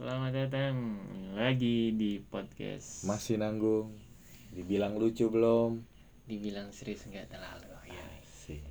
Selamat 0.00 0.32
datang 0.32 0.96
lagi 1.36 1.92
di 1.92 2.24
podcast. 2.24 3.04
Masih 3.04 3.36
nanggung? 3.36 3.92
Dibilang 4.48 4.96
lucu 4.96 5.28
belum? 5.28 5.84
Dibilang 6.24 6.72
serius 6.72 7.04
enggak 7.04 7.28
terlalu 7.28 7.68
ya. 7.84 8.00
Asik. 8.24 8.64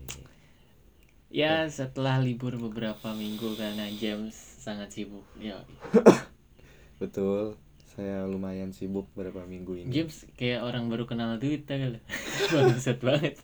Ya 1.29 1.70
setelah 1.70 2.18
libur 2.18 2.57
beberapa 2.57 3.13
minggu 3.13 3.54
karena 3.62 3.94
James 3.94 4.34
sangat 4.34 4.89
sibuk 4.89 5.21
ya. 5.38 5.62
Betul. 6.97 7.61
Saya 7.93 8.25
lumayan 8.25 8.73
sibuk 8.73 9.05
beberapa 9.13 9.46
minggu 9.46 9.85
ini. 9.85 9.93
James 9.93 10.25
kayak 10.33 10.65
orang 10.65 10.89
baru 10.89 11.05
kenal 11.05 11.37
Twitter 11.37 11.77
kali. 11.77 12.01
Bangsat 12.57 13.05
banget. 13.05 13.37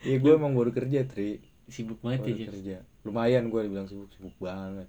Iya 0.00 0.16
gue 0.16 0.32
emang 0.32 0.56
baru 0.56 0.72
kerja 0.72 1.04
Tri. 1.04 1.44
Sibuk 1.68 2.00
banget 2.00 2.24
ya 2.24 2.24
Baru 2.24 2.38
James. 2.40 2.50
kerja. 2.56 2.76
Lumayan 3.04 3.52
gue 3.52 3.60
dibilang 3.68 3.84
sibuk 3.84 4.08
Sibuk 4.16 4.32
banget 4.40 4.88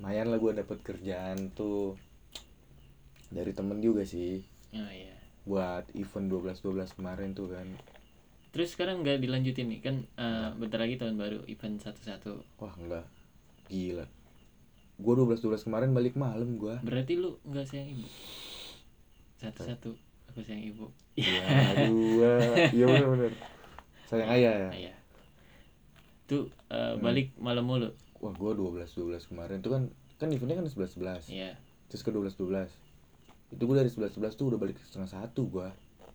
Lumayan 0.00 0.32
lah 0.32 0.40
gue 0.40 0.52
dapet 0.56 0.80
kerjaan 0.80 1.52
tuh 1.52 1.92
Dari 3.28 3.52
temen 3.52 3.84
juga 3.84 4.00
sih. 4.00 4.40
Oh 4.72 4.88
iya. 4.88 5.12
Buat 5.44 5.92
event 5.92 6.56
12-12 6.56 6.96
kemarin 6.96 7.36
tuh 7.36 7.52
kan. 7.52 7.68
Terus 8.50 8.72
sekarang 8.72 9.04
nggak 9.04 9.20
dilanjutin 9.20 9.68
nih? 9.68 9.80
Kan 9.84 10.08
eh, 10.16 10.56
bentar 10.56 10.80
lagi 10.80 10.96
tahun 10.96 11.20
baru 11.20 11.44
event 11.52 11.84
satu-satu. 11.84 12.40
Wah 12.64 12.72
enggak 12.80 13.04
Gila. 13.68 14.08
Gue 14.96 15.14
12-12 15.20 15.68
kemarin 15.68 15.92
balik 15.92 16.16
malam 16.16 16.56
gue 16.56 16.80
Berarti 16.80 17.20
lu 17.20 17.36
nggak 17.44 17.68
sayang 17.68 18.00
ibu? 18.00 18.08
Satu-satu 19.36 19.92
aku 20.32 20.40
sayang 20.40 20.64
ibu. 20.64 20.88
Iya 21.12 21.44
aduh 21.76 22.24
Iya 22.72 22.84
bener-bener. 22.88 23.32
Sayang 24.08 24.32
ayah 24.32 24.54
ya? 24.56 24.70
Iya 24.88 24.94
Tuh 26.24 26.48
eh, 26.72 26.96
balik 27.04 27.36
malam 27.36 27.68
mulu 27.68 27.92
Wah 28.20 28.32
gue 28.32 28.50
12-12 28.52 28.92
kemarin. 29.26 29.58
Tuh 29.60 29.70
kan 29.70 29.82
Kan 30.16 30.28
eventnya 30.28 30.60
kan 30.60 30.66
11-11 30.66 31.32
Iya. 31.32 31.56
Terus 31.88 32.02
ke 32.02 32.10
12-12 32.10 32.68
Itu 33.50 33.62
gue 33.64 33.76
dari 33.76 33.88
11-11 33.88 34.20
tuh 34.32 34.46
udah 34.46 34.58
balik 34.58 34.76
ke 34.76 34.84
setengah 34.84 35.08
satu 35.10 35.48
gue 35.48 35.68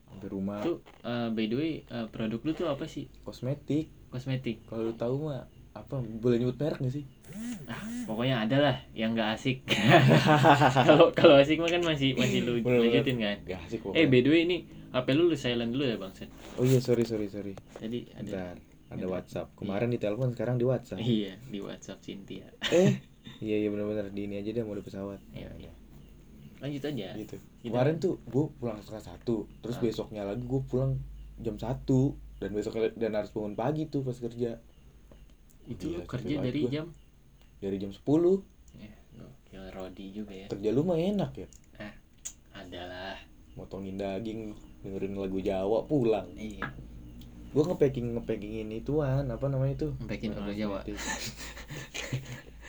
Sampai 0.06 0.30
rumah. 0.30 0.62
Tuh 0.62 0.80
eh, 1.02 1.28
by 1.30 1.46
the 1.46 1.56
way 1.56 1.72
eh, 1.82 2.06
produk 2.08 2.40
lu 2.40 2.52
tuh 2.54 2.68
apa 2.68 2.86
sih? 2.86 3.10
Kosmetik. 3.22 3.90
Kosmetik. 4.08 4.62
Kalau 4.64 4.86
lu 4.86 4.94
tahu 4.94 5.28
mah 5.28 5.44
Apa 5.74 6.00
boleh 6.00 6.40
nyebut 6.40 6.56
merek 6.56 6.80
gak 6.80 6.94
sih? 6.94 7.04
ah, 7.68 7.84
Pokoknya 8.08 8.40
ada 8.40 8.58
lah 8.62 8.76
yang 8.96 9.12
nggak 9.12 9.36
asik. 9.36 9.68
Kalau 10.88 11.12
kalau 11.12 11.36
asik 11.36 11.60
mah 11.60 11.68
kan 11.68 11.84
masih 11.84 12.16
masih 12.16 12.48
lu 12.48 12.64
Bener, 12.64 12.80
bener. 12.80 12.80
lanjutin 12.96 13.18
kan? 13.20 13.38
Gak 13.44 13.60
asik 13.68 13.80
Eh 13.92 14.08
by 14.08 14.24
the 14.24 14.30
way 14.30 14.42
ini 14.48 14.58
HP 14.96 15.08
lu 15.12 15.28
lu 15.28 15.36
silent 15.36 15.76
dulu 15.76 15.84
ya 15.84 16.00
Bang 16.00 16.16
Sen? 16.16 16.32
Oh 16.56 16.64
iya 16.64 16.80
sorry 16.80 17.04
sorry 17.04 17.28
sorry. 17.28 17.52
Tadi 17.76 18.08
ada 18.14 18.24
Bentar 18.24 18.56
Ada 18.96 19.06
Whatsapp. 19.06 19.48
Kemarin 19.54 19.90
di 19.90 20.00
telepon 20.00 20.32
sekarang 20.32 20.56
di 20.56 20.64
Whatsapp. 20.64 20.98
Iya 20.98 21.36
di 21.44 21.60
WhatsApp 21.60 22.00
Cynthia. 22.02 22.48
Eh? 22.70 22.96
Iya 23.36 23.58
iya 23.58 23.68
bener-bener. 23.68 24.08
Di 24.10 24.22
ini 24.24 24.38
aja 24.38 24.48
deh 24.48 24.62
mau 24.62 24.72
di 24.72 24.82
pesawat. 24.82 25.18
Iya 25.34 25.50
iya. 25.58 25.74
Lanjut 26.62 26.84
aja. 26.84 27.08
Gitu. 27.14 27.36
Gitu. 27.60 27.68
Kemarin 27.68 27.98
tuh 27.98 28.22
gue 28.24 28.46
pulang 28.54 28.80
setengah 28.80 29.02
satu. 29.12 29.50
Terus 29.60 29.76
Ah. 29.76 29.82
besoknya 29.82 30.22
lagi 30.24 30.42
gue 30.42 30.62
pulang 30.64 30.96
jam 31.38 31.58
satu. 31.58 32.16
Dan 32.38 32.54
besoknya 32.54 32.94
dan 32.94 33.12
harus 33.14 33.32
bangun 33.32 33.54
pagi 33.54 33.86
tuh 33.86 34.02
pas 34.02 34.16
kerja. 34.16 34.62
Itu 35.66 35.98
Gila, 35.98 36.06
kerja 36.06 36.36
dari 36.40 36.62
gua. 36.62 36.72
jam? 36.72 36.86
Dari 37.58 37.76
jam 37.76 37.90
10 37.90 38.46
Ya 38.76 38.94
gokil 39.12 39.64
Rodi 39.74 40.06
juga 40.14 40.34
ya. 40.36 40.48
Kerja 40.48 40.70
lu 40.70 40.82
mah 40.84 40.96
enak 40.96 41.32
ya? 41.36 41.48
Adalah 42.54 43.18
Motongin 43.56 43.96
daging 43.96 44.54
Dengerin 44.80 45.18
lagu 45.18 45.40
Jawa 45.40 45.84
pulang. 45.84 46.30
Iya 46.32 46.62
Gue 47.56 47.64
ngepacking 47.64 48.20
ngepackingin 48.20 48.68
ituan 48.76 49.32
Apa 49.32 49.48
namanya 49.48 49.80
itu? 49.80 49.88
Barang 50.04 50.36
orang 50.36 50.56
Jawa. 50.60 50.80
kosmetik. 50.84 51.00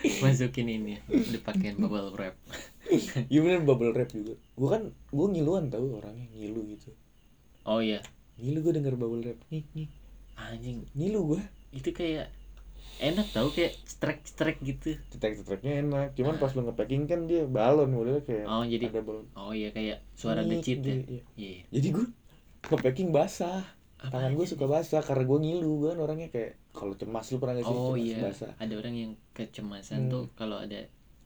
Masukin 0.23 0.69
ini 0.71 0.95
Dipakein 1.11 1.75
bubble 1.83 2.15
wrap. 2.15 2.39
Iya 3.33 3.43
bener 3.43 3.67
bubble 3.67 3.91
wrap 3.91 4.15
juga. 4.15 4.39
Gue 4.55 4.69
kan 4.71 4.83
Gue 5.11 5.27
ngiluan 5.35 5.75
tau 5.75 5.83
orangnya 5.91 6.31
Ngilu 6.31 6.71
gitu. 6.71 6.95
Oh 7.67 7.83
iya. 7.83 7.99
Ngilu 8.39 8.63
gue 8.63 8.73
denger 8.79 8.95
bubble 8.95 9.27
wrap 9.27 9.39
Nih 9.51 9.67
nih 9.75 9.91
Anjing. 10.39 10.87
Ngilu 10.95 11.35
gue 11.35 11.43
itu 11.75 11.91
kayak 11.91 12.31
enak 13.03 13.27
tau 13.35 13.51
kayak 13.51 13.75
strek-strek 13.85 14.63
gitu. 14.63 14.95
Cetek-ceteknya 15.11 15.83
enak 15.83 16.09
Cuman 16.15 16.39
pas 16.39 16.55
lu 16.55 16.63
ngepacking 16.63 17.11
kan 17.11 17.27
dia 17.27 17.43
balon 17.45 17.91
Modelnya 17.91 18.23
kayak 18.23 18.47
oh 18.47 18.63
jadi 18.63 18.87
Ada 18.95 19.03
balon 19.03 19.27
oh 19.35 19.51
iya 19.51 19.75
kayak 19.75 19.99
suara 20.15 20.47
Nih, 20.47 20.63
decit 20.63 20.79
ya? 20.81 20.95
gitu, 20.95 21.11
iya. 21.11 21.23
iya. 21.35 21.63
Jadi 21.75 21.89
gue 21.91 22.07
Ngepacking 22.71 23.11
basah 23.11 23.76
Apa 23.97 24.13
Tangan 24.13 24.33
gue 24.33 24.47
suka 24.47 24.65
basah 24.65 25.01
Karena 25.01 25.25
gue 25.25 25.39
ngilu 25.41 25.73
Gue 25.79 25.89
kan 25.93 26.01
orangnya 26.01 26.29
kayak 26.29 26.61
Kalau 26.71 26.93
cemas 26.95 27.27
lu 27.31 27.41
pernah 27.41 27.55
gak 27.57 27.65
sih 27.65 27.73
oh 27.73 27.93
cemas 27.93 28.03
iya 28.03 28.17
basah 28.21 28.53
ada 28.57 28.75
orang 28.77 28.95
yang 28.95 29.13
kecemasan 29.33 29.99
Hmm. 30.07 30.13
tuh 30.13 30.25
kalau 30.35 30.61
ada 30.61 30.81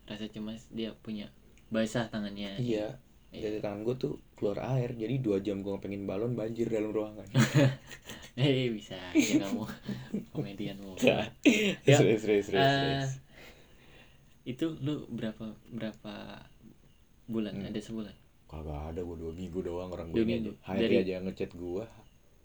rasa 0.05 0.27
cemas 0.27 0.67
dia 0.71 0.95
punya 0.97 1.27
basah 1.69 2.07
tangannya 2.07 2.55
Iya 2.57 2.99
Iya. 3.31 3.47
Dari 3.47 3.59
tangan 3.59 3.83
gue 3.83 3.95
tuh 3.95 4.19
keluar 4.35 4.59
air 4.75 4.91
Jadi 4.91 5.23
dua 5.23 5.39
jam 5.39 5.63
gue 5.63 5.71
ngepengin 5.71 6.03
balon 6.03 6.35
banjir 6.35 6.67
dalam 6.67 6.91
ruangan 6.91 7.27
eh 8.35 8.71
bisa 8.71 8.99
ya 9.15 9.39
kamu 9.41 9.63
komedian 10.31 10.79
mau 10.79 10.95
Ya. 10.99 11.31
Ya. 11.87 11.95
Serius, 11.95 12.23
serius, 12.23 12.45
serius, 12.47 12.67
serius. 12.67 13.11
itu 14.43 14.67
lu 14.79 15.07
berapa 15.09 15.55
berapa 15.69 16.43
bulan 17.27 17.55
Hmm. 17.55 17.71
ada 17.71 17.79
sebulan 17.79 18.15
Kagak 18.47 18.83
ada 18.91 19.01
gue 19.01 19.17
dua 19.17 19.31
minggu 19.31 19.63
doang 19.63 19.91
orang 19.91 20.11
gue 20.11 20.27
aja. 20.27 20.51
Dari- 20.75 20.99
aja 20.99 21.23
ngechat 21.23 21.55
gue. 21.55 21.85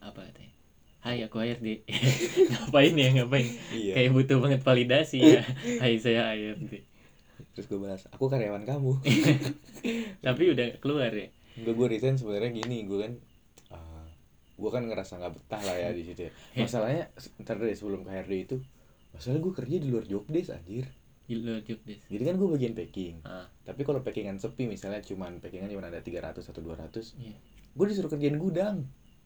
Apa 0.06 0.22
katanya 0.24 0.54
Hai 1.00 1.22
aku 1.22 1.38
HRD 1.38 1.86
ngapain 2.52 2.94
ya 2.94 3.10
ngapain 3.14 3.46
Iya. 3.70 3.94
kayak 3.94 4.12
butuh 4.12 4.38
banget 4.40 4.62
validasi 4.62 5.18
ya 5.22 5.42
Hai 5.82 5.98
saya 5.98 6.30
HRD 6.32 6.82
Terus 7.52 7.66
gue 7.66 7.80
balas, 7.80 8.04
aku 8.10 8.28
karyawan 8.28 8.64
kamu. 8.64 9.00
tapi 10.26 10.44
udah 10.50 10.76
keluar 10.78 11.08
ya 11.10 11.28
Enggak 11.56 11.74
gue 11.74 11.88
resign 11.90 12.16
sebenarnya 12.16 12.52
gini, 12.54 12.84
gue 12.84 13.00
kan 13.00 13.12
eh, 13.72 14.08
gue 14.54 14.70
kan 14.70 14.84
ngerasa 14.84 15.16
nggak 15.16 15.34
betah 15.34 15.62
lah 15.62 15.78
ya 15.78 15.90
di 15.92 16.04
situ. 16.04 16.22
ya. 16.22 16.32
Masalahnya 16.58 17.08
ntar 17.40 17.56
deh 17.56 17.72
sebelum 17.72 18.04
ke 18.04 18.12
HRD 18.12 18.34
itu, 18.42 18.58
masalah 19.10 19.40
gue 19.40 19.54
kerja 19.54 19.76
di 19.78 19.88
luar 19.88 20.04
job 20.04 20.28
desk 20.28 20.52
anjir. 20.52 20.84
di 21.24 21.36
luar 21.36 21.64
job 21.64 21.80
desk 21.82 22.06
Jadi 22.06 22.22
kan 22.22 22.36
gue 22.36 22.50
bagian 22.50 22.74
packing. 22.74 23.16
ah 23.24 23.48
Tapi 23.64 23.82
kalau 23.82 24.00
packingan 24.00 24.36
sepi 24.36 24.68
misalnya 24.68 25.00
cuman 25.00 25.40
packingan 25.40 25.70
cuma 25.70 25.88
ada 25.88 25.98
300 25.98 26.44
atau 26.44 26.62
200, 26.62 26.92
iya 27.18 27.36
gue 27.72 27.86
disuruh 27.86 28.08
kerjain 28.10 28.36
gudang. 28.36 28.84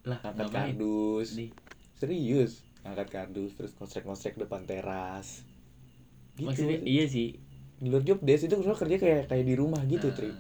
Lah 0.08 0.20
Angkat 0.24 0.48
kardus. 0.52 1.36
di 1.36 1.52
Serius, 2.00 2.64
angkat 2.88 3.08
kardus 3.12 3.52
terus 3.60 3.76
ngosrek-ngosrek 3.76 4.40
depan 4.40 4.64
teras. 4.64 5.44
Gitu. 6.40 6.48
maksudnya 6.48 6.80
iya 6.88 7.04
sih 7.04 7.36
di 7.84 7.88
luar 7.92 8.04
job 8.08 8.24
desk 8.24 8.48
itu 8.48 8.56
kerja 8.56 8.96
kayak 8.96 9.28
kayak 9.28 9.44
di 9.44 9.56
rumah 9.60 9.84
gitu 9.84 10.08
Ah, 10.08 10.16
tri 10.16 10.32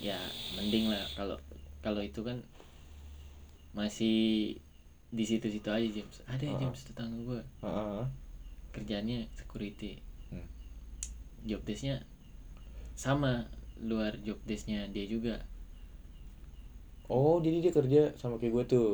ya 0.00 0.16
mending 0.56 0.88
lah 0.88 1.04
kalau 1.12 1.36
kalau 1.84 2.00
itu 2.00 2.24
kan 2.24 2.40
masih 3.76 4.56
di 5.08 5.24
situ-situ 5.24 5.68
aja 5.68 5.84
James 5.84 6.16
ada 6.24 6.44
ya 6.44 6.56
Ah. 6.56 6.60
James 6.64 6.80
tetangga 6.80 7.20
gue 7.20 7.40
Heeh. 7.60 8.04
kerjanya 8.72 9.28
security 9.36 10.00
Hmm. 10.32 10.48
job 11.44 11.60
desknya 11.68 12.04
sama 12.96 13.48
luar 13.80 14.16
job 14.24 14.40
desknya 14.44 14.88
dia 14.88 15.04
juga 15.04 15.44
oh 17.08 17.40
jadi 17.40 17.56
dia 17.64 17.72
kerja 17.72 18.02
sama 18.16 18.36
kayak 18.36 18.52
gue 18.52 18.64
tuh. 18.68 18.88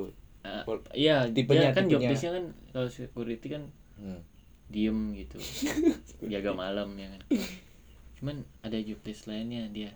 Pol- 0.69 0.85
iya 0.93 1.25
tipenya, 1.27 1.73
dia 1.73 1.77
kan 1.77 1.85
job 1.89 2.01
tipenya. 2.05 2.11
desknya 2.13 2.33
kan 2.37 2.45
kalau 2.71 2.89
security 2.93 3.47
kan 3.49 3.63
hmm. 3.97 4.21
diem 4.69 4.99
gitu. 5.17 5.37
Jaga 6.33 6.53
malam 6.53 6.95
ya 7.01 7.09
kan. 7.17 7.21
Cuman 8.21 8.37
ada 8.61 8.77
job 8.81 9.01
desk 9.03 9.27
lainnya 9.27 9.67
dia 9.73 9.93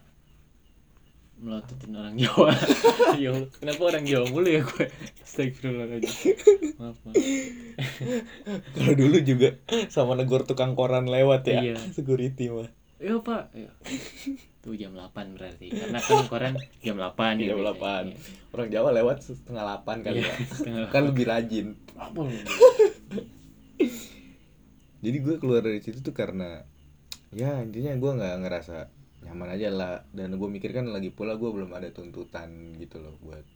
melototin 1.38 1.94
orang 1.94 2.18
Jawa. 2.18 2.50
Ya 3.22 3.30
kenapa 3.62 3.82
orang 3.94 4.04
Jawa 4.08 4.26
mulu 4.30 4.48
ya 4.50 4.62
gue 4.66 4.86
Astagfirullahaladzim. 5.22 6.34
Maaf 6.82 6.98
maaf. 7.06 7.14
Kalau 8.74 8.94
dulu 8.98 9.16
juga 9.22 9.48
sama 9.92 10.18
negor 10.18 10.42
tukang 10.48 10.74
koran 10.74 11.06
lewat 11.06 11.46
ya 11.46 11.60
Iya. 11.62 11.76
security 11.94 12.50
mah 12.50 12.66
iya 12.98 13.16
pak. 13.22 13.42
Iya. 13.54 13.70
tuh 14.62 14.74
jam 14.74 14.92
8 14.94 15.38
berarti. 15.38 15.66
Karena 15.70 15.98
kan 16.02 16.26
koran 16.26 16.54
jam 16.82 16.96
8 16.98 16.98
ya 16.98 17.06
jam 17.06 17.38
biasanya. 17.38 17.56
delapan. 17.62 18.02
Iya. 18.10 18.18
orang 18.54 18.68
Jawa 18.74 18.88
lewat 18.94 19.16
setengah 19.22 19.62
delapan 19.64 19.96
kali 20.02 20.18
Iya, 20.18 20.26
ya. 20.26 20.34
setengah 20.50 20.80
kan 20.90 21.02
lebih 21.06 21.24
rajin. 21.30 21.66
Apa 21.94 22.18
lu? 22.26 22.34
jadi 24.98 25.16
gue 25.22 25.36
keluar 25.38 25.62
dari 25.62 25.78
situ 25.78 26.02
tuh 26.02 26.10
karena 26.10 26.66
ya 27.30 27.62
intinya 27.62 27.94
gue 27.94 28.10
nggak 28.18 28.34
ngerasa 28.42 28.76
nyaman 29.26 29.48
aja 29.54 29.68
lah. 29.70 29.94
Dan 30.10 30.34
gue 30.34 30.48
mikir 30.50 30.74
kan 30.74 30.90
lagi 30.90 31.14
pula 31.14 31.38
gue 31.38 31.50
belum 31.50 31.70
ada 31.70 31.90
tuntutan 31.94 32.74
gitu 32.76 32.98
loh 32.98 33.14
buat 33.22 33.46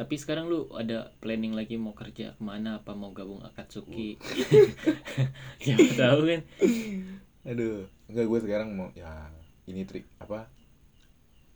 tapi 0.00 0.16
sekarang 0.16 0.48
lu 0.48 0.64
ada 0.72 1.12
planning 1.20 1.52
lagi 1.52 1.76
mau 1.76 1.92
kerja 1.92 2.32
ke 2.32 2.40
mana? 2.40 2.80
Apa 2.80 2.96
mau 2.96 3.12
gabung 3.12 3.44
Akatsuki? 3.44 4.16
Siapa 5.60 5.92
tahu 5.92 6.20
kan 6.24 6.40
aduh 7.42 7.82
enggak 8.06 8.26
gue 8.26 8.38
sekarang 8.40 8.68
mau 8.70 8.88
ya 8.92 9.08
ini 9.64 9.82
trik 9.82 10.04
apa 10.18 10.44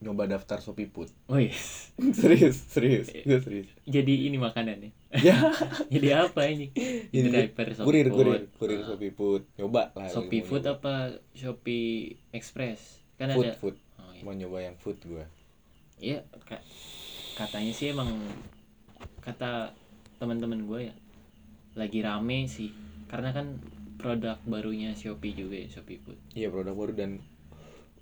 nyoba 0.01 0.27
daftar 0.27 0.59
Shopee 0.59 0.85
Food 0.87 1.09
Wih, 1.27 1.53
serius 2.19 2.57
serius 2.67 3.09
gue 3.09 3.39
serius 3.39 3.69
jadi 3.85 4.29
ini 4.29 4.37
makanan 4.37 4.77
ya. 4.79 4.91
ya 5.23 5.37
jadi 5.95 6.09
apa 6.23 6.45
ini? 6.47 6.69
Jadi 7.09 7.29
diaper 7.31 7.73
Shopee 7.73 7.87
kurir 7.87 8.07
Food. 8.07 8.17
kurir 8.19 8.41
kurir 8.55 8.79
Ah. 8.79 8.87
Shopee 8.87 9.13
Food 9.13 9.43
nyoba 9.55 9.83
lah 9.93 10.09
Shopee 10.09 10.43
Food 10.43 10.63
nyoba. 10.63 10.77
apa 10.77 10.95
Shopee 11.33 11.89
Express? 12.31 13.01
Kan 13.15 13.33
food 13.33 13.47
ada. 13.47 13.57
food 13.57 13.77
Oh, 13.95 14.11
iya. 14.11 14.21
mau 14.21 14.33
nyoba 14.33 14.59
yang 14.61 14.77
food 14.77 14.99
gue 15.01 15.25
Iya, 15.97 16.21
ka- 16.43 16.61
katanya 17.35 17.71
sih 17.71 17.89
emang 17.89 18.11
kata 19.21 19.73
teman-teman 20.17 20.65
gue 20.65 20.81
ya 20.85 20.95
lagi 21.75 22.01
rame 22.01 22.45
sih 22.45 22.75
karena 23.07 23.31
kan 23.31 23.57
produk 24.05 24.37
barunya 24.45 24.93
Shopee 24.93 25.33
juga 25.33 25.57
ya 25.57 25.69
Shopee 25.73 25.97
Food. 25.97 26.19
iya 26.37 26.53
produk 26.53 26.77
baru 26.77 26.93
dan 26.93 27.11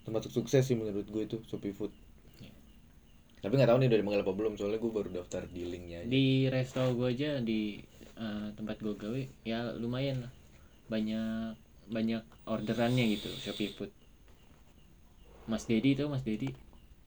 termasuk 0.02 0.34
sukses 0.34 0.66
sih 0.66 0.74
menurut 0.74 1.06
gue 1.06 1.22
itu 1.22 1.38
Shopee 1.46 1.70
Food. 1.70 1.94
Iya. 2.42 2.50
tapi 3.38 3.54
nggak 3.54 3.70
tahu 3.70 3.78
nih 3.78 3.86
udah 3.86 3.98
dipanggil 4.02 4.22
apa 4.26 4.34
belum 4.34 4.52
soalnya 4.58 4.82
gue 4.82 4.90
baru 4.90 5.08
daftar 5.14 5.46
di 5.46 5.62
linknya 5.62 6.02
aja. 6.02 6.10
Di 6.10 6.26
resto 6.50 6.82
gue 6.98 7.08
aja 7.14 7.38
di 7.38 7.78
eh, 8.18 8.48
tempat 8.58 8.82
gue 8.82 8.94
gawe 8.98 9.22
ya 9.46 9.70
lumayan 9.78 10.26
lah. 10.26 10.32
Banyak 10.90 11.54
banyak 11.86 12.22
orderannya 12.50 13.04
gitu 13.14 13.30
Shopee 13.38 13.70
Food. 13.70 13.94
Mas 15.46 15.66
Dedi 15.70 15.94
tuh 15.94 16.10
Mas 16.10 16.26
Dedi? 16.26 16.50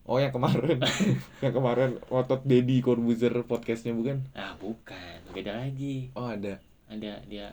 Oh 0.05 0.21
yang 0.21 0.29
kemarin. 0.29 0.77
Yang 1.43 1.53
kemarin 1.57 1.89
otot 2.13 2.45
Deddy 2.45 2.77
Corbuzier 2.85 3.33
podcastnya 3.41 3.89
bukan? 3.89 4.21
Ah 4.37 4.53
bukan. 4.61 5.17
Beda 5.33 5.57
lagi. 5.65 6.13
Oh 6.13 6.29
ada. 6.29 6.61
Ada 6.85 7.25
dia 7.25 7.49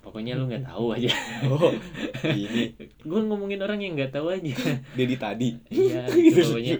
pokoknya 0.00 0.32
lu 0.34 0.48
nggak 0.48 0.64
tahu 0.64 0.92
aja. 0.92 1.12
Oh 1.46 1.70
ini. 2.26 2.72
Gue 3.08 3.20
ngomongin 3.20 3.60
orang 3.60 3.78
yang 3.78 3.92
nggak 3.94 4.12
tahu 4.12 4.28
aja. 4.28 4.52
Deddy 4.96 5.16
tadi. 5.16 5.48
Iya, 5.68 6.08
Gitu. 6.16 6.42
pokoknya. 6.46 6.76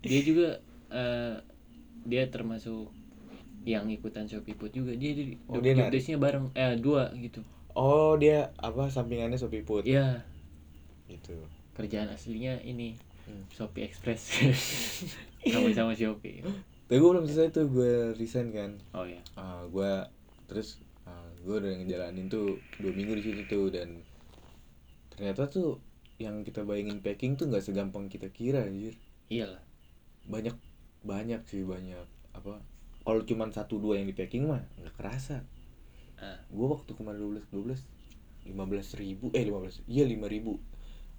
Dia 0.00 0.20
juga 0.22 0.48
eh, 0.88 1.34
dia 2.04 2.22
termasuk 2.26 2.88
yang 3.64 3.88
ikutan 3.88 4.24
Shopee 4.24 4.52
Food 4.52 4.72
juga. 4.72 4.92
Dia 4.92 5.12
di 5.12 5.36
Oh, 5.46 5.58
dia 5.58 5.76
desk-nya 5.76 6.16
bareng 6.16 6.52
eh 6.52 6.76
dua 6.76 7.12
gitu. 7.14 7.40
Oh 7.72 8.14
dia 8.14 8.52
apa 8.56 8.88
sampingannya 8.88 9.36
Shopee 9.36 9.60
Food? 9.60 9.84
Ya 9.84 10.24
gitu. 11.06 11.36
Kerjaan 11.72 12.08
aslinya 12.08 12.60
ini 12.60 12.96
Hmm. 13.24 13.44
Shopee 13.52 13.84
Express. 13.84 14.24
Sama 15.44 15.68
sama 15.70 15.92
Shopee. 15.92 16.40
Tapi 16.88 16.96
gue 16.96 17.10
belum 17.10 17.28
selesai 17.28 17.52
tuh 17.52 17.68
gue 17.68 18.16
resign 18.16 18.48
kan. 18.50 18.72
Oh 18.92 19.04
ya 19.04 19.20
Ah, 19.36 19.60
gue 19.64 19.92
terus 20.48 20.80
gue 21.42 21.54
udah 21.58 21.72
ngejalanin 21.78 22.26
tuh 22.26 22.58
dua 22.82 22.92
minggu 22.94 23.18
di 23.18 23.22
situ 23.22 23.42
tuh 23.46 23.70
dan 23.70 24.02
ternyata 25.14 25.46
tuh 25.46 25.78
yang 26.18 26.42
kita 26.42 26.66
bayangin 26.66 26.98
packing 26.98 27.38
tuh 27.38 27.46
nggak 27.46 27.62
segampang 27.62 28.10
kita 28.10 28.26
kira 28.34 28.66
anjir. 28.66 28.98
Iyalah. 29.30 29.62
Banyak 30.26 30.56
banyak 31.06 31.46
sih 31.46 31.62
banyak. 31.62 32.06
Apa 32.34 32.58
kalau 33.06 33.22
cuman 33.22 33.54
satu 33.54 33.78
dua 33.78 34.02
yang 34.02 34.10
di 34.10 34.14
packing 34.18 34.50
mah 34.50 34.62
nggak 34.82 34.94
kerasa. 34.98 35.46
Ah. 36.18 36.42
gue 36.50 36.66
waktu 36.66 36.98
kemarin 36.98 37.22
dua 37.22 37.30
belas 37.38 37.46
dua 37.54 37.62
belas 37.62 37.80
lima 38.42 38.66
belas 38.66 38.90
ribu 38.98 39.30
eh 39.38 39.46
lima 39.46 39.62
belas 39.62 39.78
iya 39.86 40.02
lima 40.02 40.26
ribu. 40.26 40.58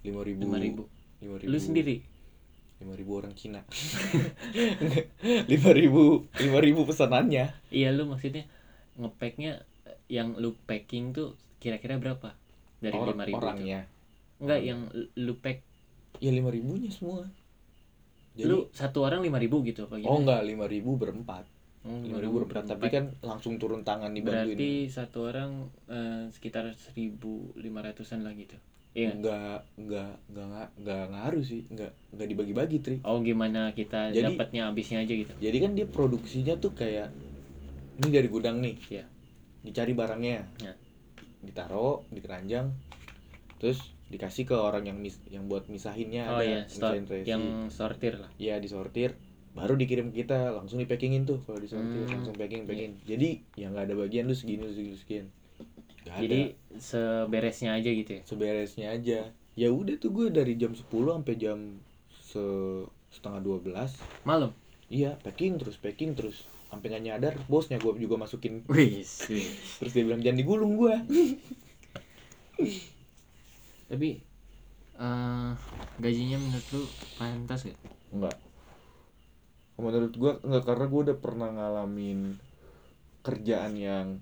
lima 0.04 0.20
ribu 0.20 0.40
lima 0.44 0.58
ribu. 0.60 0.82
lima 1.24 1.36
ribu. 1.40 1.48
Lu 1.48 1.56
sendiri? 1.56 2.04
lima 2.80 2.96
ribu 2.96 3.12
orang 3.16 3.32
Cina. 3.36 3.64
lima 5.52 5.70
ribu 5.72 6.28
lima 6.36 6.58
ribu 6.60 6.84
pesanannya. 6.84 7.52
Iya 7.72 7.96
lu 7.96 8.08
maksudnya 8.12 8.44
ngepacknya 9.00 9.64
yang 10.10 10.34
lu 10.34 10.58
packing 10.66 11.14
tuh 11.14 11.38
kira-kira 11.62 11.96
berapa? 12.02 12.34
Dari 12.82 12.98
Or- 12.98 13.14
lima 13.14 13.24
ribu 13.24 13.38
orangnya? 13.38 13.86
enggak 14.40 14.60
yang 14.64 14.80
lu 15.14 15.34
pack. 15.38 15.62
Ya 16.18 16.32
lima 16.32 16.50
ribunya 16.50 16.90
semua. 16.90 17.28
Jadi 18.34 18.48
lu 18.48 18.66
satu 18.72 19.04
orang 19.04 19.20
lima 19.20 19.36
ribu 19.36 19.60
gitu 19.62 19.84
apa 19.86 20.00
oh 20.00 20.18
enggak 20.18 20.42
lima 20.48 20.66
ribu 20.66 20.96
berempat. 20.96 21.44
Oh, 21.80 21.96
lima 22.04 22.20
ribu 22.20 22.44
berempat. 22.44 22.76
tapi 22.76 22.92
kan 22.92 23.08
langsung 23.24 23.56
turun 23.56 23.80
tangan 23.80 24.12
dibantuin 24.12 24.52
berarti 24.52 24.70
satu 24.92 25.32
orang 25.32 25.72
eh, 25.88 26.28
sekitar 26.28 26.68
seribu 26.76 27.52
lima 27.56 27.80
ratusan 27.84 28.20
lah 28.24 28.32
gitu. 28.36 28.56
Iya 28.90 29.14
enggak 29.14 29.64
enggak 29.78 30.12
enggak 30.28 30.46
enggak, 30.50 30.68
enggak 30.82 31.02
ngaruh 31.14 31.44
sih. 31.46 31.62
Enggak 31.70 31.92
enggak 32.10 32.28
dibagi-bagi 32.32 32.76
tri. 32.82 32.96
Oh 33.06 33.22
gimana 33.22 33.70
kita 33.76 34.10
dapatnya 34.12 34.68
habisnya 34.68 35.04
aja 35.04 35.14
gitu? 35.14 35.32
Jadi 35.38 35.56
kan 35.62 35.72
dia 35.78 35.86
produksinya 35.86 36.54
tuh 36.58 36.74
kayak 36.74 37.08
ini 38.00 38.08
dari 38.08 38.28
gudang 38.28 38.58
nih. 38.64 38.76
Iya. 38.88 39.04
Dicari 39.60 39.92
barangnya. 39.92 40.44
Ya. 40.58 40.74
ditaruh 41.40 42.04
di 42.06 42.20
keranjang 42.20 42.68
terus 43.56 43.80
dikasih 44.06 44.44
ke 44.44 44.52
orang 44.52 44.84
yang 44.84 44.96
mis 44.96 45.16
yang 45.26 45.46
buat 45.46 45.64
misahinnya 45.66 46.28
oh 46.28 46.36
ada 46.36 46.44
iya 46.44 46.60
misahin 46.66 47.04
resi. 47.04 47.24
yang 47.26 47.42
sortir 47.68 48.20
lah. 48.20 48.28
Ya 48.36 48.56
disortir 48.56 49.16
baru 49.50 49.74
dikirim 49.74 50.10
ke 50.10 50.20
kita 50.20 50.52
langsung 50.52 50.76
di 50.76 50.86
packingin 50.86 51.24
tuh 51.24 51.40
kalau 51.42 51.56
Hmm. 51.56 51.64
disortir 51.64 52.02
Iya. 52.02 52.12
langsung 52.12 52.34
packing 52.34 52.64
packing. 52.64 52.92
Jadi 53.02 53.30
yang 53.56 53.72
nggak 53.72 53.88
ada 53.88 53.96
bagian 53.96 54.24
lu 54.24 54.34
segini 54.34 54.62
lu 54.62 54.70
segini. 54.70 54.90
Lu 54.90 54.98
sekian 54.98 55.26
Nggak 56.00 56.12
ada. 56.12 56.22
jadi 56.22 56.40
seberesnya 56.76 57.70
aja 57.72 57.90
gitu 57.90 58.10
ya? 58.10 58.22
Seberesnya 58.22 58.86
aja. 58.90 59.18
Ya 59.54 59.68
udah 59.68 59.96
tuh 59.96 60.10
gue 60.10 60.26
dari 60.28 60.54
jam 60.54 60.72
10 60.72 60.86
sampai 61.14 61.34
jam 61.34 61.58
se 62.12 62.44
setengah 63.08 63.40
12 63.40 63.96
malam? 64.22 64.52
Iya 64.86 65.16
packing 65.18 65.56
terus 65.56 65.76
packing 65.76 66.12
terus 66.12 66.44
sampai 66.70 66.86
nggak 66.94 67.04
nyadar 67.04 67.34
bosnya 67.50 67.82
gue 67.82 67.92
juga 67.98 68.16
masukin. 68.16 68.62
Wih 68.70 69.02
terus 69.82 69.92
dia 69.92 70.02
bilang 70.06 70.22
jangan 70.22 70.38
digulung 70.38 70.78
gue 70.78 70.94
tapi 73.90 74.22
eh 75.00 75.50
gajinya 75.98 76.38
menurut 76.38 76.66
lu 76.76 76.82
pantas 77.18 77.66
gak 77.66 77.78
enggak 78.14 78.36
menurut 79.80 80.12
gue 80.14 80.32
enggak 80.44 80.64
karena 80.68 80.84
gue 80.86 81.00
udah 81.10 81.16
pernah 81.18 81.48
ngalamin 81.50 82.36
kerjaan 83.24 83.76
yang 83.76 84.20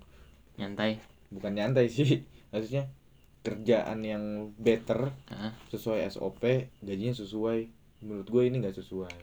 nyantai. 0.59 1.03
Bukan 1.29 1.53
nyantai 1.55 1.91
sih 1.91 2.23
maksudnya 2.51 2.91
kerjaan 3.43 4.03
yang 4.03 4.53
better 4.59 5.15
Heeh. 5.31 5.53
sesuai 5.75 6.07
SOP 6.15 6.43
gajinya 6.83 7.15
sesuai. 7.15 7.61
Menurut 8.07 8.29
gue 8.31 8.43
ini 8.47 8.63
nggak 8.63 8.79
sesuai. 8.79 9.19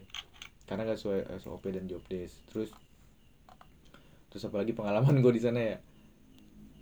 Karena 0.67 0.83
nggak 0.87 0.99
sesuai 0.99 1.19
SOP 1.39 1.63
dan 1.71 1.87
job 1.87 2.03
desk. 2.11 2.43
Terus 2.51 2.69
terus 4.35 4.51
apalagi 4.51 4.75
pengalaman 4.75 5.23
gue 5.23 5.31
di 5.31 5.39
sana 5.39 5.63
ya. 5.63 5.77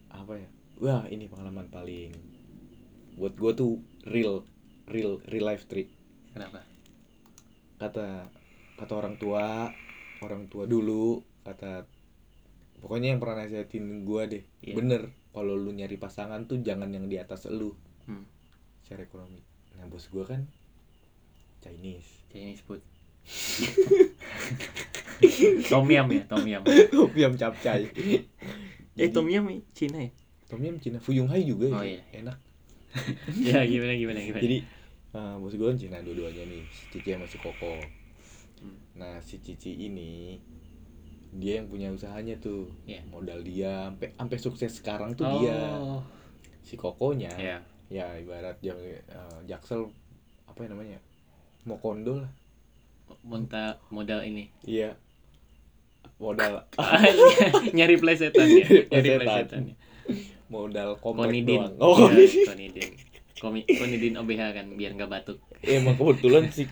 Apa 0.09 0.41
ya? 0.41 0.49
Wah 0.81 1.05
ini 1.05 1.29
pengalaman 1.29 1.69
paling 1.69 2.09
buat 3.13 3.37
gue 3.37 3.51
tuh 3.53 3.77
real 4.09 4.41
real 4.89 5.21
real 5.29 5.45
life 5.45 5.69
trick 5.69 5.93
kenapa? 6.33 6.65
Kata 7.77 8.25
kata 8.73 8.93
orang 8.97 9.21
tua 9.21 9.69
orang 10.25 10.49
tua 10.49 10.65
dulu 10.65 11.21
kata 11.45 11.85
pokoknya 12.81 13.13
yang 13.13 13.21
pernah 13.21 13.45
nasihatin 13.45 14.01
gue 14.01 14.21
deh 14.25 14.43
Iya. 14.65 14.73
bener 14.73 15.01
kalau 15.29 15.53
lu 15.53 15.69
nyari 15.69 15.93
pasangan 15.95 16.49
tuh 16.49 16.57
jangan 16.59 16.89
yang 16.89 17.05
di 17.05 17.21
atas 17.21 17.45
lu. 17.45 17.77
Hmm. 18.09 18.25
secara 18.81 19.05
ekonomi. 19.05 19.39
Nah 19.77 19.85
bos 19.87 20.09
gue 20.09 20.25
kan 20.25 20.43
Chinese. 21.61 22.25
Chinese 22.33 22.65
food 22.65 22.81
tom 25.71 25.87
yum 25.87 26.07
ya 26.11 26.23
tom 26.27 26.43
yum. 26.45 26.63
Yum 27.15 27.33
capcay 27.37 27.87
eh 28.93 29.09
tom 29.09 29.25
yum 29.29 29.47
Cina 29.73 30.03
ya? 30.03 30.11
Tom 30.53 30.61
Yum 30.61 30.77
Cina 30.77 31.01
Fuyung 31.01 31.25
Hai 31.25 31.49
juga 31.49 31.65
ya 31.65 31.73
Oh, 31.73 31.81
iya. 31.81 32.01
enak. 32.13 32.37
Ya 33.41 33.65
gimana 33.65 33.97
gimana 33.97 34.21
gimana? 34.21 34.37
Jadi 34.37 34.61
uh, 35.17 35.41
bos 35.41 35.57
gue 35.57 35.65
kan 35.65 35.73
Cina 35.73 35.97
dua-duanya 36.05 36.45
nih 36.45 36.61
si 36.69 36.83
Cici 36.93 37.09
sama 37.09 37.25
si 37.25 37.41
Koko. 37.41 37.73
Hmm. 38.61 38.77
nah 38.93 39.17
si 39.19 39.41
Cici 39.41 39.89
ini 39.89 40.37
dia 41.33 41.57
yang 41.57 41.65
punya 41.65 41.89
usahanya 41.89 42.37
tuh 42.37 42.69
Iya. 42.85 43.01
modal 43.09 43.41
dia 43.41 43.89
sampai 43.89 44.13
sampai 44.13 44.37
sukses 44.37 44.71
sekarang 44.77 45.17
tuh 45.17 45.25
oh. 45.25 45.41
Dia 45.41 45.57
si 46.61 46.77
Kokonya 46.77 47.33
ya 47.33 47.57
ya 47.89 48.13
ibarat 48.21 48.61
yang 48.61 48.77
uh, 49.09 49.41
Jaksel 49.49 49.89
apa 50.45 50.63
ya 50.63 50.69
namanya 50.69 51.01
mau 51.65 51.81
kondo 51.81 52.21
lah 52.21 52.29
monta 53.21 53.77
modal 53.93 54.25
ini. 54.25 54.49
Iya. 54.65 54.97
Modal. 56.17 56.65
Nyari 57.77 57.95
plesetan 57.99 58.47
ya 58.47 58.65
nyari 58.89 59.09
Plesetan. 59.21 59.61
ya. 59.69 59.75
modal 60.49 60.97
konidin. 61.01 61.59
doang. 61.61 61.73
Oh. 61.81 62.09
Ya, 62.09 62.27
konidin. 62.49 62.89
Komi, 63.41 63.67
konidin 63.67 64.15
OBH 64.15 64.41
kan 64.55 64.65
biar 64.77 64.95
nggak 64.95 65.11
batuk. 65.11 65.37
Emang 65.65 65.99
kebetulan 65.99 66.47
si 66.53 66.63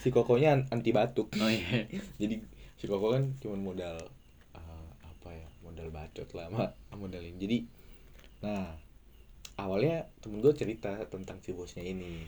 si 0.00 0.08
kokonya 0.08 0.54
an- 0.56 0.68
anti 0.70 0.94
batuk. 0.94 1.28
Oh 1.36 1.50
iya. 1.50 1.84
Jadi 2.16 2.40
si 2.78 2.84
koko 2.86 3.12
kan 3.12 3.34
cuma 3.42 3.58
modal 3.58 3.98
uh, 4.54 4.88
apa 5.02 5.28
ya 5.34 5.48
modal 5.60 5.90
bacot 5.92 6.28
lah 6.32 6.46
sama 6.48 6.72
modal 6.96 7.20
ini. 7.20 7.36
Jadi 7.36 7.58
nah 8.40 8.70
awalnya 9.56 10.06
temen 10.22 10.40
gue 10.44 10.52
cerita 10.52 10.92
tentang 11.08 11.40
si 11.42 11.52
bosnya 11.52 11.82
ini 11.82 12.22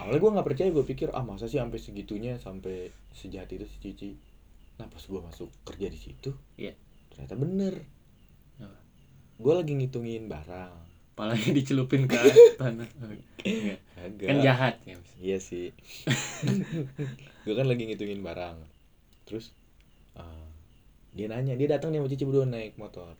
awalnya 0.00 0.18
gue 0.18 0.30
nggak 0.32 0.46
percaya 0.46 0.68
gue 0.70 0.84
pikir 0.84 1.08
ah 1.10 1.20
masa 1.20 1.44
sih 1.44 1.56
sampai 1.56 1.76
segitunya 1.76 2.34
sampai 2.36 2.76
sejahat 3.10 3.50
itu 3.50 3.64
si 3.64 3.76
Cici 3.78 4.10
nah 4.76 4.86
pas 4.86 4.98
gue 4.98 5.20
masuk 5.20 5.48
kerja 5.62 5.86
di 5.86 5.98
situ 5.98 6.32
Iya. 6.56 6.72
ternyata 7.08 7.36
bener 7.36 7.74
Apa? 8.56 8.72
gue 9.36 9.52
lagi 9.54 9.72
ngitungin 9.74 10.24
barang 10.24 10.72
palanya 11.12 11.52
dicelupin 11.58 12.04
ke 12.04 12.16
tanah 12.60 12.88
Oh. 13.40 13.76
Agak. 13.98 14.26
kan 14.26 14.36
jahat 14.40 14.74
ya 14.84 14.96
iya 15.18 15.36
sih 15.36 15.72
gue 17.44 17.54
kan 17.54 17.64
lagi 17.64 17.84
ngitungin 17.84 18.20
barang 18.20 18.56
terus 19.24 19.52
eh, 20.12 20.46
dia 21.12 21.26
nanya 21.26 21.54
dia 21.54 21.68
datang 21.70 21.90
nih 21.90 22.00
sama 22.00 22.08
cici 22.08 22.24
berdua 22.24 22.44
naik 22.44 22.76
motor 22.76 23.16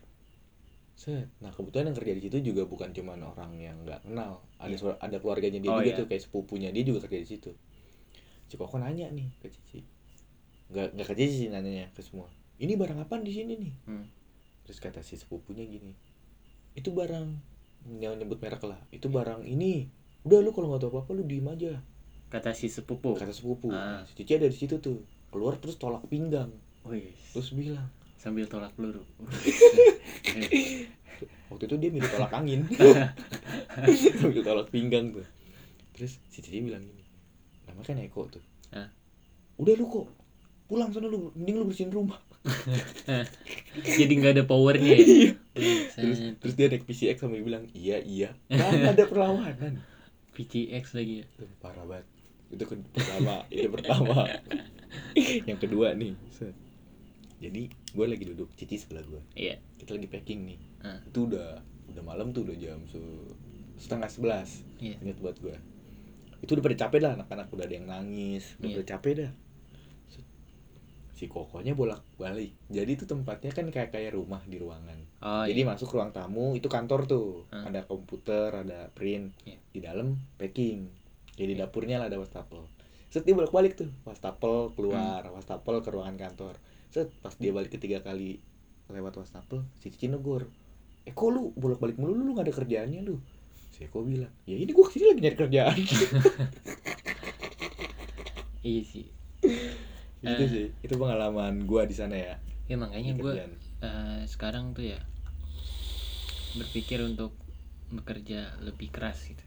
set. 0.93 1.27
Nah 1.39 1.49
kebetulan 1.49 1.89
yang 1.89 1.97
kerja 1.97 2.13
di 2.13 2.21
situ 2.21 2.37
juga 2.43 2.63
bukan 2.63 2.89
cuman 2.89 3.19
orang 3.25 3.51
yang 3.55 3.77
nggak 3.81 4.03
kenal. 4.03 4.41
Ada 4.57 4.67
Iya. 4.67 4.77
suara- 4.77 4.99
ada 4.99 5.17
keluarganya 5.17 5.59
dia 5.59 5.69
Oh, 5.69 5.77
juga 5.77 5.87
iya. 5.87 5.97
tuh 5.97 6.05
kayak 6.05 6.21
sepupunya 6.21 6.69
dia 6.69 6.83
juga 6.83 6.99
kerja 7.01 7.19
di 7.19 7.29
situ. 7.29 7.51
Si 8.45 8.55
koko 8.55 8.77
nanya 8.77 9.07
nih 9.07 9.31
ke 9.37 9.47
cici. 9.47 9.81
Nggak 10.69 10.87
nggak 10.93 11.07
ke 11.07 11.15
cici 11.15 11.35
sih 11.37 11.49
nanyanya 11.49 11.89
ke 11.89 12.01
semua. 12.01 12.27
Ini 12.55 12.75
barang 12.75 12.99
apa 12.99 13.17
di 13.17 13.31
sini 13.31 13.53
nih? 13.55 13.73
Hmm. 13.85 14.05
terus 14.61 14.77
kata 14.77 15.01
si 15.01 15.17
sepupunya 15.17 15.65
gini 15.65 15.91
itu 16.71 16.89
barang 16.89 17.27
yang 17.97 18.13
nyebut 18.15 18.37
merek 18.37 18.61
lah. 18.61 18.77
Itu 18.87 19.09
barang 19.09 19.41
ini. 19.43 19.89
Udah 20.21 20.39
lu 20.39 20.53
kalau 20.53 20.69
nggak 20.69 20.81
tahu 20.81 20.91
apa 20.93 20.99
apa 21.01 21.11
lu 21.11 21.23
diem 21.25 21.43
aja. 21.43 21.73
Kata 22.29 22.53
si 22.53 22.69
sepupu? 22.69 23.17
Kata 23.17 23.33
sepupu. 23.33 23.67
Ah. 23.67 24.05
si 24.05 24.13
cici 24.15 24.37
ada 24.37 24.45
di 24.45 24.53
situ 24.53 24.77
tuh. 24.77 25.01
Keluar 25.27 25.57
terus 25.57 25.75
tolak 25.75 26.05
pinggang. 26.05 26.53
Wih, 26.81 27.09
terus 27.31 27.51
bilang 27.51 27.89
sambil 28.21 28.45
tolak 28.45 28.69
peluru. 28.77 29.01
Waktu 31.49 31.63
itu 31.65 31.75
dia 31.81 31.89
milih 31.89 32.09
tolak 32.13 32.37
angin. 32.37 32.69
Milih 34.21 34.45
tolak 34.45 34.69
pinggang 34.69 35.09
tuh. 35.09 35.25
Terus 35.97 36.21
si 36.29 36.39
cici 36.39 36.61
bilang 36.61 36.85
gini 36.85 37.01
namanya 37.71 37.87
kan 37.87 37.97
Eko 38.03 38.21
tuh. 38.29 38.43
Ah. 38.71 38.87
udah 39.59 39.75
lu 39.75 39.83
kok 39.83 40.07
pulang 40.71 40.95
sana 40.95 41.11
lu 41.11 41.35
mending 41.35 41.55
lu 41.59 41.65
bersihin 41.67 41.91
rumah. 41.91 42.19
Jadi 43.99 44.13
nggak 44.17 44.33
ada 44.39 44.43
powernya 44.47 44.95
ya? 44.95 45.05
Iya. 45.05 45.31
terus 45.91 46.19
terus 46.39 46.53
dia 46.55 46.71
naik 46.71 46.87
PCX 46.87 47.27
sambil 47.27 47.43
bilang 47.43 47.67
iya 47.75 47.99
iya 47.99 48.31
kan 48.47 48.95
ada 48.95 49.03
perlawanan. 49.05 49.83
PCX 50.31 50.95
lagi 50.95 51.13
ya? 51.21 51.25
Tuh, 51.35 51.51
parah 51.59 51.83
banget. 51.83 52.07
Itu 52.51 52.63
ke 52.63 52.75
pertama 52.95 53.43
itu 53.51 53.67
pertama. 53.67 54.27
Yang 55.49 55.59
kedua 55.67 55.93
nih. 55.93 56.15
Jadi 57.41 57.61
gue 57.67 58.05
lagi 58.05 58.23
duduk 58.23 58.53
cici 58.53 58.77
sebelah 58.77 59.01
gue 59.01 59.21
iya. 59.33 59.57
Kita 59.75 59.91
lagi 59.91 60.05
packing 60.05 60.45
nih. 60.45 60.59
Ah. 60.79 61.01
itu 61.01 61.25
udah 61.25 61.57
udah 61.89 62.03
malam 62.03 62.29
tuh 62.29 62.45
udah 62.45 62.53
jam 62.55 62.77
se- 62.85 63.33
setengah 63.75 64.07
sebelas 64.07 64.61
iya. 64.77 64.93
ingat 64.97 65.17
buat 65.17 65.35
gue 65.37 65.57
itu 66.37 66.49
udah 66.51 66.63
pada 66.63 66.77
capek 66.79 66.99
dah 66.99 67.11
anak-anak 67.15 67.49
udah 67.49 67.65
ada 67.65 67.75
yang 67.75 67.85
nangis 67.85 68.55
udah 68.57 68.67
Iya. 68.67 68.75
pada 68.75 68.87
capek 68.87 69.13
dah. 69.15 69.31
Si 71.11 71.25
kokonya 71.27 71.73
bolak 71.73 72.01
balik 72.15 72.57
jadi 72.67 72.89
itu 72.89 73.05
tempatnya 73.05 73.49
kan 73.51 73.69
kayak 73.69 73.89
kayak 73.89 74.11
rumah 74.11 74.41
di 74.43 74.57
ruangan. 74.57 74.97
Oh 75.19 75.43
jadi 75.43 75.61
iya. 75.61 75.69
masuk 75.69 75.89
ruang 75.91 76.09
tamu 76.09 76.53
itu 76.53 76.65
kantor 76.67 77.05
tuh. 77.05 77.45
Ah. 77.49 77.69
ada 77.69 77.81
komputer 77.83 78.49
ada 78.51 78.89
print. 78.89 79.29
Iya. 79.43 79.57
di 79.67 79.79
dalam 79.79 80.07
packing. 80.35 80.89
Jadi 81.31 81.53
dapurnya 81.53 81.97
lah 81.97 82.05
ada 82.05 82.17
wastafel. 82.17 82.65
Set 83.07 83.21
dia 83.21 83.33
bolak 83.33 83.49
balik 83.49 83.75
tuh. 83.75 83.89
Wastafel 84.01 84.73
keluar 84.73 85.21
Hmm. 85.21 85.33
wastafel 85.33 85.77
ke 85.79 85.89
ruangan 85.89 86.17
kantor 86.17 86.57
set 86.91 87.07
pas 87.23 87.33
dia 87.33 87.55
balik 87.55 87.71
ketiga 87.71 88.03
kali 88.03 88.43
lewat 88.91 89.15
wastafel 89.15 89.63
si 89.79 89.87
Cici 89.87 90.11
negur 90.11 90.43
eh 91.07 91.13
kok 91.15 91.29
lu 91.33 91.49
bolak 91.57 91.79
balik 91.81 91.97
mulu? 91.97 92.13
Lu 92.13 92.31
gak 92.35 92.45
ada 92.45 92.53
kerjaannya 92.53 93.01
lu? 93.01 93.17
Si 93.73 93.87
Eko 93.87 94.03
bilang 94.05 94.29
ya 94.45 94.53
ini 94.53 94.69
gua 94.75 94.85
ke 94.85 94.99
sini 94.99 95.05
lagi 95.09 95.21
nyari 95.23 95.37
kerjaan. 95.39 95.79
Iya 98.61 98.81
sih. 98.85 99.05
Itu 100.21 100.43
sih 100.45 100.69
itu 100.85 100.93
pengalaman 101.01 101.65
gua 101.65 101.89
di 101.89 101.97
sana 101.97 102.13
ya 102.13 102.37
ya 102.69 102.77
makanya 102.77 103.17
gue 103.17 103.33
kerjaan. 103.33 103.51
eh, 103.81 104.21
sekarang 104.29 104.77
tuh 104.77 104.85
ya 104.93 105.01
berpikir 106.53 107.01
untuk 107.01 107.33
bekerja 107.89 108.53
lebih 108.61 108.93
keras 108.93 109.17
gitu. 109.25 109.41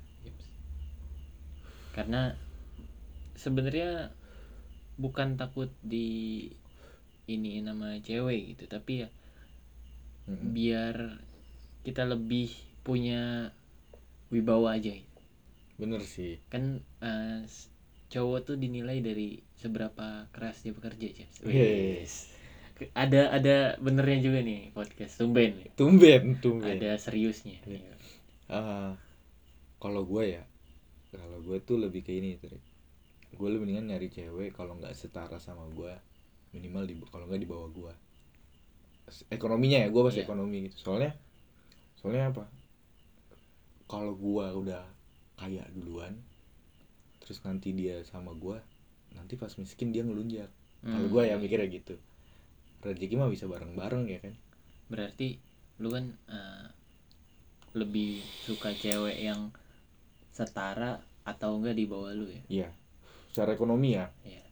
Karena 1.94 2.34
sebenarnya 3.38 4.10
bukan 4.98 5.38
takut 5.38 5.70
di 5.78 6.50
ini 7.26 7.60
nama 7.60 7.96
cewek 8.00 8.56
gitu 8.56 8.64
tapi 8.68 9.06
ya 9.06 9.08
Mm-mm. 10.24 10.52
biar 10.52 11.20
kita 11.84 12.08
lebih 12.08 12.48
punya 12.80 13.52
wibawa 14.32 14.76
aja 14.76 14.92
gitu. 14.92 15.20
bener 15.76 16.00
sih 16.04 16.40
kan 16.48 16.80
s- 17.44 17.68
cowok 18.08 18.46
tuh 18.46 18.56
dinilai 18.56 19.00
dari 19.00 19.42
seberapa 19.58 20.28
keras 20.30 20.62
dia 20.62 20.70
bekerja 20.70 21.08
James. 21.10 21.36
Yes. 21.42 22.12
Ada 22.94 23.30
ada 23.30 23.56
benernya 23.78 24.18
juga 24.22 24.38
nih 24.42 24.70
podcast 24.70 25.18
tumben 25.18 25.62
tumben 25.74 26.38
tumben 26.38 26.78
ada 26.78 26.94
seriusnya 26.98 27.58
Iya. 27.66 27.90
Ah, 28.46 28.92
kalau 29.78 30.04
gue 30.04 30.38
ya 30.38 30.44
kalau 31.10 31.38
gue 31.42 31.58
tuh 31.62 31.78
lebih 31.78 32.02
ke 32.02 32.12
ini 32.14 32.38
tuh 32.38 32.54
gue 33.34 33.48
lebih 33.50 33.66
mendingan 33.66 33.90
nyari 33.90 34.08
cewek 34.10 34.54
kalau 34.54 34.74
nggak 34.78 34.94
setara 34.94 35.38
sama 35.38 35.66
gue 35.74 35.90
minimal 36.54 36.86
di 36.86 36.94
kalau 37.10 37.26
nggak 37.26 37.42
di 37.42 37.48
bawah 37.50 37.68
gue 37.68 37.92
ekonominya 39.28 39.84
ya 39.84 39.88
gue 39.92 40.00
bahas 40.00 40.16
Iya. 40.16 40.24
ekonomi 40.24 40.56
gitu. 40.64 40.76
Soalnya 40.80 41.12
soalnya 42.00 42.30
apa? 42.30 42.44
Kalau 43.84 44.16
gue 44.16 44.46
udah 44.64 44.84
kaya 45.34 45.66
duluan 45.74 46.14
terus 47.20 47.40
nanti 47.42 47.72
dia 47.72 48.04
sama 48.04 48.32
gue 48.36 48.56
nanti 49.12 49.34
pas 49.34 49.50
miskin 49.56 49.90
dia 49.90 50.04
ngelunjak. 50.04 50.48
Kalau 50.84 51.08
Hmm, 51.08 51.12
gue 51.12 51.22
ya 51.26 51.36
mikirnya 51.36 51.68
gitu. 51.72 51.96
Rezeki 52.84 53.16
mah 53.16 53.32
bisa 53.32 53.48
bareng-bareng 53.48 54.04
ya 54.06 54.18
kan? 54.20 54.34
Berarti 54.92 55.40
lu 55.80 55.88
kan 55.88 56.12
eh, 56.28 56.66
lebih 57.74 58.20
suka 58.44 58.70
cewek 58.72 59.18
yang 59.18 59.48
setara 60.30 61.00
atau 61.24 61.56
enggak 61.56 61.74
di 61.74 61.88
bawah 61.88 62.12
lu 62.12 62.28
ya? 62.28 62.42
Iya. 62.48 62.68
Secara 63.32 63.56
ekonomi 63.56 63.96
ya. 63.96 64.06
Ya 64.22 64.43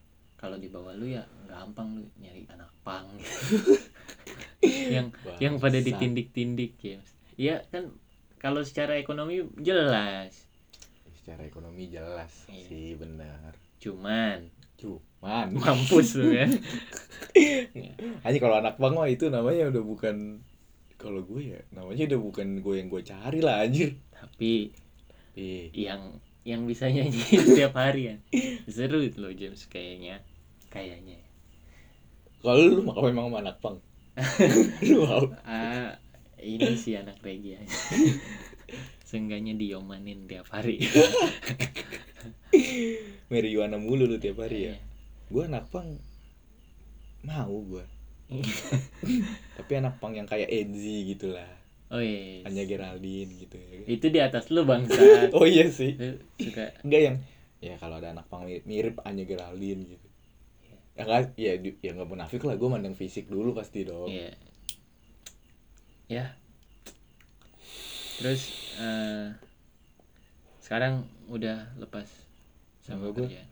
kalau 0.43 0.59
di 0.59 0.67
bawah 0.67 0.91
lu 0.99 1.07
ya 1.07 1.23
gampang 1.47 1.95
lu 1.95 2.03
nyari 2.19 2.43
anak 2.51 2.67
pang. 2.83 3.07
Gitu. 3.15 3.79
yang 4.99 5.15
yang 5.39 5.55
pada 5.63 5.79
ditindik-tindik 5.79 6.75
ya 6.83 6.99
iya 7.39 7.57
kan 7.71 7.95
kalau 8.43 8.67
secara 8.67 8.99
ekonomi 8.99 9.47
jelas. 9.63 10.51
Secara 11.23 11.47
ekonomi 11.47 11.87
jelas 11.87 12.51
Iya. 12.51 12.67
sih 12.67 12.89
benar. 12.99 13.55
Cuman. 13.79 14.51
Cuman. 14.75 15.55
Mampus 15.55 16.19
lu 16.19 16.35
kan 16.43 16.51
hanya 18.27 18.39
kalau 18.43 18.59
anak 18.59 18.75
bang 18.83 18.95
mah 18.99 19.07
itu 19.07 19.31
namanya 19.31 19.71
udah 19.71 19.85
bukan 19.87 20.43
kalau 20.99 21.23
gue 21.23 21.55
ya 21.55 21.61
namanya 21.71 22.11
udah 22.11 22.21
bukan 22.21 22.59
gue 22.59 22.75
yang 22.83 22.91
gue 22.91 23.03
cari 23.07 23.39
lah 23.39 23.63
anjir. 23.63 23.95
Tapi 24.11 24.75
Tapi 25.31 25.71
yang 25.71 26.19
yang 26.43 26.67
bisa 26.67 26.91
nyanyi 26.91 27.23
setiap 27.47 27.79
hari 27.79 28.11
kan 28.11 28.19
seru 28.67 28.99
itu 28.99 29.23
loh 29.23 29.31
James 29.31 29.71
kayaknya 29.71 30.19
kayaknya. 30.73 31.21
Kalau 32.41 32.59
lu 32.65 32.81
mah 32.83 32.97
memang 32.99 33.31
anak 33.39 33.61
bang 33.61 33.77
lu 34.89 35.05
mau. 35.05 35.25
Ah 35.47 35.95
ini 36.43 36.75
sih 36.75 36.97
anak 36.97 37.21
regi 37.23 37.55
aja. 37.55 37.69
Seenggaknya 39.09 39.53
diomanin 39.55 40.25
tiap 40.27 40.49
hari. 40.51 40.81
Marijuana 43.33 43.77
mulu 43.81 44.05
lu 44.09 44.17
tiap 44.17 44.41
hari 44.45 44.69
Iya. 44.69 44.75
ya 44.75 44.77
gue 45.33 45.43
anak 45.49 45.65
bang 45.73 45.89
mau 47.25 47.57
gue 47.65 47.85
tapi 49.57 49.73
anak 49.81 49.97
pang 49.97 50.13
yang 50.13 50.29
kayak 50.29 50.53
Enzi 50.53 51.09
gitu 51.09 51.33
lah 51.33 51.49
oh 51.89 52.01
iya 52.05 52.45
hanya 52.45 52.69
Geraldine 52.69 53.33
gitu 53.41 53.57
ya 53.57 53.67
kan? 53.81 53.85
itu 53.89 54.07
di 54.13 54.21
atas 54.21 54.45
lu 54.53 54.69
bangsa 54.69 55.01
oh 55.33 55.49
iya 55.49 55.73
sih. 55.73 55.97
Suka 56.37 56.77
enggak 56.85 57.01
yang 57.01 57.17
ya 57.65 57.81
kalau 57.81 57.97
ada 57.97 58.13
anak 58.13 58.29
pang 58.29 58.45
mirip, 58.45 58.69
mirip 58.69 58.97
Anya 59.09 59.25
Geraldine 59.25 59.97
gitu 59.97 60.07
ya 60.93 61.03
kan 61.03 61.25
ya 61.35 61.53
ya 61.57 61.91
nggak 61.91 62.05
munafik 62.07 62.43
lah 62.43 62.53
gue 62.53 62.69
mandang 62.69 62.93
fisik 62.93 63.27
dulu 63.27 63.53
pasti 63.53 63.83
dong 63.83 64.07
Iya. 64.07 64.31
Ya. 66.07 66.25
Terus 68.19 68.43
eh 68.77 69.33
sekarang 70.61 71.03
udah 71.27 71.75
lepas 71.77 72.07
sama 72.81 73.09
kerjaan. 73.11 73.47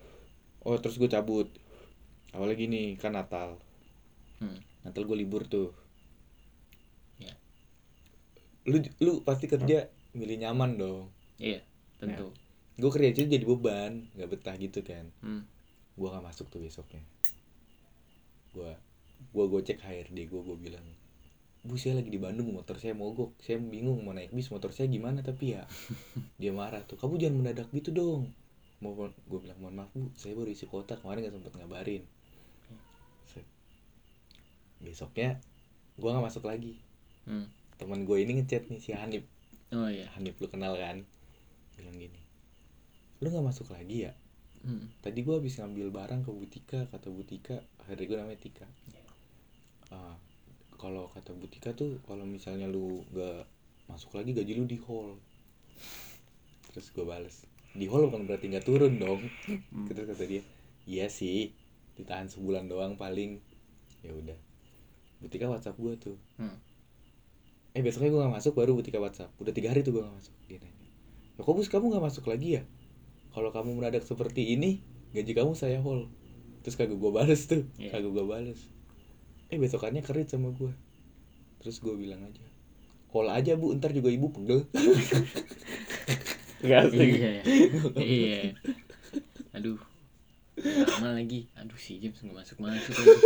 oh 0.60 0.76
terus 0.76 0.96
gue 0.96 1.06
cabut 1.06 1.48
awalnya 2.30 2.56
gini 2.58 2.94
kan 2.94 3.12
Natal 3.12 3.56
Hmm. 4.36 4.56
Natal 4.82 5.04
gue 5.04 5.16
libur 5.16 5.44
tuh 5.44 5.72
Ya. 7.16 7.32
lu 8.64 8.80
lu 8.98 9.20
pasti 9.20 9.44
kerja 9.46 9.84
milih 10.10 10.36
nyaman 10.38 10.76
dong 10.76 11.08
Iya, 11.36 11.60
tentu. 11.96 12.32
gue 12.74 12.90
kerja 12.90 13.12
jadi 13.18 13.40
beban 13.42 14.08
nggak 14.14 14.28
betah 14.30 14.54
gitu 14.54 14.80
kan 14.80 15.08
Hmm. 15.18 15.44
Gue 16.00 16.08
nggak 16.08 16.24
masuk 16.24 16.48
tuh 16.48 16.64
besoknya. 16.64 17.04
Gue 18.56 18.72
gue 19.36 19.44
gocek 19.44 19.84
HRD 19.84 20.32
gue 20.32 20.40
gue 20.40 20.56
bilang 20.56 20.86
bu 21.60 21.76
saya 21.76 22.00
lagi 22.00 22.08
di 22.08 22.16
Bandung 22.16 22.56
motor 22.56 22.80
saya 22.80 22.96
mogok. 22.96 23.36
Saya 23.44 23.60
bingung 23.60 24.00
mau 24.00 24.16
naik 24.16 24.32
bis 24.32 24.48
motor 24.48 24.72
saya 24.72 24.88
gimana 24.88 25.20
tapi 25.20 25.60
ya. 25.60 25.68
Dia 26.40 26.56
marah 26.56 26.80
tuh 26.88 26.96
kamu 26.96 27.20
jangan 27.20 27.36
mendadak 27.36 27.68
gitu 27.76 27.92
dong. 27.92 28.32
Mau 28.80 28.96
gue 29.12 29.38
bilang 29.44 29.60
mohon 29.60 29.76
maaf 29.76 29.92
bu 29.92 30.08
saya 30.16 30.32
baru 30.32 30.48
isi 30.48 30.64
kota 30.64 30.96
kemarin 30.96 31.28
nggak 31.28 31.36
sempet 31.36 31.52
ngabarin. 31.60 32.02
Set. 33.28 33.44
besoknya 34.80 35.36
gue 36.00 36.08
nggak 36.08 36.24
masuk 36.24 36.48
lagi. 36.48 36.80
Hmm. 37.28 37.52
teman 37.76 38.04
gue 38.08 38.16
ini 38.20 38.40
ngechat 38.40 38.72
nih 38.72 38.80
si 38.80 38.96
Hanif. 38.96 39.28
Oh 39.76 39.92
iya. 39.92 40.08
Hanif 40.16 40.40
lu 40.40 40.48
kenal 40.48 40.80
kan? 40.80 41.04
Bilang 41.76 42.00
gini 42.00 42.20
lu 43.20 43.28
nggak 43.28 43.46
masuk 43.52 43.68
lagi 43.76 44.08
ya 44.08 44.12
Hmm. 44.60 44.92
tadi 45.00 45.24
gua 45.24 45.40
habis 45.40 45.56
ngambil 45.56 45.88
barang 45.88 46.20
ke 46.20 46.30
Butika 46.30 46.84
kata 46.88 47.08
Butika 47.08 47.56
hari 47.88 48.04
gue 48.04 48.12
namanya 48.14 48.36
Tika. 48.36 48.68
Ah, 49.88 50.14
kalau 50.76 51.08
kata 51.10 51.32
Butika 51.32 51.72
tuh 51.72 51.96
kalau 52.04 52.22
misalnya 52.24 52.68
lu 52.68 53.00
gak 53.10 53.48
masuk 53.88 54.12
lagi 54.14 54.36
gaji 54.36 54.52
lu 54.54 54.68
di 54.68 54.76
hall 54.78 55.16
terus 56.70 56.92
gue 56.92 57.02
bales 57.02 57.42
di 57.72 57.86
hall 57.86 58.06
bukan 58.06 58.28
berarti 58.28 58.46
nggak 58.46 58.62
turun 58.62 59.00
dong 59.00 59.18
Hmm. 59.72 59.86
terus 59.88 60.06
kata 60.06 60.24
dia 60.24 60.42
iya 60.84 61.08
sih 61.08 61.50
ditahan 61.96 62.28
sebulan 62.28 62.68
doang 62.68 62.94
paling 62.94 63.40
ya 64.04 64.12
udah 64.12 64.38
Butika 65.18 65.48
WhatsApp 65.48 65.76
gue 65.76 65.94
tuh 65.96 66.16
Hmm. 66.36 66.54
eh 67.72 67.80
besoknya 67.80 68.12
gue 68.12 68.20
gak 68.20 68.34
masuk 68.36 68.54
baru 68.54 68.76
Butika 68.76 69.00
WhatsApp 69.00 69.32
udah 69.40 69.50
tiga 69.50 69.72
hari 69.72 69.80
tuh 69.80 69.96
gue 69.96 70.02
gak 70.04 70.14
masuk 70.14 70.34
dia 70.46 70.60
nanya 70.60 70.88
ya 71.34 71.42
kok 71.42 71.50
bus 71.50 71.66
kamu 71.66 71.90
gak 71.90 72.04
masuk 72.04 72.24
lagi 72.28 72.60
ya 72.60 72.62
kalau 73.40 73.56
kamu 73.56 73.80
mendadak 73.80 74.04
seperti 74.04 74.52
ini 74.52 74.84
gaji 75.16 75.32
kamu 75.32 75.56
saya 75.56 75.80
hall 75.80 76.12
terus 76.60 76.76
kagak 76.76 77.00
gue 77.00 77.08
bales 77.08 77.48
tuh 77.48 77.64
Iya. 77.80 77.96
kagak 77.96 78.12
gue 78.12 78.24
bales. 78.28 78.60
Eh 79.48 79.56
besokannya 79.56 80.04
kerit 80.04 80.28
sama 80.28 80.52
gue 80.52 80.68
terus 81.64 81.80
gue 81.80 81.96
bilang 81.96 82.20
aja 82.20 82.44
hall 83.16 83.32
aja 83.32 83.56
bu 83.56 83.72
ntar 83.80 83.96
juga 83.96 84.12
ibu 84.12 84.28
pegel. 84.28 84.68
Gak 86.60 86.92
asik. 86.92 87.00
iya 87.00 87.30
ya. 87.40 87.42
iya. 87.96 88.40
Aduh. 89.56 89.80
Lama 90.60 91.16
lagi. 91.16 91.48
Aduh 91.56 91.80
si 91.80 91.96
James 91.96 92.20
nggak 92.20 92.36
masuk 92.44 92.60
masuk 92.60 92.92
lagi. 92.92 93.20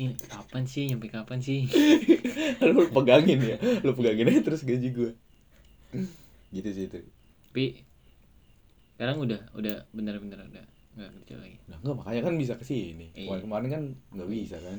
Ini 0.00 0.16
kapan 0.24 0.64
sih? 0.64 0.88
Nyampe 0.88 1.12
kapan 1.12 1.44
sih? 1.44 1.68
Lu 2.64 2.88
pegangin 2.88 3.38
ya? 3.44 3.60
Lu 3.84 3.92
pegangin 3.92 4.32
aja 4.32 4.40
terus 4.40 4.64
gaji 4.64 4.88
gue 4.96 5.12
gitu 6.48 6.68
sih 6.72 6.88
itu. 6.88 7.04
Tapi 7.52 7.84
sekarang 8.98 9.22
udah 9.22 9.38
udah 9.54 9.86
bener-bener 9.94 10.42
udah 10.42 10.66
nggak 10.98 11.10
kerja 11.22 11.34
lagi. 11.38 11.56
Nah 11.70 11.78
enggak 11.78 11.96
makanya 12.02 12.22
kan 12.26 12.34
bisa 12.34 12.58
ke 12.58 12.66
sini. 12.66 13.14
Iya. 13.14 13.30
kemarin 13.30 13.42
kemarin 13.46 13.68
kan 13.70 13.82
nggak 14.10 14.30
bisa 14.34 14.56
kan? 14.58 14.78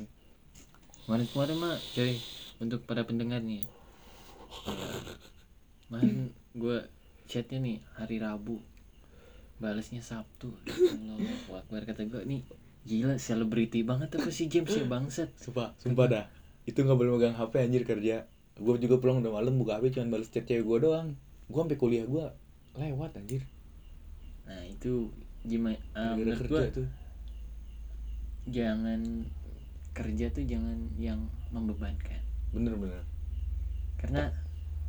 Kemarin-kemarin 1.08 1.56
mah 1.56 1.76
coy 1.96 2.12
untuk 2.60 2.84
para 2.84 3.00
pendengar 3.08 3.40
nih. 3.40 3.64
Kemarin 5.88 6.36
gue 6.52 6.78
chatnya 7.32 7.64
nih 7.64 7.76
hari 7.96 8.20
Rabu. 8.20 8.60
Balasnya 9.56 10.04
Sabtu. 10.04 10.52
Allah 10.68 11.16
Akbar. 11.64 11.88
Kata 11.88 12.04
gue 12.04 12.20
nih 12.28 12.44
gila 12.84 13.16
selebriti 13.16 13.80
banget 13.80 14.20
apa 14.20 14.28
sih 14.28 14.52
James 14.52 14.68
ya 14.68 14.84
bangsat? 14.84 15.32
Sumpah 15.40 15.72
sumpah 15.80 16.06
dah. 16.12 16.24
Itu 16.68 16.84
nggak 16.84 16.96
boleh 17.00 17.16
megang 17.16 17.40
HP 17.40 17.56
anjir 17.56 17.88
kerja. 17.88 18.28
Gue 18.60 18.76
juga 18.76 19.00
pulang 19.00 19.24
udah 19.24 19.32
malam 19.32 19.56
buka 19.56 19.80
HP 19.80 19.96
cuma 19.96 20.12
balas 20.12 20.28
chat 20.28 20.44
cewek 20.44 20.68
gue 20.68 20.78
doang. 20.84 21.16
Gue 21.48 21.60
sampai 21.64 21.80
kuliah 21.80 22.04
gue 22.04 22.28
lewat 22.76 23.16
anjir 23.16 23.48
nah 24.50 24.62
itu 24.66 25.14
gimana 25.46 25.78
uh, 25.94 26.18
Gara-gara 26.18 26.18
menurut 26.18 26.40
kerja 26.42 26.50
gue 26.50 26.64
tuh. 26.74 26.88
Jangan 28.50 29.00
kerja 29.94 30.26
tuh 30.34 30.42
jangan 30.42 30.78
yang 30.98 31.30
membebankan. 31.54 32.18
Bener-bener 32.50 33.06
karena 34.00 34.32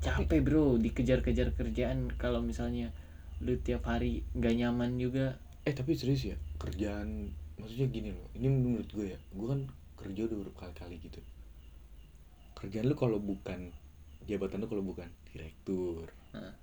capek 0.01 0.41
bro 0.41 0.81
dikejar-kejar 0.81 1.53
kerjaan. 1.53 2.09
Kalau 2.17 2.41
misalnya 2.41 2.89
lu 3.37 3.53
tiap 3.61 3.85
hari 3.85 4.25
nggak 4.33 4.55
nyaman 4.57 4.97
juga. 4.97 5.37
Eh 5.61 5.77
tapi 5.77 5.93
serius 5.93 6.25
ya 6.25 6.37
kerjaan 6.57 7.29
maksudnya 7.61 7.93
gini 7.93 8.09
loh 8.09 8.25
ini 8.33 8.49
menurut 8.49 8.89
gue 8.89 9.13
ya 9.13 9.19
gue 9.37 9.45
kan 9.45 9.61
kerja 10.01 10.25
udah 10.25 10.37
berkali-kali 10.49 10.97
gitu. 11.05 11.21
Kerjaan 12.57 12.89
lu 12.89 12.97
kalau 12.97 13.21
bukan 13.21 13.69
jabatan 14.25 14.65
lu 14.65 14.67
kalau 14.69 14.81
bukan 14.81 15.09
direktur 15.29 16.09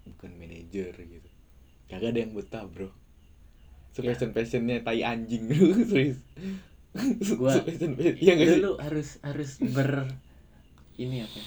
bukan 0.08 0.30
manajer 0.40 0.94
gitu 0.96 1.28
kagak 1.88 2.12
ada 2.12 2.20
yang 2.20 2.32
betah 2.32 2.64
bro. 2.64 2.88
Ya. 3.98 4.14
passion 4.14 4.30
passionnya 4.30 4.78
tai 4.80 5.02
anjing 5.02 5.50
lu 5.50 5.74
serius. 5.90 6.22
Gua- 7.34 7.58
passion 7.66 7.98
passion 7.98 8.14
iya 8.16 8.32
gak 8.34 8.46
lu, 8.46 8.52
sih? 8.54 8.60
lu 8.62 8.72
harus 8.78 9.08
harus 9.20 9.50
ber 9.74 10.06
ini 10.96 11.22
apa 11.22 11.34
ya? 11.34 11.46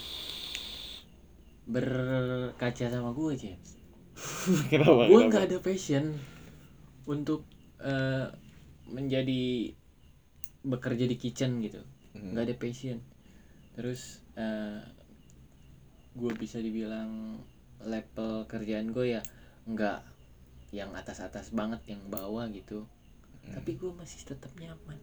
berkaca 1.63 2.85
sama 2.89 3.11
gue 3.13 3.31
James 3.37 3.69
kenapa 4.71 5.07
gue 5.07 5.21
nggak 5.23 5.45
ada 5.47 5.57
passion 5.61 6.13
untuk 7.07 7.47
eh, 7.79 8.27
menjadi 8.85 9.71
bekerja 10.61 11.07
di 11.07 11.15
kitchen 11.15 11.57
gitu. 11.63 11.81
Hmm. 12.11 12.35
nggak 12.35 12.43
ada 12.45 12.55
passion. 12.59 12.99
Terus 13.73 14.19
eh 14.35 14.83
gue 16.11 16.31
bisa 16.35 16.59
dibilang 16.59 17.39
level 17.81 18.45
kerjaan 18.45 18.91
gue 18.91 19.15
ya 19.15 19.21
nggak 19.65 20.03
yang 20.71 20.91
atas-atas 20.95 21.51
banget 21.51 21.79
yang 21.87 22.01
bawah 22.07 22.47
gitu. 22.49 22.87
Hmm. 23.41 23.57
tapi 23.57 23.73
gue 23.73 23.89
masih 23.91 24.21
tetap 24.21 24.53
nyaman. 24.55 24.97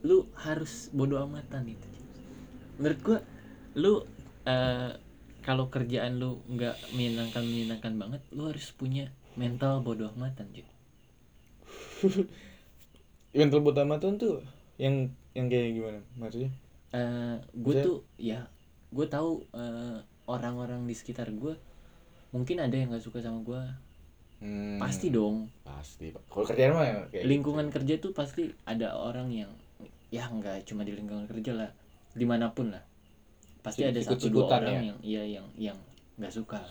Lu 0.00 0.24
harus 0.34 0.88
bodo 0.94 1.20
amatan 1.20 1.68
itu 1.68 1.88
menurut 2.78 3.00
gue 3.02 3.18
lu 3.74 3.92
eh, 4.46 4.90
kalau 5.42 5.66
kerjaan 5.68 6.16
lu 6.22 6.40
nggak 6.46 6.78
menyenangkan 6.94 7.42
menyenangkan 7.42 7.92
banget 7.98 8.22
lu 8.30 8.46
harus 8.48 8.70
punya 8.72 9.10
mental 9.34 9.82
bodo 9.82 10.08
amatan 10.14 10.46
Jun. 10.54 10.68
mental 13.38 13.60
buat 13.60 13.76
amatan 13.76 14.16
tuh 14.16 14.40
yang 14.78 15.10
yang 15.34 15.46
kayak 15.50 15.74
gimana 15.74 16.00
maksudnya? 16.16 16.50
Eh, 16.94 17.36
gue 17.52 17.74
Maksudnya- 17.74 17.84
tuh 17.84 17.98
ya 18.16 18.40
gue 18.88 19.06
tahu 19.10 19.44
eh, 19.52 19.98
orang-orang 20.24 20.86
di 20.88 20.94
sekitar 20.96 21.28
gue 21.34 21.54
mungkin 22.32 22.56
ada 22.62 22.72
yang 22.72 22.88
nggak 22.88 23.04
suka 23.04 23.20
sama 23.20 23.42
gue 23.44 23.62
Hmm, 24.38 24.78
pasti 24.78 25.10
dong. 25.10 25.50
Pasti. 25.66 26.14
Kalau 26.14 26.46
kerjaan 26.46 26.72
mah 26.78 26.86
ya 26.86 26.96
kayak 27.10 27.24
lingkungan 27.26 27.66
kerja 27.74 27.98
tuh 27.98 28.14
pasti 28.14 28.54
ada 28.62 28.94
orang 28.94 29.34
yang 29.34 29.50
ya 30.14 30.30
nggak 30.30 30.64
cuma 30.64 30.86
di 30.86 30.94
lingkungan 30.94 31.26
kerja 31.26 31.52
lah 31.58 31.70
di 32.14 32.22
mana 32.22 32.54
pun 32.54 32.70
lah. 32.70 32.82
Pasti 33.60 33.82
ada 33.82 33.98
satu 33.98 34.30
dua 34.30 34.62
orang 34.62 34.78
ya? 34.78 34.82
yang 34.94 34.98
iya 35.02 35.22
yang 35.26 35.46
yang 35.58 35.78
nggak 36.22 36.30
suka. 36.30 36.62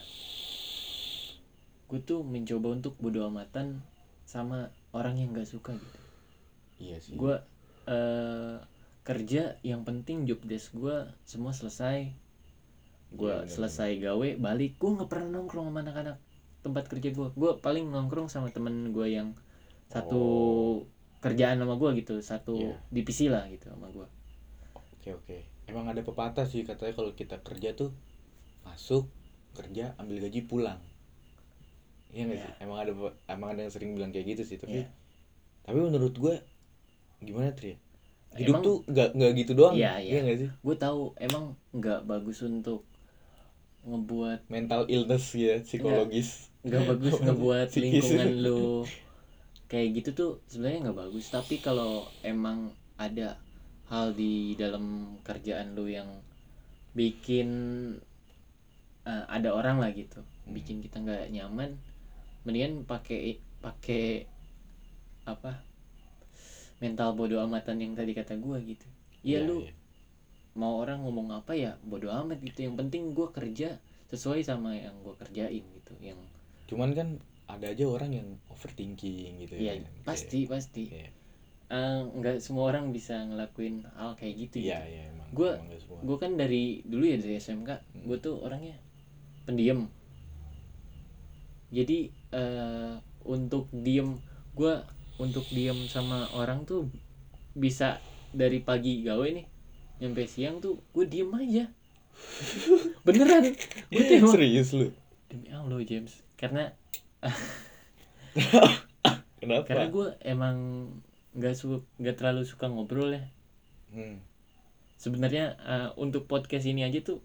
Gue 1.91 1.99
tuh 2.03 2.23
mencoba 2.23 2.71
untuk 2.71 2.95
bodo 2.99 3.27
amatan 3.27 3.83
sama 4.23 4.71
orang 4.95 5.19
yang 5.19 5.35
nggak 5.35 5.47
suka 5.47 5.75
gitu. 5.75 5.83
Gitu. 5.83 5.99
iya 6.79 6.97
sih. 7.03 7.15
Gue 7.19 7.35
eh 7.87 8.55
kerja 9.07 9.55
yang 9.63 9.87
penting 9.87 10.27
job 10.27 10.39
desk 10.47 10.71
gue 10.71 11.03
semua 11.27 11.51
selesai. 11.51 12.15
Gue 13.11 13.27
bener-bener. 13.27 13.51
selesai 13.51 13.91
gawe 13.99 14.29
balik 14.39 14.79
gue 14.79 14.89
nggak 14.99 15.09
pernah 15.11 15.27
nongkrong 15.35 15.67
sama 15.67 15.79
anak-anak 15.83 16.17
tempat 16.67 16.85
kerja 16.85 17.09
gue 17.09 17.27
gue 17.29 17.51
paling 17.57 17.85
nongkrong 17.85 18.27
sama 18.27 18.47
temen 18.49 18.91
gue 18.91 19.07
yang 19.09 19.31
satu 19.87 20.19
Oh. 20.19 20.75
kerjaan 21.17 21.57
sama 21.57 21.75
gue 21.75 21.89
gitu 21.97 22.19
satu 22.19 22.53
Iya. 22.53 22.75
divisi 22.89 23.25
lah 23.25 23.47
gitu 23.47 23.67
sama 23.67 23.87
gue 23.89 24.05
oke 24.75 25.09
oke 25.15 25.37
emang 25.65 25.85
ada 25.85 25.99
pepatah 25.99 26.43
sih 26.43 26.61
katanya 26.61 26.93
kalau 26.93 27.11
kita 27.11 27.39
kerja 27.39 27.71
tuh 27.73 27.91
masuk 28.61 29.07
kerja 29.53 29.95
ambil 29.97 30.21
gaji 30.21 30.43
pulang 30.43 30.77
iya 32.07 32.23
nggak 32.23 32.35
Iya. 32.35 32.45
sih 32.45 32.53
emang 32.61 32.77
ada 32.77 32.91
emang 33.27 33.49
ada 33.49 33.61
yang 33.61 33.71
sering 33.71 33.91
bilang 33.93 34.11
kayak 34.11 34.35
gitu 34.35 34.43
sih 34.45 34.57
tapi 34.57 34.83
Iya. 34.83 34.87
tapi 35.63 35.79
menurut 35.79 36.13
gue 36.13 36.35
gimana 37.19 37.49
tri 37.51 37.75
hidup 38.33 38.53
Emang- 38.53 38.63
tuh 38.63 38.75
nggak 38.85 39.09
nggak 39.13 39.31
gitu 39.35 39.51
doang 39.53 39.73
Iya, 39.73 39.97
iya. 39.97 40.19
nggak 40.21 40.37
sih 40.37 40.49
gue 40.53 40.75
tahu 40.77 41.15
emang 41.17 41.43
nggak 41.71 42.05
bagus 42.05 42.39
untuk 42.41 42.85
ngebuat 43.83 44.45
mental 44.47 44.83
illness 44.85 45.31
ya 45.33 45.57
psikologis 45.59 46.51
nggak 46.67 46.83
bagus 46.91 47.13
ngebuat 47.23 47.69
lingkungan 47.79 48.31
lu 48.43 48.83
kayak 49.67 49.99
gitu 49.99 50.09
tuh 50.15 50.31
sebenarnya 50.47 50.89
nggak 50.89 50.99
bagus. 51.07 51.27
Tapi 51.31 51.59
kalau 51.59 52.07
emang 52.23 52.71
ada 52.95 53.35
hal 53.87 54.11
di 54.15 54.55
dalam 54.59 55.15
kerjaan 55.23 55.75
lu 55.75 55.87
yang 55.87 56.07
bikin 56.91 57.49
eh, 59.07 59.25
ada 59.27 59.53
orang 59.53 59.79
lah 59.79 59.93
gitu 59.93 60.23
bikin 60.47 60.79
kita 60.79 61.03
nggak 61.03 61.29
nyaman 61.31 61.75
mendingan 62.47 62.87
pakai 62.87 63.39
pakai 63.59 64.23
apa 65.27 65.59
mental 66.79 67.11
bodoh 67.19 67.43
amatan 67.43 67.83
yang 67.83 67.93
tadi 67.97 68.15
kata 68.15 68.39
gua 68.39 68.61
gitu. 68.63 68.87
Iya 69.25 69.43
lu 69.43 69.67
mau 70.57 70.79
orang 70.79 71.03
ngomong 71.03 71.35
apa 71.35 71.53
ya 71.57 71.75
bodoh 71.83 72.13
amat 72.23 72.39
gitu. 72.39 72.63
Yang 72.69 72.75
penting 72.85 73.03
gua 73.11 73.33
kerja 73.35 73.75
sesuai 74.07 74.47
sama 74.47 74.77
yang 74.77 74.95
gua 75.03 75.19
kerjain 75.19 75.63
gitu 75.63 75.93
yang 75.99 76.17
cuman 76.67 76.91
kan 76.93 77.07
ada 77.47 77.71
aja 77.71 77.87
orang 77.87 78.11
yang 78.11 78.27
overthinking 78.51 79.39
gitu 79.41 79.55
Iya, 79.55 79.79
kan. 79.79 80.03
pasti 80.03 80.43
pasti. 80.45 80.91
Iya. 80.91 81.09
Eh, 81.67 81.99
nggak 82.15 82.39
semua 82.39 82.71
orang 82.71 82.91
bisa 82.91 83.23
ngelakuin 83.23 83.83
hal 83.95 84.15
kayak 84.15 84.35
gitu. 84.47 84.63
iya 84.63 84.79
gitu. 84.83 84.91
iya 84.91 85.01
emang 85.11 85.29
nggak 85.35 85.79
semua. 85.83 85.99
Gue 86.03 86.17
kan 86.19 86.31
dari 86.35 86.83
dulu 86.83 87.03
ya 87.03 87.17
dari 87.19 87.35
SMK, 87.39 87.69
gue 88.03 88.17
tuh 88.19 88.39
orangnya 88.39 88.75
pendiam. 89.43 89.87
Jadi 91.67 92.07
eh 92.31 92.93
untuk 93.27 93.67
diem, 93.73 94.15
gue 94.55 94.73
untuk 95.19 95.43
diem 95.51 95.75
sama 95.87 96.31
orang 96.31 96.63
tuh 96.63 96.87
bisa 97.51 97.99
dari 98.31 98.63
pagi 98.63 99.03
gawe 99.03 99.27
nih, 99.27 99.47
nyampe 99.99 100.23
siang 100.23 100.63
tuh 100.63 100.79
gue 100.95 101.03
diem 101.03 101.27
aja. 101.35 101.65
Beneran, 103.05 103.51
gue 103.91 104.03
tuh 104.03 104.31
serius 104.35 104.71
lu 104.73 104.87
demi 105.27 105.51
Allah 105.51 105.83
James, 105.83 106.23
karena 106.37 106.71
Kenapa? 109.37 109.63
karena 109.65 109.85
gue 109.87 110.07
emang 110.23 110.55
nggak 111.33 111.53
suka 111.53 111.77
nggak 111.97 112.15
terlalu 112.15 112.43
suka 112.43 112.65
ngobrol 112.67 113.13
ya 113.13 113.25
Hmm. 113.87 114.19
sebenarnya 114.95 115.55
eh, 115.57 115.89
untuk 115.95 116.27
podcast 116.27 116.63
ini 116.63 116.83
aja 116.83 116.99
tuh 116.99 117.23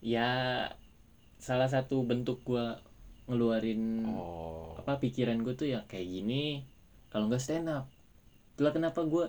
ya 0.00 0.64
salah 1.36 1.68
satu 1.68 2.00
bentuk 2.02 2.40
gua 2.40 2.80
ngeluarin 3.26 4.08
Oh. 4.08 4.72
apa 4.74 4.96
pikiran 4.96 5.36
gue 5.38 5.52
tuh 5.52 5.68
ya 5.68 5.84
kayak 5.84 6.08
gini 6.08 6.64
kalau 7.08 7.28
nggak 7.28 7.38
stand 7.38 7.68
up 7.68 7.84
itulah 8.54 8.72
kenapa 8.72 9.04
gua 9.04 9.28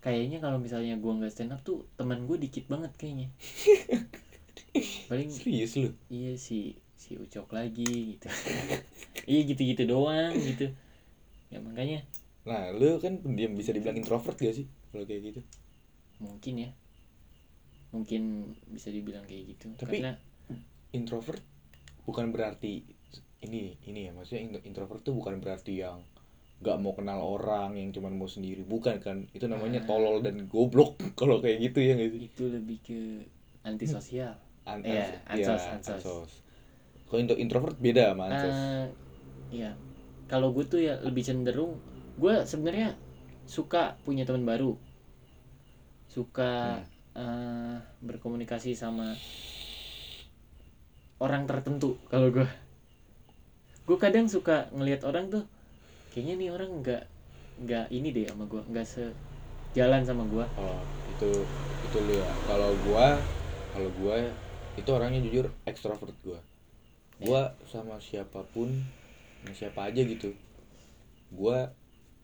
kayaknya 0.00 0.38
kalau 0.38 0.58
misalnya 0.58 0.98
gua 0.98 1.14
nggak 1.14 1.30
stand 1.30 1.54
up 1.54 1.62
tuh 1.62 1.86
teman 1.94 2.26
gue 2.26 2.34
dikit 2.36 2.66
banget 2.66 2.90
kayaknya 2.96 3.30
paling 5.08 5.30
Serius 5.30 5.78
lu? 5.78 5.94
iya 6.10 6.34
si 6.34 6.74
si 6.98 7.14
ucok 7.14 7.54
lagi 7.54 8.18
gitu. 8.18 8.26
Iya 9.28 9.44
gitu-gitu 9.44 9.84
doang 9.84 10.32
gitu. 10.34 10.72
Ya 11.48 11.60
makanya. 11.60 12.00
Nah, 12.42 12.72
lu 12.72 12.96
kan 12.96 13.20
pendiam 13.20 13.52
bisa 13.52 13.70
dibilang 13.70 13.94
introvert 13.94 14.34
gak 14.34 14.56
sih 14.56 14.64
kalau 14.88 15.04
kayak 15.04 15.22
gitu? 15.26 15.40
mungkin 16.18 16.54
ya. 16.58 16.70
Mungkin 17.88 18.22
bisa 18.68 18.88
dibilang 18.88 19.22
kayak 19.24 19.44
gitu. 19.54 19.66
Tapi- 19.76 20.00
karena 20.00 20.16
Introvert 20.90 21.44
bukan 22.02 22.32
berarti 22.32 22.80
ini 23.38 23.76
ini 23.84 24.08
ya 24.08 24.10
maksudnya 24.10 24.42
in- 24.48 24.64
introvert 24.66 25.04
tuh 25.04 25.12
bukan 25.12 25.36
berarti 25.38 25.78
yang 25.78 26.00
gak 26.58 26.80
mau 26.80 26.90
kenal 26.90 27.20
orang 27.20 27.76
yang 27.76 27.92
cuman 27.92 28.16
mau 28.16 28.26
sendiri. 28.26 28.64
Bukan 28.64 28.98
kan? 28.98 29.28
Itu 29.30 29.44
namanya 29.46 29.84
Ah. 29.84 29.86
tolol 29.86 30.24
dan 30.24 30.48
goblok 30.48 30.96
kalau 31.20 31.38
kayak 31.38 31.60
gitu 31.62 31.84
ya 31.84 31.92
gak 31.94 32.10
sih? 32.10 32.20
Itu 32.26 32.48
lebih 32.48 32.78
ke 32.80 32.98
antisosial. 33.62 34.40
An- 34.64 34.80
Iya, 34.80 35.20
ans- 35.28 35.28
ansos, 35.28 35.62
iya, 35.62 35.76
ansos. 35.76 36.30
Kalau 37.08 37.20
untuk 37.24 37.38
introvert 37.44 37.76
beda 37.86 38.02
sama 38.12 38.22
ansos 38.30 38.56
Eh, 38.56 38.84
iya. 39.56 39.70
Kalau 40.30 40.48
gue 40.56 40.64
tuh 40.72 40.80
ya 40.88 40.94
lebih 41.06 41.22
cenderung 41.28 41.72
gue 42.20 42.34
sebenarnya 42.50 42.88
suka 43.56 43.82
punya 44.04 44.24
teman 44.28 44.44
baru. 44.50 44.72
Suka 46.08 46.80
eh, 47.16 47.76
berkomunikasi 48.00 48.72
sama 48.72 49.12
orang 51.18 51.44
tertentu 51.50 51.98
kalau 52.10 52.28
gue 52.30 52.46
gue 53.88 53.98
kadang 54.04 54.26
suka 54.34 54.56
ngelihat 54.76 55.02
orang 55.08 55.26
tuh 55.34 55.44
kayaknya 56.12 56.34
nih 56.40 56.50
orang 56.56 56.70
nggak 56.82 57.02
nggak 57.64 57.86
ini 57.96 58.08
deh 58.16 58.26
sama 58.30 58.44
gue 58.52 58.62
nggak 58.70 58.86
sejalan 58.92 60.02
sama 60.08 60.24
gue 60.32 60.44
oh 60.62 60.80
itu 61.12 61.30
itu 61.86 61.96
lu 62.06 62.14
ya. 62.20 62.30
Kalau 62.48 62.70
gua 62.86 63.06
kalau 63.72 63.90
gua 64.00 64.16
itu 64.80 64.90
orangnya 64.96 65.20
jujur 65.26 65.46
ekstrovert 65.70 66.14
gua 66.26 66.38
gua 67.18 67.54
sama 67.66 67.98
siapa 67.98 68.46
pun 68.54 68.70
sama 69.42 69.52
siapa 69.54 69.80
aja 69.90 70.02
gitu 70.06 70.34
gua 71.34 71.74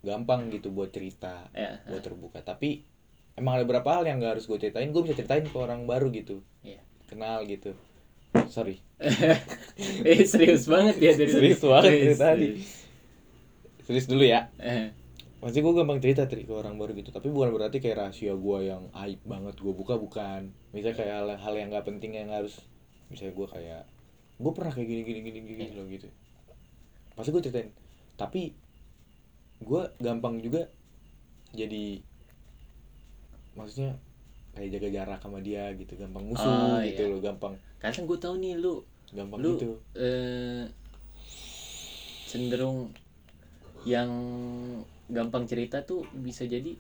gampang 0.05 0.53
gitu 0.53 0.69
buat 0.69 0.93
cerita 0.93 1.49
ya 1.57 1.81
buat 1.89 2.05
terbuka. 2.05 2.45
Tapi 2.45 2.85
emang 3.35 3.59
ada 3.59 3.65
beberapa 3.67 3.99
hal 3.99 4.05
yang 4.07 4.21
gak 4.21 4.39
harus 4.39 4.45
gue 4.47 4.59
ceritain 4.61 4.93
gue 4.93 5.03
bisa 5.03 5.17
ceritain 5.17 5.43
ke 5.49 5.57
orang 5.57 5.89
baru 5.89 6.13
gitu. 6.13 6.45
Iya. 6.61 6.85
kenal 7.09 7.45
gitu. 7.49 7.73
Sorry. 8.53 8.79
Eh 10.07 10.23
serius 10.23 10.71
banget 10.71 11.03
ya 11.03 11.13
dari 11.19 11.33
Serius 11.33 11.63
banget 11.65 11.91
dari 11.91 12.15
tadi. 12.15 12.49
serius. 13.83 14.07
dulu 14.07 14.23
ya. 14.23 14.53
Eh, 14.61 14.95
Pasti 15.43 15.61
gue 15.61 15.73
gampang 15.77 16.01
cerita 16.01 16.25
Tri, 16.25 16.49
ke 16.49 16.55
orang 16.57 16.81
baru 16.81 16.97
gitu 16.97 17.13
Tapi 17.13 17.29
bukan 17.29 17.53
berarti 17.53 17.77
kayak 17.77 18.01
rahasia 18.01 18.33
gue 18.33 18.59
yang 18.65 18.89
aib 18.97 19.21
banget 19.29 19.61
gue 19.61 19.73
buka 19.77 19.99
Bukan. 20.01 20.55
Misalnya 20.73 20.97
kayak 20.97 21.15
hal, 21.21 21.29
hal 21.37 21.55
yang 21.59 21.69
gak 21.75 21.85
penting 21.85 22.17
yang 22.17 22.31
harus 22.33 22.65
Misalnya 23.13 23.35
gue 23.37 23.47
kayak 23.51 23.83
Gue 24.41 24.53
pernah 24.53 24.73
kayak 24.75 24.89
gini 24.91 25.03
gini 25.07 25.21
gini 25.23 25.39
gini 25.47 25.65
loh 25.75 25.87
gitu. 25.89 26.09
Pasti 27.15 27.31
gue 27.31 27.43
ceritain. 27.43 27.71
Tapi 28.19 28.43
Gue 29.65 29.87
gampang 30.03 30.39
juga 30.43 30.67
Jadi 31.55 32.03
Maksudnya 33.55 33.95
Kayak 34.55 34.71
jaga 34.79 34.89
jarak 34.91 35.21
sama 35.23 35.39
dia 35.43 35.71
gitu 35.75 35.95
Gampang 35.99 36.25
musuh 36.27 36.47
Oh, 36.47 36.79
gitu 36.83 37.03
iya. 37.07 37.11
loh 37.15 37.21
Gampang. 37.23 37.55
Karena 37.83 38.03
gue 38.07 38.19
tahu 38.19 38.35
nih 38.43 38.55
lu 38.59 38.75
Gampang 39.15 39.39
lu 39.39 39.51
gitu. 39.59 39.71
eh, 39.95 40.67
cenderung 42.27 42.91
yang 43.87 44.11
gampang 45.13 45.45
cerita 45.45 45.85
tuh 45.85 46.03
bisa 46.25 46.49
jadi 46.49 46.73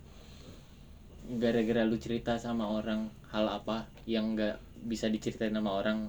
gara-gara 1.38 1.84
lu 1.84 1.96
cerita 2.00 2.36
sama 2.40 2.68
orang 2.68 3.06
hal 3.32 3.46
apa 3.48 3.84
yang 4.08 4.32
nggak 4.34 4.56
bisa 4.88 5.06
diceritain 5.12 5.52
sama 5.54 5.76
orang 5.76 6.08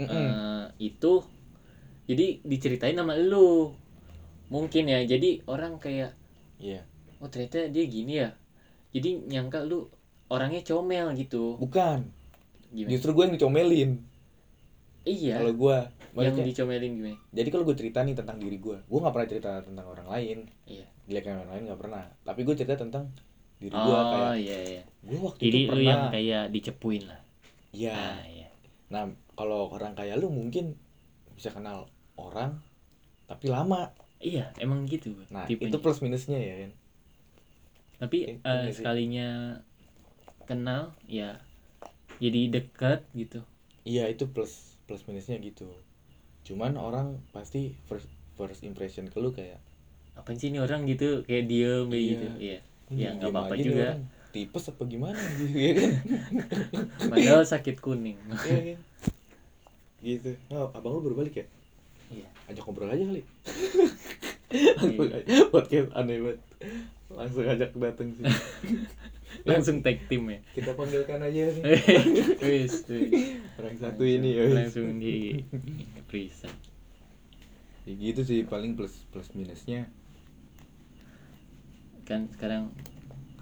Mm-mm. 0.00 0.08
eh, 0.08 0.64
itu 0.80 1.12
jadi 2.08 2.40
diceritain 2.42 2.96
sama 2.96 3.14
lu. 3.14 3.76
Mungkin 4.50 4.90
ya. 4.90 5.04
Jadi 5.06 5.44
orang 5.46 5.78
kayak 5.78 6.16
Iya. 6.60 6.84
Oh 7.20 7.28
ternyata 7.28 7.68
dia 7.68 7.84
gini 7.86 8.20
ya. 8.20 8.34
Jadi 8.90 9.28
nyangka 9.30 9.62
lu 9.64 9.86
orangnya 10.32 10.64
comel 10.64 11.12
gitu. 11.14 11.56
Bukan. 11.60 12.08
Gimana? 12.72 12.90
Justru 12.90 13.10
gue 13.14 13.24
yang 13.28 13.34
dicomelin. 13.36 13.90
Iya. 15.06 15.40
Kalau 15.40 15.54
gue 15.56 15.76
yang 16.20 16.36
dicomelin 16.36 16.92
gimana? 16.98 17.18
Jadi 17.30 17.48
kalau 17.48 17.64
gue 17.64 17.76
cerita 17.78 18.02
nih 18.02 18.18
tentang 18.18 18.36
diri 18.42 18.58
gue, 18.58 18.76
gue 18.82 18.98
nggak 18.98 19.14
pernah 19.14 19.28
cerita 19.30 19.50
tentang 19.62 19.86
orang 19.86 20.08
lain. 20.10 20.38
iya. 20.66 20.86
Jelekan 21.06 21.46
orang 21.46 21.52
lain 21.56 21.64
nggak 21.70 21.80
pernah. 21.80 22.04
Tapi 22.26 22.40
gue 22.44 22.54
cerita 22.58 22.76
tentang 22.76 23.10
diri 23.60 23.76
gue 23.76 23.92
oh 23.92 24.04
kayak 24.08 24.32
iya 24.40 24.58
iya. 24.64 24.82
gue 25.04 25.18
waktu 25.20 25.42
jadi 25.44 25.58
itu 25.60 25.68
lu 25.68 25.72
pernah. 25.76 25.90
yang 25.92 26.02
kayak 26.08 26.44
dicepuin 26.48 27.02
lah. 27.04 27.20
Iya. 27.76 27.92
ah 27.92 28.20
iya. 28.24 28.48
Nah 28.88 29.02
kalau 29.40 29.72
orang 29.72 29.96
kayak 29.96 30.16
lu 30.16 30.28
mungkin 30.28 30.76
bisa 31.32 31.48
kenal 31.48 31.88
orang 32.14 32.60
tapi 33.24 33.48
lama. 33.48 33.88
iya 34.20 34.52
emang 34.56 34.84
gitu 34.84 35.16
Nah 35.28 35.48
tipenya. 35.48 35.72
itu 35.72 35.78
plus 35.80 35.98
minusnya 35.98 36.36
ya 36.36 36.54
kan. 36.58 36.72
tapi 37.98 38.36
sih? 38.68 38.76
sekalinya 38.76 39.28
kenal 40.44 40.92
ya 41.06 41.40
jadi 42.16 42.52
dekat 42.52 43.00
gitu 43.14 43.40
Iya 43.80 44.04
itu 44.06 44.26
plus 44.26 44.76
plus 44.84 45.00
minusnya 45.04 45.40
gitu. 45.40 45.64
Cuman 46.42 46.76
orang 46.76 47.16
pasti 47.30 47.72
first 47.82 48.04
first 48.34 48.60
impression 48.60 49.08
ke 49.08 49.16
lu 49.16 49.30
kayak 49.30 49.56
apa 50.12 50.28
sih 50.32 50.52
ini 50.52 50.58
orang 50.58 50.84
gitu 50.84 51.24
kayak 51.24 51.48
diem 51.48 51.88
kayak 51.88 51.96
Iya. 51.96 52.10
gitu 52.10 52.26
iya 52.38 52.58
"Hmm, 52.60 52.98
Ya, 52.98 53.08
nggak 53.14 53.30
apa-apa 53.30 53.54
juga. 53.56 53.84
orang. 53.88 54.02
Tipes 54.30 54.64
apa 54.66 54.82
gimana 54.84 55.16
gitu 55.34 55.56
ya 55.56 55.72
kan. 55.74 55.92
padahal 57.08 57.42
sakit 57.42 57.76
kuning 57.78 58.20
Iya 58.38 58.58
kan. 58.68 58.78
Gitu. 60.00 60.32
Oh, 60.48 60.72
abang 60.72 60.96
lu 60.96 61.04
baru 61.04 61.16
balik 61.20 61.36
ya? 61.36 61.46
iya 62.10 62.26
ajak 62.50 62.66
ngobrol 62.66 62.90
aja 62.90 63.06
kali 63.06 63.22
podcast 65.54 65.94
aneh 65.94 66.18
banget 66.18 66.40
langsung 67.06 67.46
ajak 67.46 67.70
datang 67.70 68.08
sih 68.18 68.26
langsung 69.48 69.78
tag 69.78 70.02
team 70.10 70.26
ya 70.26 70.42
kita 70.58 70.74
panggilkan 70.74 71.22
aja 71.22 71.54
nih 71.54 71.62
wis 72.42 72.82
wis. 72.82 73.38
orang 73.54 73.76
satu 73.78 74.02
Langsung- 74.02 74.10
ini 74.10 74.28
ya 74.34 74.42
wis. 74.42 74.54
langsung 74.58 74.86
di 74.98 75.16
resign 76.10 76.54
Ya 77.88 77.94
gitu 77.96 78.26
sih 78.26 78.42
paling 78.42 78.74
plus 78.74 79.06
plus 79.08 79.30
minusnya 79.32 79.86
kan 82.02 82.26
sekarang 82.34 82.74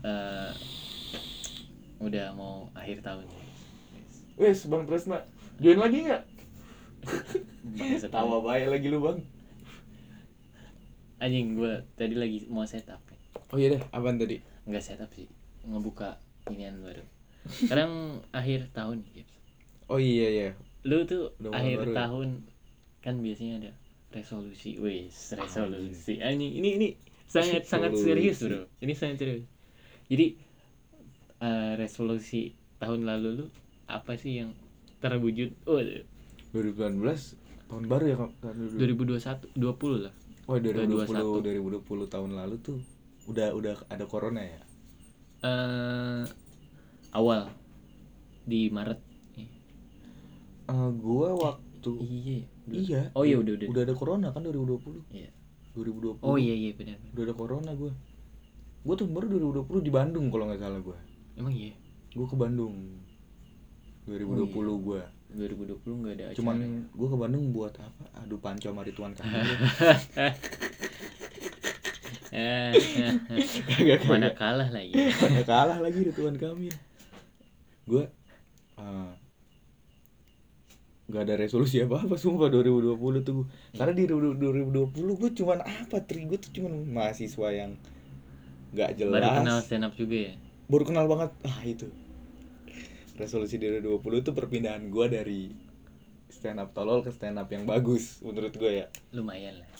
eh, 0.04 0.52
udah 1.98 2.36
mau 2.36 2.68
akhir 2.76 3.00
tahun 3.00 3.24
Wis. 3.96 4.14
wes 4.36 4.60
bang 4.68 4.84
Tresna 4.84 5.24
join 5.56 5.80
lagi 5.80 6.04
nggak 6.04 6.22
tawa 8.12 8.40
baik 8.42 8.66
lagi 8.72 8.86
lu 8.88 8.98
bang. 9.02 9.18
Anjing 11.18 11.58
gue 11.58 11.72
tadi 11.98 12.14
lagi 12.14 12.46
mau 12.46 12.62
setup. 12.62 13.02
Ya. 13.10 13.18
oh 13.50 13.58
iya 13.58 13.68
deh. 13.74 13.82
Apaan 13.90 14.16
tadi? 14.22 14.38
Nggak 14.68 14.84
setup 14.84 15.10
sih. 15.14 15.26
Ngebuka 15.66 16.18
inian 16.50 16.78
baru. 16.80 17.02
Sekarang 17.48 18.22
akhir 18.30 18.70
tahun 18.76 19.02
gitu. 19.12 19.34
oh 19.88 19.98
iya 19.98 20.28
iya. 20.30 20.48
Lu 20.86 21.02
tuh 21.08 21.34
Udah 21.42 21.58
akhir 21.58 21.76
baru 21.82 21.92
ya? 21.92 21.96
tahun 22.06 22.28
kan 23.02 23.14
biasanya 23.24 23.54
ada 23.66 23.72
resolusi. 24.14 24.78
Wis 24.78 25.34
resolusi. 25.34 26.22
Anjing. 26.22 26.52
Ini 26.62 26.68
ini 26.78 26.88
sangat 27.26 27.66
sangat 27.66 27.98
serius 27.98 28.38
bro. 28.44 28.68
Ini 28.78 28.92
sangat 28.94 29.16
serius. 29.26 29.44
Jadi 30.06 30.26
eh, 31.42 31.72
resolusi 31.76 32.54
tahun 32.78 33.04
lalu 33.04 33.28
lu 33.42 33.46
apa 33.90 34.14
sih 34.14 34.44
yang 34.44 34.54
terwujud? 35.02 35.50
Oh 35.66 35.82
2019 36.52 37.00
tahun 37.68 37.84
baru 37.84 38.04
ya 38.06 38.16
kak? 38.16 38.30
Tahun 38.40 38.56
2021 38.80 39.52
20 39.54 40.04
lah. 40.04 40.14
Oh 40.48 40.56
2020 40.56 41.44
2021. 41.44 41.84
2020 41.84 42.08
tahun 42.08 42.30
lalu 42.32 42.56
tuh 42.58 42.78
udah 43.28 43.52
udah 43.52 43.74
ada 43.88 44.04
corona 44.04 44.40
ya? 44.40 44.60
Eh 45.44 46.24
awal. 47.12 47.52
Di 48.42 48.72
Maret. 48.72 49.00
Eh 49.36 49.48
gua 50.96 51.36
waktu 51.36 51.92
iya 52.00 52.40
iya. 52.66 53.00
Oh 53.12 53.22
iya 53.22 53.36
udah 53.36 53.52
udah. 53.54 53.68
Udah 53.68 53.82
ada 53.84 53.94
corona 53.94 54.28
kan 54.32 54.40
2020 54.40 55.12
Iya. 55.12 55.30
2020 55.76 56.24
oh 56.26 56.34
iya 56.34 56.54
iya 56.58 56.74
benar 56.74 56.98
udah 57.14 57.22
ada 57.22 57.34
corona 57.38 57.70
gue 57.70 57.92
gue 58.82 58.94
tuh 58.98 59.06
baru 59.06 59.30
2020 59.62 59.78
di 59.78 59.92
Bandung 59.94 60.26
kalau 60.26 60.50
nggak 60.50 60.58
salah 60.58 60.82
gue 60.82 60.98
emang 61.38 61.54
iya? 61.54 61.70
Gue 62.10 62.26
ke 62.26 62.34
Bandung. 62.34 62.98
2020 64.10 64.58
Oh, 64.58 64.78
gue 64.82 65.02
2020 65.28 65.84
nggak 65.84 66.14
ada 66.16 66.24
acara 66.32 66.38
cuman 66.40 66.56
gue 66.88 67.08
ke 67.08 67.16
Bandung 67.20 67.44
buat 67.52 67.74
apa? 67.76 68.04
Adu 68.24 68.40
panco 68.40 68.72
sama 68.72 68.82
Rituan 68.84 69.12
Kamil. 69.12 69.44
Eh, 72.28 72.76
mana 74.04 74.28
kalah 74.36 74.68
lagi? 74.68 74.92
Mana 74.92 75.42
kalah 75.48 75.78
lagi 75.80 76.04
Ridwan 76.04 76.36
Kamil? 76.36 76.76
Gue 77.88 78.04
uh, 78.76 79.12
Gak 81.08 81.24
ada 81.24 81.40
resolusi 81.40 81.80
apa-apa 81.80 82.20
sumpah 82.20 82.52
2020 82.52 83.24
tuh 83.24 83.32
gua. 83.32 83.46
Karena 83.72 83.92
di 83.96 84.04
2020 84.04 84.92
gue 84.92 85.30
cuman 85.40 85.64
apa? 85.64 86.04
Tri 86.04 86.28
Gue 86.28 86.36
tuh 86.36 86.52
cuman 86.52 86.84
mahasiswa 86.84 87.48
yang 87.48 87.80
Gak 88.76 89.00
jelas 89.00 89.24
baru 89.24 89.40
kenal 89.40 89.58
stand 89.64 89.88
up 89.88 89.96
juga 89.96 90.28
ya? 90.28 90.34
Baru 90.68 90.84
kenal 90.84 91.08
banget. 91.08 91.32
Ah 91.48 91.64
itu 91.64 91.88
resolusi 93.18 93.58
di 93.58 93.66
2020 93.68 93.98
itu 94.22 94.30
perpindahan 94.30 94.86
gue 94.86 95.06
dari 95.06 95.40
stand 96.28 96.56
up 96.56 96.70
tolol 96.70 97.02
ke 97.02 97.10
stand 97.10 97.34
up 97.34 97.48
yang 97.48 97.64
bagus 97.64 98.20
menurut 98.20 98.52
gue 98.52 98.72
ya. 98.78 98.86
Lumayan 99.10 99.58
lah. 99.58 99.70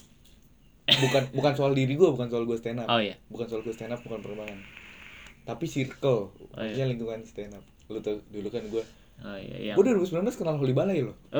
Bukan 0.89 1.23
bukan 1.31 1.53
soal 1.53 1.71
diri 1.71 1.93
gue 1.93 2.09
bukan 2.09 2.27
soal 2.27 2.43
gue 2.43 2.57
stand 2.57 2.81
up 2.81 2.89
oh 2.89 2.97
ya 2.97 3.13
bukan 3.27 3.45
soal 3.45 3.61
gue 3.61 3.69
stand 3.69 3.93
up 3.93 4.01
bukan 4.01 4.19
perkembangan 4.19 4.57
tapi 5.43 5.65
circle 5.65 6.33
Oh, 6.33 6.61
iya. 6.61 6.83
lingkungan 6.83 7.21
stand 7.23 7.53
up 7.53 7.61
lu 7.87 7.97
tau 7.99 8.17
dulu 8.25 8.49
kan 8.49 8.65
gue 8.65 8.81
oh 9.19 9.37
iya 9.37 9.69
yang 9.69 9.75
gue 9.77 9.83
2019 9.85 10.25
kenal 10.33 10.57
Holy 10.57 10.73
Balai 10.73 11.05
loh. 11.05 11.13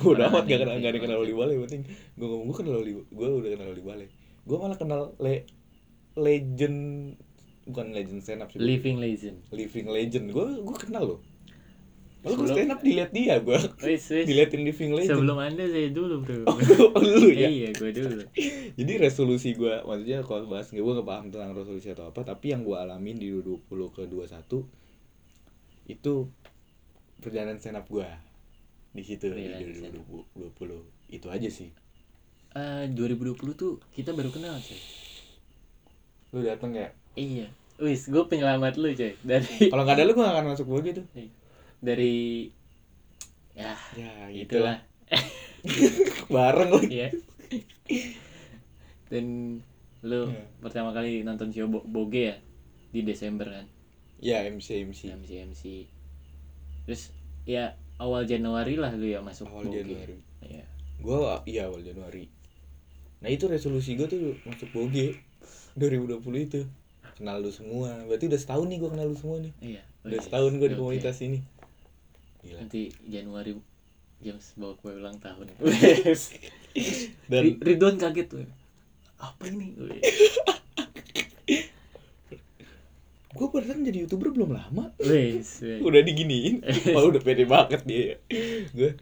Udah 0.00 0.26
Orang 0.26 0.34
amat 0.34 0.44
gak 0.46 0.58
kenal 0.62 0.76
gak 0.78 0.90
ada 0.90 1.00
kenal 1.00 1.18
Holy 1.18 1.34
Balai 1.34 1.54
penting. 1.62 1.82
Gue 2.14 2.26
ngomong 2.26 2.46
gue 2.48 2.56
kenal 2.56 2.74
Holy 2.74 2.92
gue 2.98 3.26
udah 3.30 3.50
kenal 3.52 3.68
Holy 3.70 3.84
Balai. 3.84 4.08
Gue 4.42 4.56
malah 4.56 4.74
kenal 4.74 5.00
le 5.18 5.44
legend 6.16 6.78
bukan 7.68 7.92
legend 7.92 8.20
stand 8.24 8.40
up 8.40 8.48
sih 8.48 8.58
living 8.58 8.96
legend. 8.96 9.44
living 9.52 9.86
legend. 9.92 10.32
Gue 10.32 10.64
gue 10.64 10.76
kenal 10.80 11.04
loh. 11.04 11.20
Lalu 12.24 12.34
gue 12.34 12.48
stand 12.50 12.72
up 12.72 12.80
dilihat 12.80 13.10
dia 13.12 13.36
gue 13.38 13.58
wis 13.84 14.04
wis. 14.08 14.26
Diliatin 14.26 14.64
living 14.64 14.92
legend. 14.96 15.20
Sebelum 15.20 15.38
anda 15.38 15.64
saya 15.68 15.88
dulu 15.92 16.24
bro. 16.24 16.42
Oh, 16.96 17.02
lu 17.04 17.28
ya? 17.30 17.46
Iya 17.52 17.70
gue 17.76 17.90
dulu. 17.92 18.24
Jadi 18.74 18.92
resolusi 18.96 19.52
gue 19.52 19.84
maksudnya 19.84 20.24
kalau 20.24 20.48
bahas 20.48 20.72
gue 20.72 20.80
gak 20.80 21.06
paham 21.06 21.28
tentang 21.28 21.52
resolusi 21.52 21.92
atau 21.92 22.08
apa 22.08 22.24
tapi 22.24 22.56
yang 22.56 22.64
gue 22.64 22.74
alamin 22.74 23.20
di 23.20 23.28
20 23.28 23.68
ke 23.68 24.02
21 24.08 25.92
itu 25.92 26.14
perjalanan 27.20 27.60
stand 27.60 27.78
up 27.78 27.86
gue 27.86 28.08
di 28.96 29.04
situ 29.04 29.28
di 29.30 29.44
ya. 29.46 29.60
2020 29.60 31.12
itu 31.12 31.26
aja 31.28 31.48
sih. 31.52 31.68
Eh 32.56 32.88
2020 32.90 33.36
tuh 33.54 33.76
kita 33.92 34.16
baru 34.16 34.32
kenal 34.32 34.56
coy 34.56 34.80
lu 36.28 36.44
dateng 36.44 36.76
ya 36.76 36.92
iya. 37.14 37.46
Wis 37.78 38.06
gue 38.06 38.24
penyelamat 38.24 38.74
lu 38.76 38.90
coy. 38.90 39.14
Dari 39.20 39.46
kalau 39.72 39.82
nggak 39.82 39.96
ada 39.96 40.04
lu 40.04 40.12
gue 40.12 40.20
gak 40.20 40.34
akan 40.34 40.46
masuk 40.50 40.66
gue 40.68 40.80
gitu. 40.88 41.02
Dari 41.78 42.48
ya 43.54 43.72
ya 43.94 44.10
itulah. 44.28 44.78
bareng 46.28 46.70
lagi 46.70 46.88
Iya. 46.92 47.08
Dan 49.08 49.24
lu 50.00 50.28
Iya. 50.28 50.44
pertama 50.60 50.92
kali 50.92 51.22
nonton 51.22 51.50
show 51.50 51.66
Bo- 51.66 51.84
Boge 51.84 52.22
ya? 52.28 52.36
Di 52.88 53.00
Desember 53.02 53.48
kan. 53.48 53.66
ya 54.18 54.42
MC 54.42 54.82
MC 54.82 55.14
MC 55.14 55.30
MC. 55.46 55.62
Terus 56.82 57.14
ya 57.44 57.72
awal 57.96 58.26
Januari 58.26 58.74
lah 58.74 58.90
lu 58.92 59.06
ya 59.06 59.22
masuk 59.22 59.46
awal 59.46 59.66
Boge. 59.66 59.86
Januari. 59.86 60.16
Iya. 60.40 60.64
gue 60.98 61.18
iya 61.46 61.62
awal 61.64 61.80
Januari. 61.80 62.26
Nah 63.18 63.30
itu 63.30 63.46
resolusi 63.46 63.94
gue 63.94 64.06
tuh 64.06 64.34
masuk 64.42 64.66
boge. 64.72 65.14
2020 65.74 66.18
itu 66.42 66.60
kenal 67.18 67.42
lu 67.42 67.50
semua. 67.50 67.90
Berarti 68.06 68.30
udah 68.30 68.40
setahun 68.40 68.66
nih 68.70 68.78
gue 68.78 68.90
kenal 68.94 69.06
lu 69.10 69.16
semua 69.18 69.42
nih. 69.42 69.52
Iya. 69.58 69.82
udah 70.06 70.18
setahun 70.22 70.52
gue 70.56 70.68
di 70.70 70.76
komunitas 70.78 71.18
ini. 71.20 71.42
Gila. 72.46 72.62
Nanti 72.62 72.94
Januari 73.04 73.58
James 74.22 74.46
bawa 74.54 74.74
kue 74.78 74.94
ulang 74.94 75.18
tahun. 75.18 75.50
dan 77.30 77.40
Ri- 77.42 77.58
Ridwan 77.58 77.98
kaget 77.98 78.26
tuh. 78.30 78.46
Apa 79.18 79.50
ini? 79.50 79.74
Gue 83.28 83.54
perasaan 83.54 83.86
jadi 83.86 84.02
youtuber 84.02 84.34
belum 84.34 84.50
lama. 84.50 84.90
Udah 85.86 86.00
diginiin. 86.02 86.64
Wah 86.90 87.06
udah 87.06 87.22
pede 87.22 87.46
banget 87.46 87.86
dia. 87.86 88.18
Gue 88.74 88.98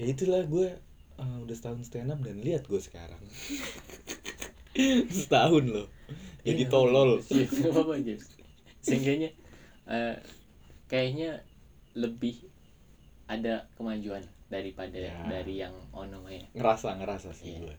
ya 0.00 0.06
itulah 0.08 0.40
gue 0.48 0.80
uh, 1.20 1.36
udah 1.44 1.52
setahun 1.52 1.84
stand 1.84 2.08
up 2.08 2.24
dan 2.24 2.40
lihat 2.40 2.64
gue 2.64 2.80
sekarang. 2.80 3.20
Setahun 5.12 5.64
loh 5.68 5.88
jadi 6.42 6.62
Iya, 6.64 6.70
tolol 6.70 7.10
James. 8.00 8.26
Seenggaknya 8.80 9.30
eh, 9.86 10.16
kayaknya 10.86 11.42
lebih 11.92 12.46
ada 13.26 13.66
kemajuan 13.74 14.22
daripada 14.46 14.98
Ya. 14.98 15.14
dari 15.24 15.58
yang 15.58 15.74
ono 15.90 16.26
ya. 16.26 16.42
ngerasa 16.54 16.98
ngerasa 16.98 17.30
sih 17.30 17.54
Iya. 17.54 17.60
gue 17.62 17.76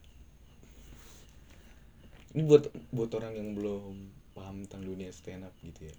ini 2.32 2.48
buat 2.48 2.64
buat 2.90 3.12
orang 3.12 3.34
yang 3.36 3.50
belum 3.54 3.92
paham 4.32 4.64
tentang 4.64 4.88
dunia 4.88 5.12
stand 5.12 5.44
up 5.44 5.52
gitu 5.60 5.84
ya 5.84 5.96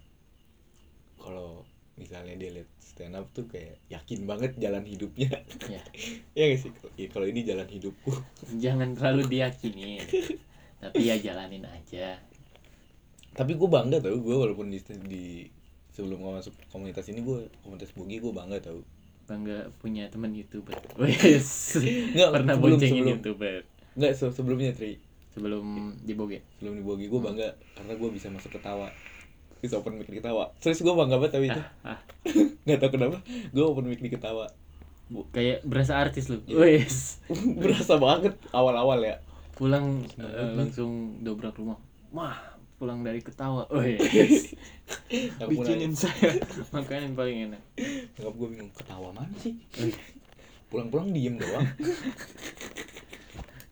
kalau 1.21 1.61
misalnya 1.93 2.33
dia 2.33 2.49
lihat 2.51 2.69
stand 2.81 3.13
up 3.13 3.29
tuh 3.29 3.45
kayak 3.45 3.77
yakin 3.85 4.25
banget 4.25 4.57
jalan 4.57 4.81
hidupnya 4.81 5.29
Ya. 5.73 5.81
ya 6.33 6.43
gak 6.49 6.59
sih 6.59 6.71
Ya, 6.97 7.07
kalau 7.13 7.29
ini 7.29 7.45
jalan 7.45 7.69
hidupku 7.69 8.09
Jangan 8.57 8.97
terlalu 8.97 9.29
diyakini. 9.29 10.01
Tapi 10.77 10.99
ya 10.99 11.15
jalanin 11.15 11.63
aja. 11.63 12.17
Tapi 13.33 13.53
gue 13.53 13.65
bangga 13.65 13.97
tau 13.99 14.13
gue 14.13 14.35
walaupun 14.35 14.67
di, 14.67 14.77
di 15.03 15.25
sebelum 15.89 16.17
gue 16.17 16.31
masuk 16.35 16.53
komunitas 16.67 17.05
ini 17.07 17.19
gue 17.19 17.45
komunitas 17.59 17.91
bugi 17.91 18.17
gue 18.17 18.29
bangga 18.29 18.59
tau 18.59 18.81
Bangga 19.23 19.71
punya 19.73 20.03
teman 20.07 20.29
YouTuber. 20.29 20.75
Wes. 20.99 21.79
Nggak, 21.79 22.29
Pernah 22.33 22.53
sebelum- 22.53 22.75
boncengin 22.75 22.91
sebelum. 22.99 23.13
YouTuber 23.15 23.55
nggak 23.93 24.11
se- 24.11 24.33
sebelumnya 24.33 24.71
tri 24.71 24.97
sebelum 25.29 25.63
di 25.97 26.11
Boge. 26.11 26.41
sebelum 26.53 26.75
di 26.75 26.83
bugi 26.83 27.05
gue 27.07 27.17
bangga 27.19 27.47
karena 27.73 27.93
gue 27.93 28.09
bisa 28.09 28.27
masuk 28.27 28.51
ketawa 28.51 28.89
bisa 29.59 29.77
open 29.77 29.95
mic 29.95 30.05
di 30.05 30.17
ketawa 30.17 30.51
serius 30.57 30.81
gue 30.81 30.91
bangga 30.91 31.15
banget 31.15 31.31
tapi 31.31 31.45
itu 31.47 31.61
Ah, 31.81 31.97
nggak 32.65 32.77
tau 32.77 32.91
kenapa 32.91 33.17
gue 33.23 33.63
open 33.63 33.85
mic 33.85 33.97
di 33.97 34.09
ketawa 34.09 34.49
kayak 35.29 35.61
berasa 35.63 35.95
artis 35.95 36.27
lu. 36.27 36.41
Iya. 36.43 36.57
Wes. 36.59 37.21
berasa 37.63 37.95
banget 37.95 38.33
awal-awal 38.49 38.99
ya 38.99 39.17
Pulang 39.53 40.03
nih. 40.11 40.57
langsung 40.57 40.91
dobrak 41.19 41.53
rumah. 41.53 41.77
Wah, 42.09 42.33
pulang 42.77 43.05
dari 43.05 43.23
ketawa. 43.23 43.69
Wes. 43.71 44.51
Aku 45.41 45.49
Bikinin 45.53 45.95
saya 45.95 46.35
makanan 46.75 47.15
paling 47.15 47.51
enak. 47.51 47.63
Nyokap 48.19 48.33
gue 48.35 48.47
bingung 48.51 48.73
ketawa 48.75 49.15
mana 49.15 49.31
sih 49.39 49.55
pulang-pulang 50.73 51.13
diem 51.13 51.37
doang 51.37 51.69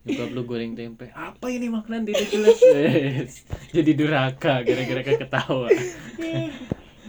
Nyokap 0.06 0.30
lu 0.34 0.42
goreng 0.50 0.74
tempe. 0.74 1.14
Apa 1.14 1.46
ini 1.50 1.70
makanan 1.70 2.10
tidak 2.10 2.26
jelas? 2.30 2.58
Wes. 2.74 3.34
Jadi 3.70 3.92
durhaka 3.94 4.66
gara-gara 4.66 5.02
ketawa. 5.06 5.70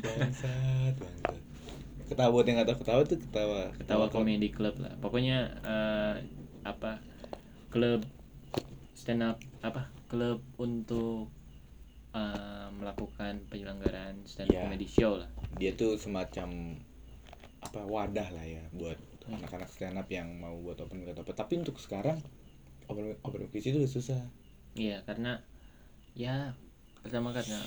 bangsat 0.03 0.95
bangsat 1.01 1.41
ketawa 2.13 2.29
buat 2.29 2.45
yang 2.45 2.61
nggak 2.61 2.69
tahu 2.69 2.79
ketawa 2.85 3.01
tuh 3.09 3.19
ketawa 3.25 3.61
Ketawa 3.81 4.05
comedy 4.13 4.53
club 4.53 4.77
lah. 4.77 4.93
Pokoknya 5.01 5.57
eh, 5.65 6.15
apa? 6.69 7.01
Klub 7.73 8.05
stand 8.93 9.25
up 9.25 9.41
apa? 9.65 9.89
Klub 10.13 10.45
untuk 10.61 11.33
eh, 12.13 12.69
melakukan 12.73 13.41
penyelenggaraan 13.49 14.25
stand 14.25 14.49
up 14.49 14.55
Iya. 14.55 14.63
comedy 14.67 14.89
show 14.89 15.17
lah. 15.17 15.29
dia 15.53 15.73
tuh 15.73 15.97
semacam 15.97 16.77
apa 17.63 17.81
wadah 17.83 18.29
lah 18.31 18.45
ya 18.45 18.63
buat 18.71 18.99
Hmm. 19.23 19.39
anak-anak 19.39 19.71
stand 19.71 19.95
up 19.95 20.11
yang 20.11 20.35
mau 20.35 20.59
buat 20.59 20.75
open 20.77 20.99
mic 20.99 21.15
atau 21.15 21.23
apa 21.23 21.31
tapi 21.33 21.55
untuk 21.57 21.79
sekarang 21.79 22.19
open 22.87 23.15
open 23.23 23.41
mic 23.43 23.55
itu 23.55 23.73
udah 23.73 23.87
susah 23.89 24.21
Iya, 24.75 25.05
karena 25.05 25.39
ya 26.13 26.57
pertama 26.99 27.31
karena 27.31 27.61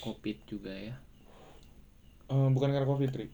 covid 0.00 0.38
juga 0.46 0.72
ya. 0.72 0.94
Eh, 2.26 2.48
bukan 2.48 2.70
karena 2.70 2.86
covid 2.86 3.10
Tri. 3.10 3.26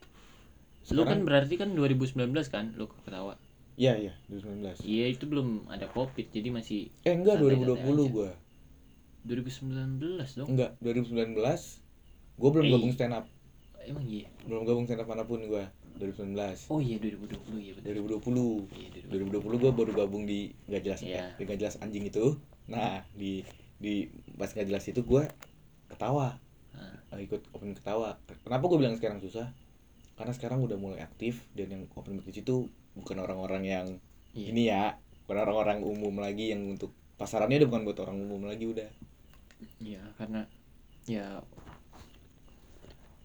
Lu 0.90 1.04
kan 1.04 1.20
sekarang 1.20 1.20
berarti 1.22 1.54
kan 1.54 1.68
2019 1.70 2.48
kan 2.48 2.72
lu 2.74 2.88
ketawa. 2.88 3.36
iya 3.76 3.94
iya 3.94 4.12
2019 4.26 4.82
Iya, 4.82 5.06
itu 5.06 5.24
belum 5.24 5.70
ada 5.70 5.86
covid 5.86 6.26
jadi 6.28 6.50
masih 6.50 6.90
eh 7.04 7.14
enggak 7.14 7.38
Santai-santai 7.38 7.78
2020 7.78 8.26
aja. 8.26 8.34
Gua 9.28 9.36
2019 9.36 10.00
dong. 10.34 10.48
enggak 10.48 10.70
2019 10.80 11.36
gua 12.34 12.50
belum 12.50 12.64
Eh. 12.64 12.72
gabung 12.72 12.92
stand 12.92 13.14
up 13.14 13.26
Emang 13.80 14.04
iya. 14.04 14.28
belum 14.42 14.64
gabung 14.64 14.84
stand 14.84 15.00
up 15.00 15.06
mana 15.06 15.22
pun 15.22 15.44
gua 15.44 15.68
2019 15.96 16.36
Oh 16.68 16.78
iya 16.78 16.96
2020 16.96 17.58
iya 17.58 17.72
betul. 17.74 17.92
2020 18.22 18.68
Iya 18.70 18.88
2020 19.08 19.58
gue 19.58 19.72
baru 19.74 19.92
gabung 19.94 20.24
di 20.24 20.38
nggak 20.64 20.82
jelas 20.82 21.00
Iya. 21.00 21.34
di 21.34 21.42
nggak 21.42 21.58
jelas 21.58 21.76
anjing 21.78 22.04
itu 22.04 22.36
nah 22.66 23.00
di 23.10 23.42
di 23.76 24.06
pas 24.34 24.48
nggak 24.48 24.64
jelas 24.66 24.84
itu 24.86 25.00
gue 25.02 25.24
ketawa 25.86 26.36
Nah, 26.70 26.94
Eh, 27.10 27.24
ikut 27.24 27.42
open 27.50 27.72
ketawa 27.72 28.14
kenapa 28.42 28.64
gue 28.64 28.78
bilang 28.78 28.94
sekarang 28.94 29.18
susah 29.18 29.50
karena 30.14 30.30
sekarang 30.30 30.60
udah 30.60 30.76
mulai 30.76 31.00
aktif 31.00 31.42
dan 31.52 31.68
yang 31.68 31.82
open 31.92 32.14
mic 32.14 32.24
di 32.24 32.38
situ 32.38 32.68
bukan 32.94 33.18
orang-orang 33.18 33.62
yang 33.64 33.86
Iya. 34.30 34.46
ini 34.48 34.62
ya 34.64 34.84
bukan 35.24 35.38
orang-orang 35.40 35.78
umum 35.80 36.14
lagi 36.16 36.52
yang 36.52 36.62
untuk 36.68 36.90
pasarannya 37.16 37.58
udah 37.58 37.68
bukan 37.68 37.82
buat 37.84 37.98
orang 37.98 38.16
umum 38.20 38.44
lagi 38.44 38.64
udah 38.64 38.86
Iya, 39.78 40.02
karena 40.16 40.46
ya 41.04 41.40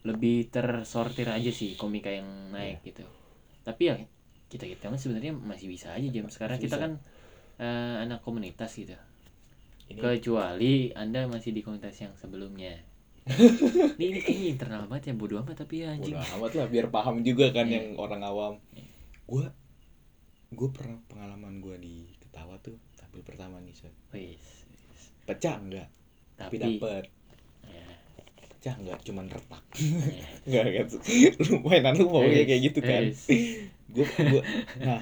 lebih 0.03 0.51
tersortir 0.51 1.31
aja 1.31 1.51
sih 1.51 1.79
komika 1.79 2.11
yang 2.11 2.27
naik 2.51 2.83
gitu. 2.83 3.07
Tapi 3.63 3.81
ya 3.87 3.95
kita 4.51 4.67
kita 4.67 4.91
mah 4.91 4.99
sebenarnya 4.99 5.33
masih 5.33 5.71
bisa 5.71 5.95
aja 5.95 6.05
jam 6.05 6.27
sekarang 6.29 6.59
Masih 6.59 6.67
kita 6.67 6.75
bisa. 6.77 6.83
kan 6.85 6.91
eh, 7.57 7.95
anak 8.05 8.19
komunitas 8.21 8.69
gitu. 8.77 8.93
ini 9.89 9.99
kecuali 9.99 10.73
anda 10.93 11.25
masih 11.25 11.51
di 11.51 11.59
komunitas 11.59 11.97
yang 11.99 12.13
sebelumnya 12.15 12.71
ini, 13.99 14.05
ini 14.13 14.19
kayaknya 14.21 14.47
internal 14.53 14.83
banget 14.85 15.09
ya 15.09 15.13
bodo 15.17 15.41
amat 15.41 15.65
tapi 15.65 15.81
ya 15.83 15.91
anjing 15.91 16.13
Bodo 16.13 16.29
amat 16.39 16.51
lah 16.55 16.67
biar 16.69 16.87
paham 16.87 17.19
juga 17.21 17.49
kan 17.49 17.65
Iya. 17.65 17.81
yang 17.81 17.87
orang 17.97 18.21
awam 18.21 18.53
gue 19.25 19.45
gue 20.53 20.69
pernah 20.69 21.01
pengalaman 21.09 21.57
gue 21.59 21.75
di 21.81 21.95
ketawa 22.19 22.55
tuh 22.61 22.77
tampil 22.93 23.25
pertama 23.25 23.57
nih 23.59 23.73
wis. 24.13 24.43
pecah 25.25 25.57
enggak 25.57 25.87
tapi, 26.35 26.55
tapi 26.57 26.77
dapet. 26.77 27.03
Ya, 27.63 27.85
pecah 28.37 28.75
enggak 28.77 28.99
cuman 29.03 29.25
retak. 29.27 29.63
Ya. 30.45 30.63
enggak 30.63 30.63
kan? 30.71 30.85
Lu 31.41 31.55
mainan 31.61 31.93
lu 31.95 32.05
mau 32.07 32.23
kayak 32.23 32.59
gitu 32.61 32.79
kan? 32.79 33.03
Gue 33.87 34.05
gue 34.05 34.41
nah 34.79 34.99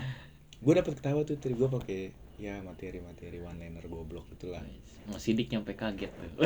gue 0.57 0.73
dapet 0.73 0.93
ketawa 0.93 1.21
tuh 1.21 1.35
tadi 1.35 1.53
gue 1.53 1.65
pakai 1.65 2.01
ya 2.37 2.57
materi-materi 2.59 3.37
one 3.37 3.57
liner 3.57 3.85
goblok 3.85 4.25
itulah 4.31 4.61
Wis. 4.61 5.05
mau 5.05 5.17
sidik 5.17 5.47
nyampe 5.47 5.73
kaget 5.73 6.09
tuh. 6.11 6.29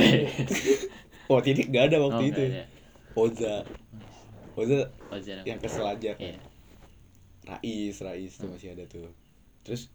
Oh 1.26 1.42
titik 1.42 1.68
gak 1.68 1.90
ada 1.90 1.98
waktu 2.00 2.22
Oh, 2.22 2.30
itu. 2.30 2.44
nggak 2.44 2.54
ada. 2.54 2.64
Oza. 3.18 3.56
Oza 5.10 5.34
yang 5.42 5.58
kesel 5.58 5.84
aja 5.84 6.14
kan 6.14 6.22
Iya. 6.22 6.40
Rais 7.46 7.98
Rais 7.98 8.34
tuh 8.34 8.46
Hmm. 8.46 8.54
masih 8.54 8.70
ada 8.72 8.86
tuh. 8.86 9.10
Terus 9.62 9.90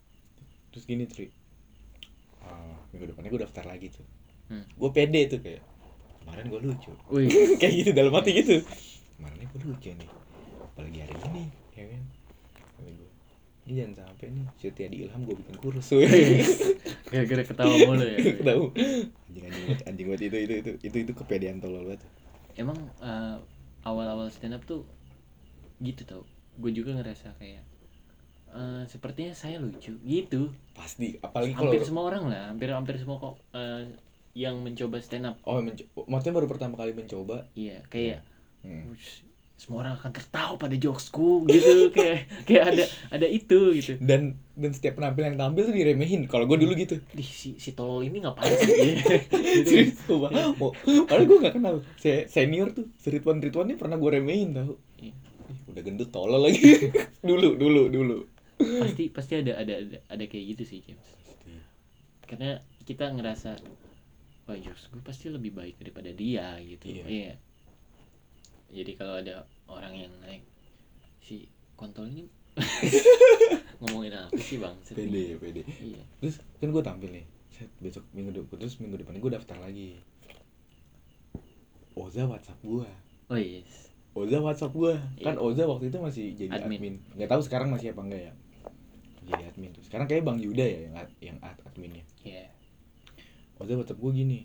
terus 0.68 0.84
gini 0.84 1.06
Tri. 1.06 1.30
Ah, 2.40 2.74
minggu 2.90 3.08
depannya 3.08 3.28
gue 3.28 3.40
daftar 3.40 3.62
lagi 3.64 3.88
tuh 3.88 4.02
Hmm. 4.50 4.66
gue 4.66 4.90
pede 4.90 5.30
tuh 5.30 5.38
kayak 5.38 5.62
kemarin 6.26 6.44
gue 6.50 6.60
lucu 6.66 6.90
kayak 7.62 7.72
gitu 7.78 7.90
dalam 7.94 8.10
hati 8.18 8.30
gitu 8.34 8.66
kemarin 9.14 9.46
gue 9.46 9.60
lucu 9.62 9.88
nih 9.94 10.10
apalagi 10.74 10.98
hari 11.06 11.16
ini 11.30 11.44
ya 11.78 11.84
kan 11.86 12.02
ini 13.70 13.72
jangan 13.78 13.94
sampai 14.02 14.26
nih 14.34 14.46
Setia 14.58 14.88
di 14.90 15.06
Ilham 15.06 15.22
gue 15.22 15.36
bikin 15.38 15.56
kurus 15.62 15.94
gara-gara 17.12 17.42
ketawa 17.46 17.74
mulu 17.86 18.02
ya. 18.02 18.18
tahu 18.50 18.64
anjing 19.30 19.44
anjing 19.46 19.64
anjing 19.86 20.06
banget 20.10 20.22
itu 20.26 20.36
itu 20.42 20.54
itu 20.58 20.70
itu 20.82 20.96
itu 21.06 21.12
kepedean 21.14 21.62
tolol 21.62 21.86
banget 21.86 22.02
Emang 22.58 22.74
eh, 22.98 23.36
awal-awal 23.86 24.26
stand 24.28 24.58
up 24.58 24.66
tuh 24.66 24.82
gitu 25.80 26.02
tau. 26.04 26.22
Gue 26.58 26.74
juga 26.74 26.98
ngerasa 26.98 27.32
kayak 27.38 27.62
eh, 28.52 28.82
sepertinya 28.90 29.32
saya 29.32 29.62
lucu 29.62 29.94
gitu. 30.02 30.50
pasti 30.74 31.14
apalagi 31.22 31.54
kalau 31.54 31.70
Hampir 31.70 31.82
semua 31.86 32.04
orang 32.10 32.26
lah, 32.26 32.42
hampir 32.50 32.68
hampir 32.74 32.98
semua 32.98 33.16
kok 33.22 33.38
eh, 33.54 33.86
yang 34.32 34.58
mencoba 34.58 34.98
stand 34.98 35.24
up. 35.24 35.36
oh 35.42 35.58
menco- 35.58 35.86
maksudnya 36.04 36.34
baru 36.34 36.46
pertama 36.46 36.74
kali 36.74 36.92
mencoba 36.92 37.50
Iya, 37.52 37.82
kayak 37.86 38.22
hmm. 38.60 38.88
"Wush, 38.88 39.26
semua 39.56 39.82
orang 39.82 39.94
akan 39.94 40.10
tertawa 40.10 40.54
pada 40.56 40.72
jokesku 40.72 41.44
gitu 41.50 41.90
kayak 41.90 42.30
kayak 42.42 42.64
ada 42.70 42.84
ada 43.10 43.26
itu 43.26 43.74
gitu. 43.74 43.98
dan 43.98 44.32
dan 44.54 44.70
setiap 44.70 44.96
penampilan 44.96 45.34
yang 45.34 45.40
tampil 45.42 45.62
tuh 45.64 45.74
diremehin 45.74 46.24
kalau 46.24 46.46
gue 46.46 46.56
dulu 46.56 46.72
gitu 46.74 46.96
Di 47.10 47.20
si, 47.20 47.56
si 47.56 47.70
tolol 47.70 48.00
ini 48.02 48.20
ngapain 48.20 48.48
sih? 48.48 48.96
gitu. 48.96 49.08
Serius, 49.68 50.00
sumpah. 50.00 50.30
Mau- 50.54 50.72
Padahal 51.04 51.24
gue 51.24 51.38
gak 51.40 51.54
kenal 51.54 51.74
Se- 51.96 52.24
Senior 52.26 52.70
tuh 52.70 52.88
Ridwan 53.02 53.38
Ridwannya 53.38 53.76
pernah 53.76 53.96
gue 53.96 54.10
remehin 54.12 54.54
tau 54.54 54.78
Iya. 54.96 55.12
Udah 55.66 55.82
gendut 55.82 56.08
tolol 56.08 56.40
lagi 56.40 56.60
Dulu 57.20 57.54
dulu 57.54 57.82
dulu 57.88 58.18
pasti 58.60 59.08
pasti 59.08 59.32
ada 59.34 59.56
ada 59.56 59.72
ada, 59.74 59.96
ada 60.06 60.24
kayak 60.24 60.44
gitu 60.50 60.62
sih 60.66 60.80
James. 60.82 61.00
karena 62.22 62.60
kita 62.80 63.08
ngerasa 63.08 63.56
wah 64.50 64.58
jokes 64.58 64.90
gue 64.90 64.98
pasti 64.98 65.30
lebih 65.30 65.54
baik 65.54 65.78
daripada 65.78 66.10
dia 66.10 66.58
gitu. 66.58 66.90
Iya. 66.90 67.04
iya. 67.06 67.32
Jadi 68.74 68.92
kalau 68.98 69.22
ada 69.22 69.46
orang 69.70 69.94
yang 69.94 70.10
naik 70.26 70.42
si 71.22 71.46
kontol 71.78 72.10
ini 72.10 72.26
ngomongin 73.78 74.10
apa 74.18 74.34
sih 74.42 74.58
bang? 74.58 74.74
Pede 74.90 75.38
pede. 75.38 75.62
Iya. 75.62 76.02
Terus 76.18 76.42
kan 76.58 76.68
gue 76.74 76.82
tampil 76.82 77.10
nih 77.14 77.26
Set, 77.54 77.70
Besok 77.78 78.02
minggu 78.10 78.34
depan 78.34 78.58
Terus 78.58 78.74
minggu 78.82 78.98
depan 78.98 79.14
gue 79.22 79.30
daftar 79.30 79.58
lagi. 79.62 80.02
Oza 81.94 82.26
whatsapp 82.26 82.58
gue 82.58 82.90
oh 83.30 83.38
yes. 83.38 83.94
Oza 84.18 84.42
whatsapp 84.42 84.74
gue 84.74 84.98
Kan 85.22 85.38
Iya. 85.38 85.46
Oza 85.46 85.62
waktu 85.70 85.94
itu 85.94 85.98
masih 86.02 86.26
jadi 86.34 86.50
Admin. 86.58 86.78
admin, 86.78 86.94
Gak 87.22 87.30
tahu 87.30 87.42
sekarang 87.46 87.70
masih 87.70 87.94
apa 87.94 88.02
enggak 88.02 88.22
ya. 88.26 88.32
Jadi 89.30 89.42
admin 89.46 89.70
tuh. 89.70 89.82
Sekarang 89.86 90.10
kayak 90.10 90.26
Bang 90.26 90.42
Yuda 90.42 90.66
ya 90.66 90.78
yang, 90.90 90.94
ad- 90.98 91.18
yang 91.22 91.38
ad 91.38 91.54
adminnya. 91.62 92.02
Iya 92.26 92.50
Oza 93.60 93.76
WhatsApp 93.76 94.00
gue 94.00 94.12
gini 94.16 94.40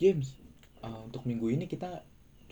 James 0.00 0.40
uh, 0.82 1.04
untuk 1.06 1.22
minggu 1.28 1.52
ini 1.52 1.64
kita 1.70 2.02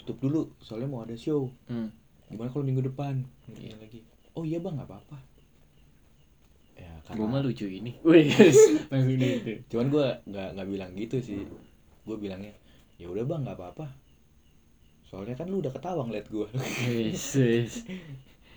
tutup 0.03 0.19
dulu 0.19 0.43
soalnya 0.59 0.89
mau 0.91 1.03
ada 1.07 1.15
show. 1.15 1.51
Hmm. 1.71 1.91
gimana 2.33 2.49
kalau 2.49 2.65
minggu 2.65 2.83
depan? 2.89 3.23
Depan 3.45 3.77
lagi. 3.77 4.01
Oh 4.33 4.43
iya 4.43 4.59
bang 4.59 4.75
nggak 4.79 4.89
apa-apa. 4.89 5.19
Ya 6.79 6.91
gue 7.13 7.27
mah 7.29 7.39
karena 7.45 7.47
lucu 7.47 7.67
ini. 7.69 7.93
Langsung 8.91 9.19
gitu. 9.21 9.53
Cuman 9.69 9.87
gue 9.93 10.07
nggak 10.33 10.49
nggak 10.57 10.69
bilang 10.69 10.91
gitu 10.97 11.17
sih. 11.21 11.45
Gue 12.09 12.17
bilangnya 12.17 12.57
ya 12.97 13.11
udah 13.13 13.25
bang 13.27 13.41
nggak 13.45 13.59
apa-apa. 13.59 13.87
Soalnya 15.07 15.37
kan 15.37 15.53
lu 15.53 15.61
udah 15.61 15.73
ketawa 15.75 16.09
ngeliat 16.09 16.27
gue 16.33 16.47
wes 16.89 17.27
wes 17.37 17.75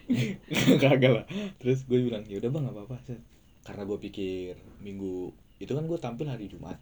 kagak 0.82 1.12
lah. 1.12 1.26
Terus 1.60 1.84
gue 1.84 2.00
bilang 2.00 2.24
ya 2.32 2.40
udah 2.40 2.50
bang 2.50 2.64
nggak 2.64 2.76
apa-apa 2.80 2.98
Set." 3.04 3.22
karena 3.66 3.82
gue 3.82 3.98
pikir 3.98 4.62
minggu 4.86 5.34
itu 5.58 5.72
kan 5.72 5.84
gue 5.84 5.98
tampil 5.98 6.26
hari 6.26 6.46
Jumat 6.46 6.80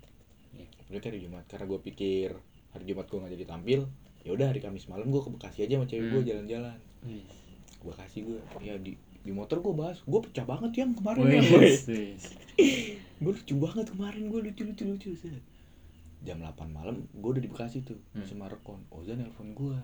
Iya. 0.52 0.68
berarti 0.88 1.08
hari 1.08 1.20
Jumat 1.22 1.44
karena 1.46 1.66
gue 1.66 1.80
pikir 1.84 2.30
hari 2.70 2.84
Jumat 2.86 3.06
gue 3.06 3.18
nggak 3.18 3.34
jadi 3.34 3.46
tampil 3.48 3.80
ya 4.22 4.32
udah 4.32 4.48
hari 4.48 4.60
Kamis 4.60 4.86
malam 4.86 5.08
gue 5.08 5.18
ke 5.18 5.30
Bekasi 5.30 5.60
aja 5.62 5.76
sama 5.76 5.86
cewek 5.86 6.06
gue 6.08 6.20
Hmm. 6.20 6.28
jalan-jalan 6.28 6.78
Wes. 7.04 7.32
ke 7.72 7.84
Bekasi 7.84 8.18
gue 8.22 8.40
ya 8.60 8.74
di 8.76 8.94
di 9.20 9.32
motor 9.32 9.60
gue 9.60 9.72
bahas 9.72 10.00
gue 10.00 10.20
pecah 10.22 10.44
banget 10.44 10.72
yang 10.78 10.92
kemarin 10.94 11.24
ya 11.24 11.42
gue 11.42 11.60
Wes, 11.60 11.84
wes. 11.86 12.24
gue 13.16 13.32
lucu 13.32 13.56
banget 13.58 13.86
kemarin 13.90 14.24
gue 14.26 14.40
lucu 14.42 14.62
lucu 14.64 14.84
lucu 14.86 15.10
set. 15.14 15.44
jam 16.22 16.40
8 16.40 16.56
malam 16.70 17.04
gue 17.10 17.30
udah 17.30 17.40
di 17.40 17.48
Bekasi 17.48 17.82
tuh 17.82 18.00
Hmm. 18.10 18.22
masih 18.22 18.36
Marekon 18.36 18.80
Oza 18.90 19.14
nelpon 19.14 19.52
gue 19.52 19.78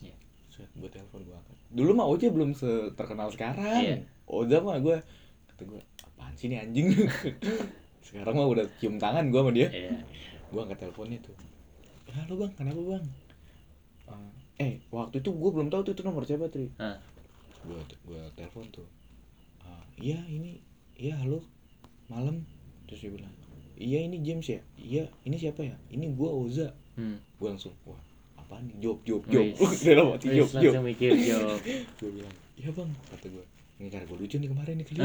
Iya. 0.00 0.16
set 0.48 0.70
gue 0.72 0.88
telepon 0.88 1.20
gue 1.20 1.32
angkat 1.32 1.56
dulu 1.68 1.90
mah 1.92 2.06
Oza 2.06 2.26
belum 2.26 2.50
terkenal 2.92 3.28
sekarang 3.28 3.82
Iya. 3.82 3.96
Oza 4.24 4.58
mah 4.58 4.78
gue 4.78 4.96
kata 5.46 5.62
gue 5.64 5.80
apaan 6.02 6.32
sih 6.32 6.46
nih 6.46 6.60
anjing 6.60 6.88
sekarang 8.06 8.34
mah 8.38 8.46
udah 8.46 8.64
cium 8.78 8.96
tangan 8.96 9.28
gue 9.28 9.40
sama 9.42 9.50
dia. 9.50 9.68
Iya 9.68 9.98
gue 10.46 10.60
angkat 10.62 10.78
teleponnya 10.78 11.18
tuh 11.20 11.34
halo 12.14 12.34
bang. 12.38 12.52
Kenapa 12.54 12.80
bang? 12.80 13.04
Eh, 14.06 14.22
eh 14.62 14.72
waktu 14.88 15.18
itu 15.20 15.30
gue 15.34 15.50
belum 15.50 15.68
tahu 15.68 15.82
tuh 15.84 15.92
itu 15.92 16.02
nomor 16.06 16.22
siapa 16.22 16.46
tri. 16.48 16.70
Ah. 16.78 16.96
gue 17.66 17.76
gue 18.06 18.20
telepon 18.38 18.62
tuh. 18.70 18.86
"Ah, 19.60 19.82
iya 19.98 20.16
ini 20.30 20.62
iya 20.94 21.18
halo 21.18 21.42
malam. 22.06 22.46
Terus 22.86 23.02
dia 23.02 23.12
bilang 23.12 23.34
iya 23.76 23.98
ini 24.00 24.22
James 24.22 24.46
ya? 24.46 24.62
Iya 24.78 25.04
ini 25.26 25.36
siapa 25.36 25.66
ya? 25.66 25.74
Ini 25.90 26.14
gue 26.14 26.30
Oza. 26.30 26.70
Hmm. 26.96 27.18
gue 27.36 27.48
langsung 27.50 27.74
wah 27.84 28.00
apa 28.38 28.62
nih? 28.62 28.78
Job 28.80 29.02
job 29.04 29.26
job. 29.28 29.44
Dalam 29.84 30.14
hati 30.14 30.30
job 30.32 30.48
job 30.48 30.72
langsung 30.72 30.86
mikir 30.86 31.10
job. 31.12 31.58
Gue 32.00 32.10
bilang 32.14 32.34
iya 32.56 32.70
bang 32.72 32.88
kata 33.12 33.26
gue 33.28 33.44
ini 33.76 33.88
karena 33.92 34.08
gue 34.08 34.16
lucu 34.16 34.36
nih 34.40 34.48
kemarin 34.48 34.74
nih 34.80 34.86
kali 34.88 34.98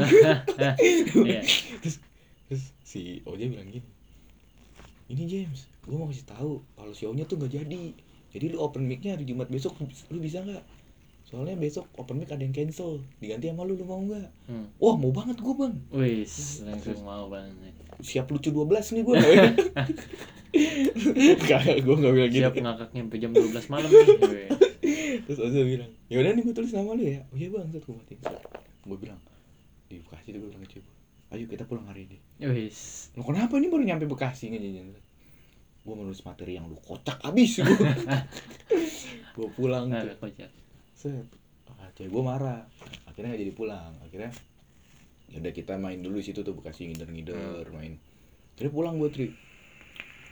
iya. 1.28 1.42
Terus 1.84 1.96
terus 2.52 2.76
si 2.84 3.24
Oja 3.24 3.48
bilang 3.48 3.72
gini 3.72 3.88
ini 5.08 5.24
James 5.24 5.72
gue 5.82 5.96
mau 5.98 6.06
kasih 6.06 6.26
tahu 6.30 6.62
kalau 6.78 6.94
show-nya 6.94 7.26
tuh 7.26 7.42
nggak 7.42 7.52
jadi. 7.58 7.84
Jadi 8.32 8.44
lu 8.48 8.64
open 8.64 8.86
mic-nya 8.88 9.18
hari 9.18 9.28
Jumat 9.28 9.50
besok 9.52 9.76
lu 9.82 10.18
bisa 10.22 10.40
nggak? 10.40 10.62
Soalnya 11.26 11.58
besok 11.58 11.90
open 11.98 12.22
mic 12.22 12.30
ada 12.30 12.40
yang 12.40 12.54
cancel 12.54 13.02
diganti 13.18 13.50
sama 13.50 13.66
lu 13.66 13.76
lu 13.76 13.84
mau 13.84 14.00
nggak? 14.00 14.28
Hmm. 14.48 14.66
wah 14.78 14.96
mau 14.96 15.12
banget 15.12 15.42
gue 15.42 15.54
bang. 15.58 15.74
Wis 15.92 16.64
langsung 16.64 17.02
mau 17.04 17.26
banget. 17.28 17.74
siap 18.00 18.30
lucu 18.32 18.50
12 18.50 18.72
nih 18.72 19.02
gue 19.04 19.14
Kagak, 21.48 21.80
gue 21.80 21.94
gak 21.96 22.12
bilang 22.12 22.30
gitu 22.32 22.44
siap 22.44 22.56
ngakaknya 22.56 23.00
sampai 23.04 23.18
jam 23.20 23.32
12 23.32 23.72
malam 23.72 23.90
nih. 23.90 24.48
Terus 25.28 25.38
Oza 25.38 25.60
bilang, 25.60 25.90
ya 26.08 26.16
udah 26.18 26.30
nih 26.34 26.42
gue 26.42 26.54
tulis 26.56 26.72
nama 26.72 26.92
lu 26.98 27.04
ya. 27.04 27.20
Oh 27.30 27.36
iya 27.38 27.48
bang, 27.52 27.68
terus 27.70 27.84
gue 27.86 27.94
matiin. 27.94 28.18
Gue 28.82 28.98
bilang, 28.98 29.20
di 29.86 30.02
Bekasi 30.02 30.34
tuh 30.34 30.40
gue 30.42 30.50
bilang 30.50 30.64
ke 30.66 30.76
cewek 30.76 30.91
Ayo 31.32 31.48
kita 31.48 31.64
pulang 31.64 31.88
hari 31.88 32.04
ini. 32.04 32.18
Wis. 32.44 33.08
Lo 33.16 33.24
kenapa 33.24 33.56
ini 33.56 33.72
baru 33.72 33.88
nyampe 33.88 34.04
Bekasi? 34.04 34.52
Ngejajan 34.52 34.92
Gue 35.82 35.94
menulis 35.96 36.20
materi 36.28 36.60
yang 36.60 36.68
lu 36.68 36.76
kocak 36.78 37.18
abis 37.24 37.58
gue 37.58 37.66
Gue 39.36 39.48
pulang 39.56 39.88
nah 39.88 40.04
kocak. 40.20 40.52
Set. 40.92 41.26
Ah, 41.80 41.88
Cewek 41.96 42.12
gue 42.12 42.22
marah. 42.22 42.68
Akhirnya 43.08 43.32
gak 43.32 43.42
jadi 43.48 43.54
pulang. 43.56 43.92
Akhirnya 44.04 44.28
ya 45.32 45.40
udah 45.40 45.52
kita 45.56 45.80
main 45.80 46.04
dulu 46.04 46.20
di 46.20 46.28
situ 46.28 46.44
tuh 46.44 46.52
Bekasi 46.52 46.92
ngider-ngider 46.92 47.64
main. 47.72 47.96
Akhirnya 48.52 48.72
pulang 48.76 49.00
gue 49.00 49.08
Tri. 49.08 49.28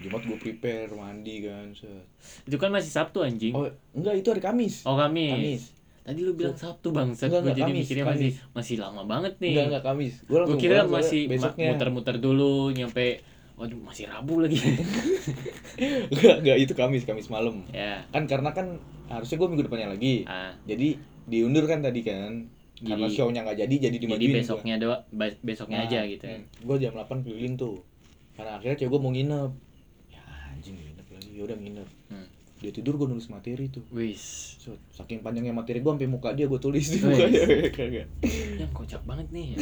Jumat 0.05 0.21
gue 0.29 0.37
prepare 0.37 0.93
mandi 0.97 1.45
kan 1.45 1.77
set. 1.77 2.09
itu 2.49 2.57
kan 2.61 2.73
masih 2.73 2.93
Sabtu 2.93 3.25
anjing. 3.25 3.57
Oh 3.57 3.69
enggak 3.97 4.21
itu 4.21 4.29
hari 4.33 4.45
Kamis. 4.45 4.85
Oh 4.85 4.97
Kamis, 5.01 5.33
Kamis 5.33 5.80
tadi 6.11 6.21
lu 6.27 6.33
bilang 6.35 6.59
Sabtu 6.59 6.91
bang. 6.91 7.15
Enggak, 7.15 7.41
gue 7.41 7.53
jadi 7.55 7.63
Kamis, 7.63 7.79
mikirnya 7.87 8.05
Kamis. 8.05 8.19
masih 8.19 8.33
masih 8.51 8.77
lama 8.83 9.03
banget 9.07 9.35
nih. 9.39 9.51
Enggak 9.55 9.67
enggak 9.71 9.85
Kamis. 9.87 10.15
Gue 10.27 10.57
kira 10.59 10.83
pulang 10.83 10.91
masih 10.99 11.21
muter-muter 11.71 12.17
dulu 12.19 12.75
nyampe 12.75 13.23
waduh 13.61 13.77
masih 13.85 14.09
Rabu 14.09 14.41
lagi. 14.41 14.57
Enggak 16.13 16.37
enggak 16.41 16.57
itu 16.59 16.73
Kamis 16.73 17.05
Kamis 17.05 17.29
malam. 17.29 17.61
Ya. 17.71 18.01
Kan 18.09 18.25
karena 18.25 18.51
kan 18.57 18.81
harusnya 19.13 19.37
gue 19.37 19.49
minggu 19.53 19.65
depannya 19.69 19.93
lagi. 19.93 20.25
Ah. 20.25 20.57
Jadi 20.65 20.97
diundur 21.29 21.69
kan 21.69 21.85
tadi 21.85 22.01
kan. 22.01 22.49
Karena 22.81 23.05
Jadi- 23.05 23.13
show-nya 23.21 23.45
nggak 23.45 23.59
jadi 23.61 23.75
jadi 23.77 23.93
jadi 23.93 23.97
dimajuin 24.09 24.33
besoknya 24.41 24.75
doa 24.81 25.05
besoknya 25.45 25.85
aja 25.85 26.01
gitu 26.09 26.25
ya. 26.25 26.41
Gue 26.65 26.77
jam 26.81 26.97
8 26.97 27.21
keliling 27.21 27.61
tuh. 27.61 27.85
Karena 28.33 28.57
akhirnya 28.57 28.81
cewek 28.81 28.91
gue 28.97 29.01
mau 29.05 29.13
nginep. 29.13 29.51
Ya 30.09 30.25
anjing 30.57 30.81
nginep 30.81 31.07
lagi. 31.13 31.29
Ya 31.37 31.43
udah 31.45 31.57
nginep. 31.61 31.89
Hmm. 32.09 32.27
Dia 32.61 32.71
tidur 32.71 32.95
gue 32.95 33.09
nulis 33.09 33.27
materi 33.27 33.73
tuh. 33.73 33.81
Wis. 33.91 34.55
So, 34.61 34.77
saking 34.93 35.25
panjangnya 35.25 35.57
materi 35.57 35.81
gue 35.81 35.89
sampai 35.89 36.07
muka 36.07 36.37
dia 36.37 36.45
gue 36.45 36.61
tulis 36.61 36.85
di 36.87 37.01
mukanya. 37.01 37.41
Kagak 37.77 38.07
Yang 38.61 38.73
kocak 38.77 39.03
banget 39.09 39.33
nih. 39.33 39.47
ya. 39.53 39.59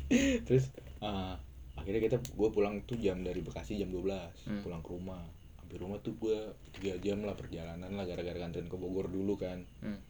terus 0.48 0.72
ah, 0.98 1.36
akhirnya 1.76 2.00
kita 2.08 2.16
gue 2.16 2.48
pulang 2.48 2.80
tuh 2.84 2.96
jam 2.96 3.20
dari 3.20 3.44
Bekasi 3.44 3.76
jam 3.76 3.92
12 3.92 4.08
Hmm. 4.48 4.64
pulang 4.64 4.80
ke 4.80 4.90
rumah. 4.90 5.20
Sampai 5.60 5.76
rumah 5.78 6.00
tuh 6.00 6.16
gue 6.16 6.38
tiga 6.72 6.96
jam 6.98 7.20
lah 7.22 7.36
perjalanan 7.36 7.92
lah 7.92 8.08
gara-gara 8.08 8.40
kantorin 8.40 8.66
ke 8.66 8.76
Bogor 8.76 9.06
dulu 9.06 9.36
kan. 9.36 9.60
Hmm. 9.84 10.00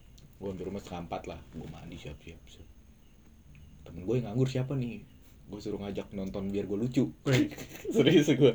gue 0.41 0.49
sampai 0.49 0.65
rumah 0.65 0.81
setengah 0.81 1.03
empat 1.05 1.23
lah. 1.27 1.41
Gue 1.51 1.67
mandi 1.67 1.99
siap-siap 1.99 2.39
temen 3.81 4.07
gue 4.07 4.15
yang 4.17 4.31
nganggur 4.31 4.47
siapa 4.47 4.79
nih? 4.79 5.03
Gue 5.51 5.59
suruh 5.59 5.83
ngajak 5.83 6.15
nonton 6.15 6.47
biar 6.47 6.71
gue 6.71 6.79
lucu. 6.79 7.11
Serius 7.95 8.31
gue 8.31 8.55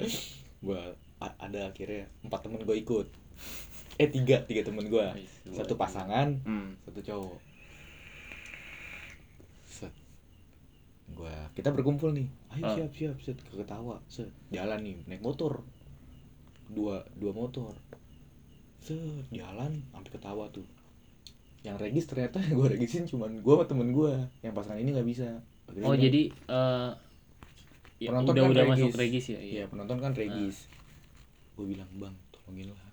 gue 0.64 0.82
ada 1.20 1.62
akhirnya 1.70 2.08
empat 2.24 2.48
temen 2.48 2.64
gue 2.64 2.78
ikut 2.80 3.08
eh 3.96 4.08
tiga 4.08 4.44
tiga 4.44 4.62
temen 4.62 4.86
gue 4.86 5.06
satu 5.48 5.76
pasangan. 5.76 6.36
Hmm. 6.44 6.76
satu 6.82 7.00
cowok. 7.00 7.38
Set. 9.64 9.94
Gua 11.12 11.32
kita 11.54 11.72
berkumpul 11.72 12.12
nih. 12.12 12.28
Ayo 12.52 12.64
Ah. 12.64 12.74
siap 12.74 12.92
siap. 12.92 13.16
Set 13.20 13.38
ketawa. 13.46 14.02
Set 14.06 14.28
jalan 14.50 14.80
nih 14.82 14.96
naik 15.06 15.22
motor. 15.22 15.64
Dua 16.68 17.00
dua 17.14 17.32
motor. 17.32 17.72
Set 18.78 19.00
jalan 19.30 19.80
sampai 19.90 20.12
ketawa 20.12 20.50
tuh. 20.50 20.66
Yang 21.62 21.78
regis 21.82 22.06
ternyata 22.06 22.38
yang 22.40 22.56
gua 22.56 22.70
regisin 22.70 23.04
cuman 23.06 23.40
gua 23.40 23.60
sama 23.60 23.66
temen 23.66 23.90
gua. 23.92 24.14
Yang 24.42 24.54
pasangan 24.56 24.78
ini 24.78 24.90
nggak 24.92 25.08
bisa. 25.08 25.28
Akhirnya 25.66 25.88
Oh 25.88 25.96
jadi 25.96 26.22
eh 26.30 26.92
ya, 27.98 28.12
Penonton 28.12 28.36
udah 28.36 28.44
kan 28.44 28.52
udah 28.52 28.64
regis. 28.66 28.74
masuk 28.76 29.00
regis. 29.00 29.26
ya? 29.30 29.40
iya. 29.40 29.64
Penonton 29.66 29.98
kan 29.98 30.12
regis. 30.12 30.68
Gua 31.56 31.66
bilang 31.66 31.88
bang 31.96 32.16
tolongin 32.30 32.70
lah 32.70 32.85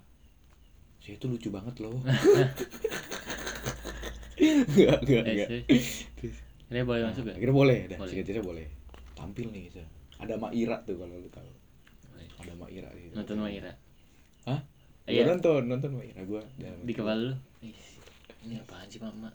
saya 1.02 1.18
itu 1.18 1.26
lucu 1.26 1.50
banget 1.50 1.74
loh 1.82 1.98
Enggak, 4.42 4.98
enggak, 5.04 5.22
Eh, 5.22 5.32
enggak. 5.34 5.48
Ini 6.72 6.82
boleh 6.82 7.00
Nah, 7.04 7.08
masuk 7.12 7.22
gak? 7.28 7.36
Akhirnya 7.36 7.54
boleh, 7.54 7.78
dah. 7.86 7.98
Boleh. 8.00 8.10
Singkat 8.10 8.42
boleh. 8.42 8.66
Tampil 9.12 9.46
nih, 9.52 9.64
Sa. 9.70 9.84
Ada 10.18 10.34
Maira 10.40 10.80
tuh 10.82 10.96
kalau 10.96 11.14
lu 11.14 11.28
tahu. 11.28 11.50
Ada 12.40 12.52
Maira 12.56 12.88
gitu. 12.96 13.12
Nonton 13.12 13.38
Maira. 13.38 13.72
Hah? 14.48 14.60
Iya. 15.04 15.28
Nonton, 15.28 15.68
nonton 15.68 15.90
Maira 15.94 16.22
gua. 16.24 16.42
Di 16.58 16.92
kepala 16.96 17.30
lu. 17.30 17.34
Ini 18.42 18.58
apaan 18.58 18.90
sih 18.90 18.98
mama? 18.98 19.30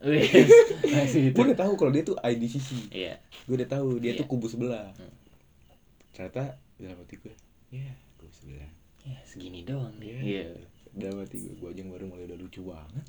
Gua 1.35 1.43
udah 1.47 1.55
tahu 1.55 1.73
kalau 1.79 1.91
dia 1.95 2.03
tuh 2.03 2.19
IDCC. 2.19 2.91
Iya. 2.91 3.15
Gua 3.47 3.55
udah 3.55 3.69
tahu 3.71 3.87
dia 4.03 4.11
Iya. 4.11 4.19
tuh 4.19 4.27
kubu 4.27 4.51
sebelah. 4.51 4.91
Hmm. 4.99 5.13
Ternyata 6.11 6.59
dalam 6.75 6.99
hati 6.99 7.15
gue, 7.15 7.31
ya 7.71 7.87
kubu 8.19 8.27
sebelah. 8.35 8.67
Ya 9.07 9.15
segini 9.23 9.63
doang 9.63 9.95
nih. 9.95 10.11
Iya. 10.19 10.43
Dalam 10.97 11.21
hati 11.21 11.37
gue, 11.37 11.53
gua 11.55 11.69
aja 11.69 11.79
yang 11.79 11.93
baru 11.93 12.05
mulai 12.09 12.25
udah 12.25 12.37
lucu 12.37 12.61
banget. 12.65 13.03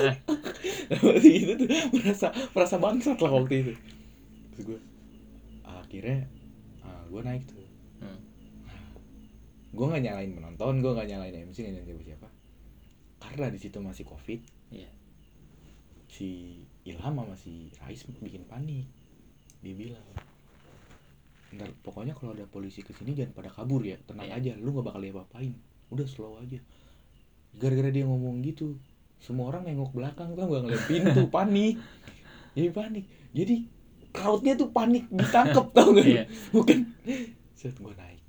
dalam 0.88 1.04
hati 1.12 1.30
itu 1.36 1.52
tuh 1.54 1.68
merasa 1.92 2.26
merasa 2.50 2.76
bangsat 2.76 3.18
lah 3.20 3.32
waktu 3.34 3.54
itu. 3.60 3.72
Terus 4.56 4.64
gue 4.64 4.80
akhirnya 5.62 6.24
ah, 6.82 7.04
gue 7.06 7.20
naik 7.22 7.44
tuh 7.44 7.56
Hmm. 7.98 8.14
gue 9.74 9.82
nggak 9.82 10.02
nyalain 10.06 10.30
penonton 10.30 10.78
gue 10.78 10.92
nggak 10.94 11.08
nyalain 11.10 11.34
MC 11.50 11.66
nggak 11.66 11.74
nyalain 11.82 11.90
siapa 11.90 12.06
siapa 12.06 12.28
karena 13.18 13.46
di 13.50 13.58
situ 13.58 13.78
masih 13.82 14.06
covid 14.06 14.38
Iya. 14.70 14.86
si 16.06 16.28
Ilham 16.86 17.18
sama 17.18 17.34
si 17.34 17.74
Rais 17.82 18.06
bikin 18.22 18.46
panik 18.46 18.86
dia 19.58 19.74
bilang 19.74 20.06
ntar 21.50 21.66
pokoknya 21.82 22.14
kalau 22.14 22.38
ada 22.38 22.46
polisi 22.46 22.86
ke 22.86 22.94
sini 22.94 23.18
jangan 23.18 23.34
pada 23.34 23.50
kabur 23.50 23.82
ya 23.82 23.98
tenang 24.06 24.30
Iya. 24.30 24.38
aja 24.38 24.62
lu 24.62 24.70
nggak 24.70 24.94
bakal 24.94 25.02
diapa-apain 25.02 25.50
udah 25.90 26.06
slow 26.06 26.38
aja 26.38 26.62
gara-gara 27.54 27.88
dia 27.88 28.04
ngomong 28.04 28.40
gitu 28.40 28.76
semua 29.18 29.48
orang 29.48 29.64
nengok 29.64 29.90
belakang 29.90 30.32
tuh 30.32 30.44
nggak 30.44 30.62
ngeliat 30.62 30.84
pintu 30.84 31.22
panik 31.34 31.74
jadi 32.52 32.70
panik 32.70 33.04
jadi 33.30 33.56
crowdnya 34.08 34.54
tuh 34.54 34.68
panik 34.68 35.04
ditangkep 35.08 35.66
tau 35.70 35.88
gak 35.92 36.06
Iya. 36.06 36.24
bukan 36.50 36.78
set 37.52 37.74
gue 37.74 37.92
naik 37.92 38.20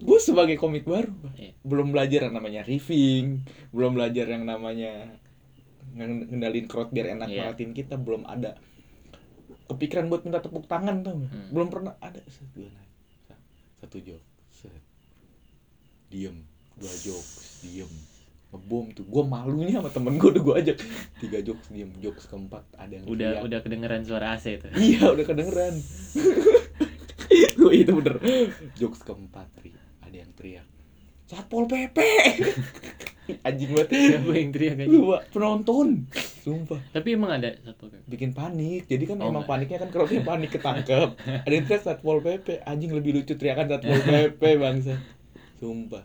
gue 0.00 0.16
sebagai 0.18 0.56
komik 0.56 0.84
baru. 0.84 1.12
Iya. 1.34 1.52
belum 1.60 1.92
belajar 1.92 2.24
yang 2.24 2.34
namanya 2.34 2.64
riffing 2.64 3.44
belum 3.68 3.92
belajar 3.94 4.26
yang 4.26 4.44
namanya 4.44 5.12
ng- 5.92 6.30
ngendalin 6.30 6.64
crowd 6.64 6.88
biar 6.88 7.14
enak 7.14 7.28
Iya. 7.28 7.52
kita 7.52 7.94
belum 7.94 8.24
ada 8.24 8.56
kepikiran 9.66 10.08
buat 10.08 10.24
minta 10.24 10.40
tepuk 10.40 10.64
tangan 10.64 11.04
tau 11.04 11.14
gak? 11.14 11.28
Hmm. 11.28 11.48
belum 11.52 11.68
pernah 11.68 11.94
ada 12.00 12.18
set 12.26 12.48
gue 12.50 12.64
naik 12.64 12.90
Sa- 13.22 13.42
satu 13.78 14.00
joke 14.00 14.24
set 14.48 14.72
diem 16.08 16.48
dua 16.80 16.94
jokes 16.96 17.60
diem. 17.60 17.92
Ngebom 18.50 18.90
tuh. 18.90 19.04
Gue 19.04 19.22
malunya 19.22 19.78
sama 19.78 19.88
temen 19.88 20.16
gue 20.16 20.26
udah 20.28 20.42
gue 20.42 20.54
ajak. 20.58 20.76
Tiga 21.18 21.38
jokes 21.40 21.68
diem. 21.68 21.92
Jokes 21.98 22.24
keempat 22.26 22.64
ada 22.74 22.90
yang 22.90 23.04
Udah 23.04 23.30
teriak. 23.30 23.44
udah 23.44 23.58
kedengeran 23.60 24.02
suara 24.02 24.34
AC 24.34 24.56
itu. 24.56 24.66
Iya 24.74 25.12
udah 25.12 25.24
kedengeran. 25.24 25.74
Gue 27.52 27.72
itu 27.76 27.92
bener. 27.92 28.16
Jokes 28.74 29.00
keempat 29.00 29.46
Ri. 29.60 29.70
Ada 30.00 30.16
yang 30.18 30.32
teriak 30.34 30.66
Satpol 31.22 31.70
PP 31.70 31.94
Anjing 33.46 33.70
banget. 33.70 33.88
Siapa 33.94 34.32
yang 34.34 34.50
teriak 34.50 34.74
aja? 34.76 34.90
Gua 34.90 35.18
penonton. 35.30 36.10
Sumpah. 36.42 36.82
Tapi 36.90 37.14
emang 37.14 37.30
ada 37.30 37.54
satu 37.62 37.86
PP. 37.86 38.02
Bikin 38.08 38.30
panik. 38.34 38.90
Jadi 38.90 39.04
kan 39.06 39.22
Oh, 39.22 39.30
emang 39.30 39.46
enggak. 39.46 39.50
paniknya 39.54 39.78
kan 39.78 39.88
Kalau 39.92 40.06
dia 40.10 40.22
panik 40.24 40.50
ketangkep. 40.50 41.08
Ada 41.46 41.52
yang 41.54 41.64
teriak 41.64 41.82
Satpol 41.84 42.18
PP 42.18 42.66
Anjing 42.66 42.90
lebih 42.90 43.14
lucu 43.14 43.38
teriakan 43.38 43.70
Satpol 43.70 44.00
PP 44.02 44.42
bangsa. 44.58 44.98
Sumpah 45.54 46.02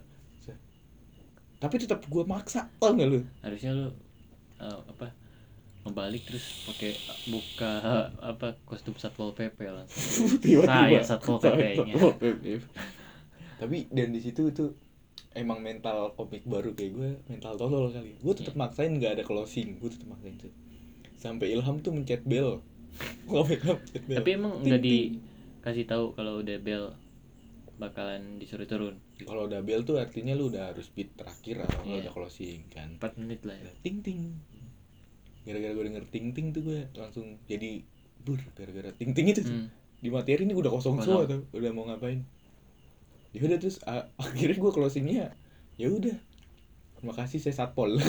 Tapi 1.60 1.76
tetap 1.80 2.04
gue 2.06 2.24
maksa 2.28 2.68
Tau 2.78 2.92
gak 2.94 3.08
lu 3.08 3.24
Harusnya 3.42 3.72
lu 3.74 3.88
eh, 4.60 4.80
apa? 4.88 5.12
Ngebalik 5.86 6.24
terus 6.26 6.66
pakai 6.66 6.98
buka 7.30 7.72
apa 8.18 8.58
kostum 8.66 8.98
satpol 8.98 9.38
pp 9.38 9.70
langsung. 9.70 10.34
Saya 10.66 10.98
satpol 11.06 11.38
PP. 11.38 11.78
Tapi 13.62 13.78
dan 13.94 14.10
di 14.10 14.18
situ 14.18 14.50
tuh 14.50 14.74
emang 15.38 15.62
mental 15.62 16.16
komik 16.18 16.42
baru 16.48 16.74
kayak 16.74 16.92
gue 16.96 17.10
mental 17.30 17.54
tolol 17.54 17.94
kali. 17.94 18.18
Gue 18.18 18.34
tetap 18.34 18.58
Iya. 18.58 18.62
maksain 18.66 18.92
nggak 18.98 19.12
ada 19.22 19.24
closing. 19.28 19.78
Gue 19.78 19.94
tetap 19.94 20.10
maksain 20.10 20.36
tuh. 20.42 20.50
Sampai 21.22 21.54
Ilham 21.54 21.78
tuh 21.86 21.94
mencet 21.94 22.26
bel. 22.26 22.66
Komik 23.30 23.62
mencet 23.62 24.04
bel. 24.10 24.18
Tapi 24.18 24.30
emang 24.34 24.66
ting. 24.66 24.82
dikasih 24.82 25.86
tahu 25.86 26.18
kalau 26.18 26.42
udah 26.42 26.58
bel 26.66 26.98
bakalan 27.76 28.38
disuruh 28.38 28.64
turun. 28.64 28.96
kalau 29.20 29.46
udah 29.46 29.60
bel 29.60 29.82
tuh 29.82 29.96
artinya 29.96 30.32
lu 30.32 30.48
udah 30.48 30.70
harus 30.70 30.88
beat 30.90 31.12
terakhir 31.14 31.62
atau 31.62 31.84
Iya. 31.84 32.08
udah 32.08 32.14
closing 32.14 32.64
kan. 32.68 32.96
4 32.96 33.16
menit 33.18 33.42
lah 33.42 33.56
ya. 33.56 33.72
Ting 33.80 34.00
ting. 34.00 34.36
Gara-gara 35.44 35.72
gue 35.72 35.86
denger 35.86 36.06
ting 36.08 36.32
ting 36.32 36.50
tuh 36.50 36.64
gue 36.64 36.80
langsung 36.94 37.38
jadi 37.44 37.84
bur 38.18 38.40
gara-gara 38.52 38.90
ting 38.92 39.12
ting 39.12 39.28
itu 39.28 39.42
tuh. 39.42 39.54
Hmm. 39.54 39.70
di 39.96 40.10
materi 40.10 40.44
ini 40.44 40.54
udah 40.54 40.70
kosong 40.70 40.98
semua 41.00 41.26
tuh 41.26 41.46
udah 41.52 41.72
mau 41.72 41.86
ngapain 41.86 42.22
ya 43.32 43.42
udah 43.42 43.58
terus 43.58 43.82
a- 43.84 44.06
akhirnya 44.22 44.54
gue 44.56 44.72
closingnya 44.72 45.34
ya 45.76 45.88
udah 45.88 46.14
terima 46.96 47.14
kasih 47.16 47.38
saya 47.40 47.56
satpol 47.56 47.94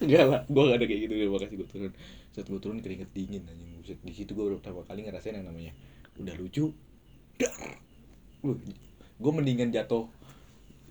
enggak 0.00 0.24
lah 0.24 0.40
gue 0.44 0.62
gak 0.64 0.76
ada 0.76 0.86
kayak 0.86 1.00
gitu 1.02 1.14
terima 1.14 1.38
kasih 1.38 1.54
gue 1.56 1.68
turun 1.68 1.92
saat 2.30 2.46
gue 2.46 2.58
turun 2.58 2.78
keringet 2.78 3.10
dingin 3.10 3.42
buset 3.76 3.98
di 4.00 4.12
situ 4.12 4.32
gue 4.32 4.48
pertama 4.54 4.80
kali 4.82 5.02
ngerasain 5.02 5.34
yang 5.34 5.44
namanya 5.44 5.72
udah 6.16 6.34
lucu 6.36 6.72
dar 7.36 7.52
gue 8.42 9.32
mendingan 9.32 9.68
jatuh 9.70 10.08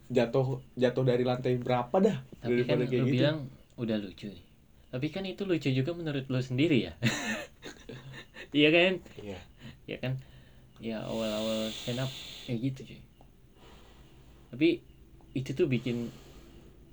jatuh 0.09 0.61
jatuh 0.73 1.03
dari 1.03 1.21
lantai 1.21 1.57
berapa 1.57 1.93
dah 1.93 2.17
Tapi 2.41 2.65
kan 2.65 2.77
daripada 2.77 2.81
lu 2.81 2.89
kayak 2.89 3.03
gitu 3.05 3.13
bilang 3.13 3.37
udah 3.77 3.97
lucu 3.97 4.25
nih. 4.27 4.43
Tapi 4.89 5.07
kan 5.09 5.23
itu 5.23 5.41
lucu 5.45 5.69
juga 5.69 5.91
menurut 5.93 6.25
lu 6.25 6.39
sendiri 6.39 6.89
ya. 6.89 6.93
Iya 8.49 8.69
kan? 8.73 8.93
iya 9.21 9.39
Ya 9.85 9.97
kan? 10.01 10.13
Ya 10.81 11.05
awal-awal 11.05 11.69
stand 11.69 12.01
up 12.01 12.09
kayak 12.43 12.59
gitu 12.65 12.79
cuy. 12.89 12.99
Tapi 14.49 14.67
itu 15.31 15.53
tuh 15.53 15.69
bikin 15.69 16.09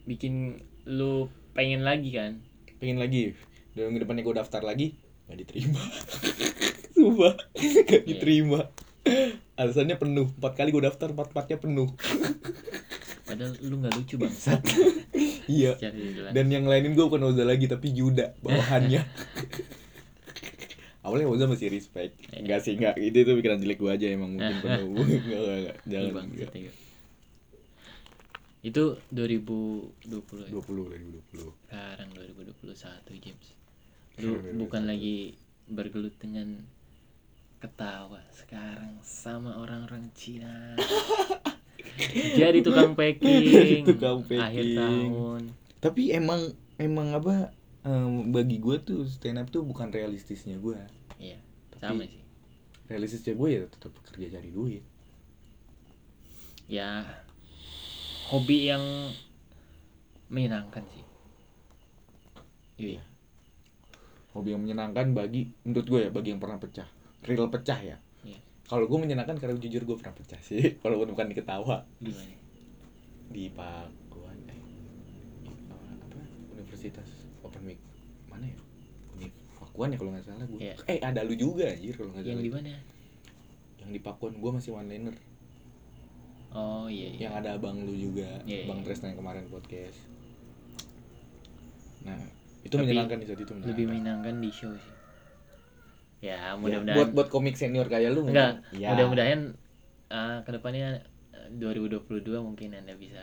bikin 0.05 0.61
lu 0.85 1.27
pengen 1.53 1.81
lagi 1.81 2.13
kan? 2.13 2.37
pengen 2.77 3.01
lagi 3.01 3.33
dan 3.73 3.89
minggu 3.89 4.05
depannya 4.05 4.21
gue 4.21 4.37
daftar 4.37 4.61
lagi 4.61 4.93
nggak 5.27 5.39
diterima 5.41 5.81
sumpah 6.95 7.33
nggak 7.57 8.05
Iya. 8.05 8.05
diterima 8.05 8.61
alasannya 9.57 9.97
penuh. 9.97 10.29
Empat 10.37 10.53
kali 10.57 10.69
gue 10.71 10.85
daftar 10.85 11.11
empat 11.11 11.33
empatnya 11.33 11.57
penuh. 11.59 11.89
Padahal 13.27 13.53
lu 13.65 13.83
nggak 13.83 13.95
lucu 13.99 14.15
bangsat. 14.21 14.63
iya. 15.51 15.75
Dan 16.31 16.53
yang 16.53 16.69
lainin 16.69 16.95
gue 16.95 17.05
bukan 17.05 17.33
Oza 17.33 17.43
lagi 17.43 17.67
tapi 17.67 17.91
Yuda 17.91 18.39
bawahannya. 18.45 19.03
Awalnya 21.07 21.27
Oza 21.27 21.45
masih 21.51 21.73
respect. 21.73 22.15
Iya. 22.31 22.39
enggak 22.45 22.61
sih 22.63 22.73
enggak 22.79 22.95
itu 23.01 23.19
itu 23.27 23.33
pikiran 23.35 23.59
jelek 23.59 23.79
gue 23.83 23.91
aja 23.91 24.07
emang 24.07 24.39
mungkin. 24.39 24.57
Penuh 24.63 24.95
enggak 25.03 25.41
enggak, 25.43 25.77
jangan 25.89 26.11
bangsat 26.23 26.53
ya. 26.55 26.73
Itu 28.67 28.99
2020 29.15 30.11
ya. 30.47 30.51
20 30.51 31.31
2020 31.31 31.71
Sekarang 31.71 32.09
2021 32.15 33.23
James. 33.23 33.47
Lu 34.23 34.33
bukan 34.59 34.83
lagi 34.87 35.39
bergelut 35.67 36.15
dengan 36.19 36.63
ketawa 37.59 38.21
sekarang 38.31 39.01
sama 39.01 39.57
orang-orang 39.57 40.13
Cina. 40.13 40.77
Jadi 42.39 42.61
tukang 42.61 42.93
packing 42.93 43.83
Tukang 43.83 44.21
akhir 44.23 44.37
packing. 44.37 44.77
tahun. 44.77 45.43
Tapi 45.81 46.03
emang 46.13 46.41
emang 46.77 47.09
apa 47.11 47.51
em, 47.83 48.29
bagi 48.29 48.59
gue 48.59 48.77
tuh 48.79 49.05
stand 49.05 49.39
up 49.39 49.49
tuh 49.49 49.63
bukan 49.63 49.89
realistisnya 49.89 50.59
gue 50.59 50.77
iya 51.17 51.41
Tapi- 51.73 51.81
sama 51.81 52.05
sih. 52.05 52.21
realistisnya 52.87 53.33
gue 53.33 53.49
ya 53.51 53.61
tetap 53.67 53.93
kerja 54.05 54.37
cari 54.37 54.51
duit. 54.51 54.85
Ya 56.67 57.07
hobi 58.29 58.69
yang 58.69 58.85
menyenangkan 60.29 60.83
sih. 60.91 61.05
Iya. 62.77 63.01
Hobi 64.31 64.53
yang 64.53 64.61
menyenangkan 64.61 65.17
bagi 65.17 65.49
menurut 65.63 65.87
gue 65.87 66.01
ya 66.03 66.11
bagi 66.11 66.29
yang 66.31 66.43
pernah 66.43 66.61
pecah 66.61 66.85
real 67.27 67.49
pecah 67.49 67.77
ya? 67.79 67.97
Iya. 68.23 68.39
kalau 68.65 68.85
gue 68.85 68.99
menyenangkan 68.99 69.37
karena 69.37 69.55
jujur 69.57 69.83
gue 69.83 69.97
pernah 69.97 70.15
pecah 70.15 70.41
sih 70.41 70.59
walaupun 70.83 71.13
bukan 71.13 71.27
diketawa. 71.29 71.87
Gimana? 71.99 72.35
Di 73.29 73.51
Pakuan 73.51 74.39
eh 74.45 74.61
apa? 76.01 76.19
Universitas 76.53 77.07
Open 77.43 77.63
Mic. 77.65 77.79
Mana 78.27 78.47
ya? 78.47 78.59
Univ 79.13 79.31
Pakuan 79.55 79.91
ya 79.91 79.97
kalau 79.97 80.11
nggak 80.11 80.25
salah 80.25 80.47
gue 80.47 80.59
Iya. 80.61 80.75
eh 80.87 80.99
ada 81.01 81.21
lu 81.21 81.35
juga 81.35 81.67
anjir 81.67 81.95
kalau 81.95 82.11
nggak 82.11 82.25
yang 82.25 82.35
salah. 82.35 82.43
di 82.43 82.53
mana? 82.53 82.69
Yang 83.77 83.91
di 83.93 84.01
Pakuan 84.01 84.35
gue 84.37 84.51
masih 84.53 84.71
one 84.73 84.89
liner. 84.89 85.17
Oh 86.51 86.87
iya 86.87 87.07
iya. 87.09 87.19
Yang 87.23 87.35
ada 87.37 87.49
abang 87.55 87.77
lu 87.79 87.93
juga 87.93 88.41
Iya, 88.43 88.65
bang. 88.65 88.81
Tresna 88.81 89.11
yang 89.11 89.21
kemarin 89.21 89.45
podcast. 89.47 89.99
Nah 92.03 92.19
itu 92.61 92.73
Tapi 92.73 92.83
menyenangkan 92.83 93.19
di 93.19 93.27
saat 93.27 93.39
itu 93.39 93.53
lebih 93.53 93.63
menyenangkan. 93.85 93.87
menyenangkan 93.87 94.35
di 94.41 94.51
show 94.51 94.73
sih 94.73 94.95
ya 96.19 96.35
Ya, 96.35 96.57
mudah-mudahan 96.57 96.97
buat 96.97 97.09
buat 97.13 97.29
komik 97.29 97.55
senior 97.55 97.87
kayak 97.87 98.11
lu 98.11 98.25
enggak 98.25 98.65
ya. 98.73 98.91
mudah-mudahan 98.91 99.53
uh, 100.09 100.41
ke 100.43 100.51
depannya 100.51 101.05
uh, 101.31 101.49
2022 101.55 102.25
mungkin 102.41 102.73
anda 102.73 102.95
bisa 102.95 103.21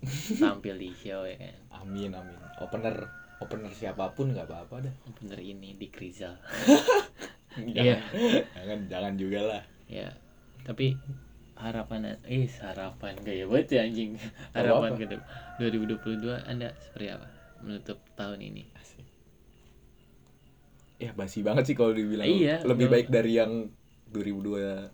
tampil 0.42 0.74
di 0.74 0.90
show 0.92 1.22
ya 1.22 1.36
kan? 1.36 1.84
Amin 1.84 2.10
amin. 2.10 2.34
Opener 2.58 3.04
opener 3.38 3.70
siapa 3.70 4.10
pun 4.12 4.32
nggak 4.32 4.48
apa-apa 4.48 4.84
dah. 4.84 4.94
Bener 5.20 5.38
ini 5.38 5.76
di 5.76 5.88
Krizal 5.88 6.36
Iya. 7.56 7.98
jangan. 8.54 8.80
Jangan 8.86 9.12
juga 9.16 9.40
lah. 9.44 9.62
Ya 9.86 10.08
tapi 10.60 10.94
harapan 11.56 12.16
eh 12.24 12.48
harapan 12.60 13.14
gaya 13.20 13.44
banget 13.44 13.68
ya 13.70 13.80
anjing? 13.84 14.10
Harapan 14.52 14.90
ke 14.96 15.04
depan 15.08 15.26
2022 15.60 16.48
anda 16.48 16.72
seperti 16.80 17.06
apa 17.12 17.28
menutup 17.60 18.00
tahun 18.16 18.40
ini? 18.40 18.64
Asik. 18.76 18.99
Ya 21.00 21.10
basi 21.16 21.40
banget 21.40 21.64
sih 21.72 21.76
kalau 21.76 21.96
dibilang. 21.96 22.28
Iya, 22.28 22.60
lebih 22.68 22.92
baik 22.92 23.08
dari 23.08 23.40
yang 23.40 23.72
2020 24.12 24.92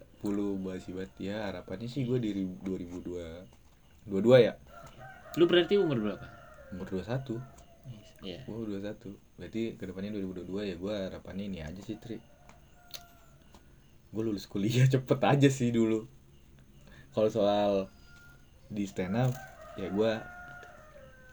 basi 0.63 0.95
banget. 0.95 1.13
Ya 1.19 1.51
harapannya 1.51 1.91
sih 1.91 2.07
gue 2.07 2.23
di 2.23 2.31
2002 2.63 4.07
22 4.07 4.47
ya. 4.47 4.55
Lu 5.37 5.51
berarti 5.51 5.75
umur 5.77 5.99
berapa? 5.99 6.27
Umur 6.73 6.87
21 7.03 7.43
Iya. 8.25 8.43
gue 8.43 8.81
21 8.83 9.15
berarti 9.39 9.77
ke 9.79 9.85
depannya 9.87 10.11
2022 10.19 10.71
ya 10.73 10.75
gue 10.75 10.95
harapannya 11.13 11.45
ini 11.47 11.59
aja 11.63 11.79
sih 11.85 11.95
Tri. 12.01 12.19
Gue 14.11 14.23
lulus 14.25 14.49
kuliah 14.49 14.87
cepet 14.95 15.21
aja 15.23 15.49
sih 15.51 15.71
dulu. 15.71 16.07
Kalau 17.13 17.29
soal 17.31 17.87
di 18.67 18.83
stand 18.89 19.15
up 19.15 19.31
ya 19.79 19.93
gue 19.93 20.13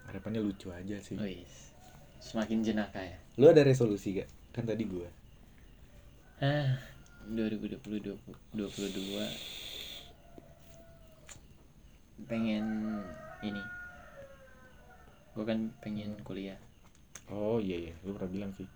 harapannya 0.06 0.44
lucu 0.44 0.70
aja 0.70 1.00
sih. 1.00 1.18
Oh 1.18 1.26
yes. 1.26 1.74
Semakin 2.20 2.62
jenaka 2.62 3.02
ya. 3.02 3.18
lu 3.36 3.50
ada 3.50 3.66
resolusi 3.66 4.22
gak 4.22 4.30
kan 4.54 4.64
tadi 4.64 4.86
gue 4.86 5.10
Ah, 6.38 6.76
2020 7.26 8.20
22 8.52 8.60
pengen 12.26 12.66
ini. 13.42 13.64
Gue 15.34 15.46
kan 15.46 15.72
pengen 15.80 16.14
kuliah. 16.22 16.60
oh 17.32 17.56
iya 17.58 17.90
iya 17.90 17.94
lu 18.04 18.12
pernah 18.14 18.28
bilang 18.30 18.52
sih 18.54 18.68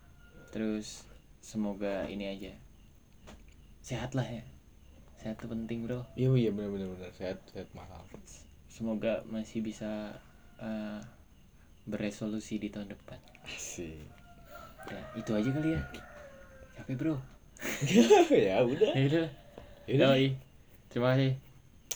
Terus 0.49 1.03
semoga 1.43 2.07
ini 2.07 2.25
aja. 2.25 2.51
Sehat 3.83 4.15
lah 4.15 4.23
ya. 4.23 4.43
Sehat 5.19 5.35
tuh 5.37 5.51
penting, 5.51 5.83
Bro. 5.83 6.07
iya 6.15 6.31
iya 6.31 6.49
benar 6.49 6.71
benar 6.71 6.87
benar 6.93 7.11
sehat 7.11 7.37
sehat 7.51 7.67
mahal 7.75 7.99
Semoga 8.69 9.25
masih 9.27 9.59
bisa 9.59 10.15
eh, 10.57 11.01
beresolusi 11.83 12.57
di 12.57 12.69
tahun 12.69 12.95
depan. 12.95 13.19
asik 13.43 14.07
Ya, 14.87 15.01
itu 15.15 15.31
aja 15.31 15.49
kali 15.51 15.69
ya. 15.75 15.81
Capek, 16.73 16.95
Bro. 16.95 17.15
ya 18.31 18.61
udah 18.61 18.91
Ya 18.93 19.03
udah. 19.07 19.27
Yaudah. 19.87 20.07
Yoi. 20.13 20.27
Terima 20.87 21.13
kasih. 21.13 21.33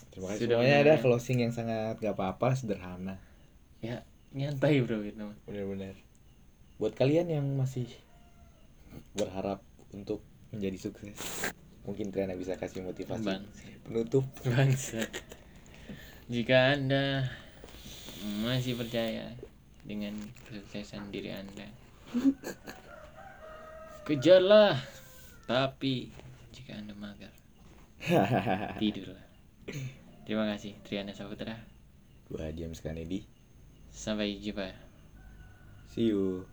terima 0.09 0.27
kasih 0.27 0.39
Sudah 0.43 0.57
semuanya 0.57 0.77
ada 0.81 0.93
closing 0.99 1.37
yang 1.39 1.51
sangat 1.51 1.95
gak 1.97 2.13
apa-apa 2.13 2.51
sederhana 2.53 3.15
Ya, 3.79 4.03
nyantai, 4.31 4.81
Bro 4.81 5.01
gitu. 5.01 5.31
benar-benar 5.45 5.95
buat 6.75 6.93
kalian 6.93 7.29
yang 7.29 7.45
masih 7.55 7.85
berharap 9.13 9.61
untuk 9.91 10.19
menjadi 10.49 10.77
sukses 10.81 11.15
mungkin 11.81 12.09
Triana 12.09 12.33
bisa 12.33 12.57
kasih 12.57 12.81
motivasi 12.81 13.21
Bang. 13.21 13.45
penutup 13.83 14.25
Bangsa. 14.43 15.05
Jika 16.25 16.73
Anda 16.73 17.29
masih 18.41 18.75
percaya 18.75 19.29
dengan 19.81 20.13
kesuksesan 20.45 21.09
diri 21.09 21.33
Anda, 21.33 21.65
kejarlah. 24.05 24.77
Tapi 25.47 26.11
jika 26.55 26.79
Anda 26.79 26.95
mager, 26.95 27.31
tidurlah. 28.79 29.25
Terima 30.23 30.47
kasih 30.55 30.77
Triana 30.85 31.11
Saputra. 31.11 31.55
gua 32.31 32.47
James 32.55 32.79
Kennedy 32.79 33.27
Sampai 33.91 34.39
jumpa. 34.39 34.71
see 35.91 36.07
you 36.07 36.47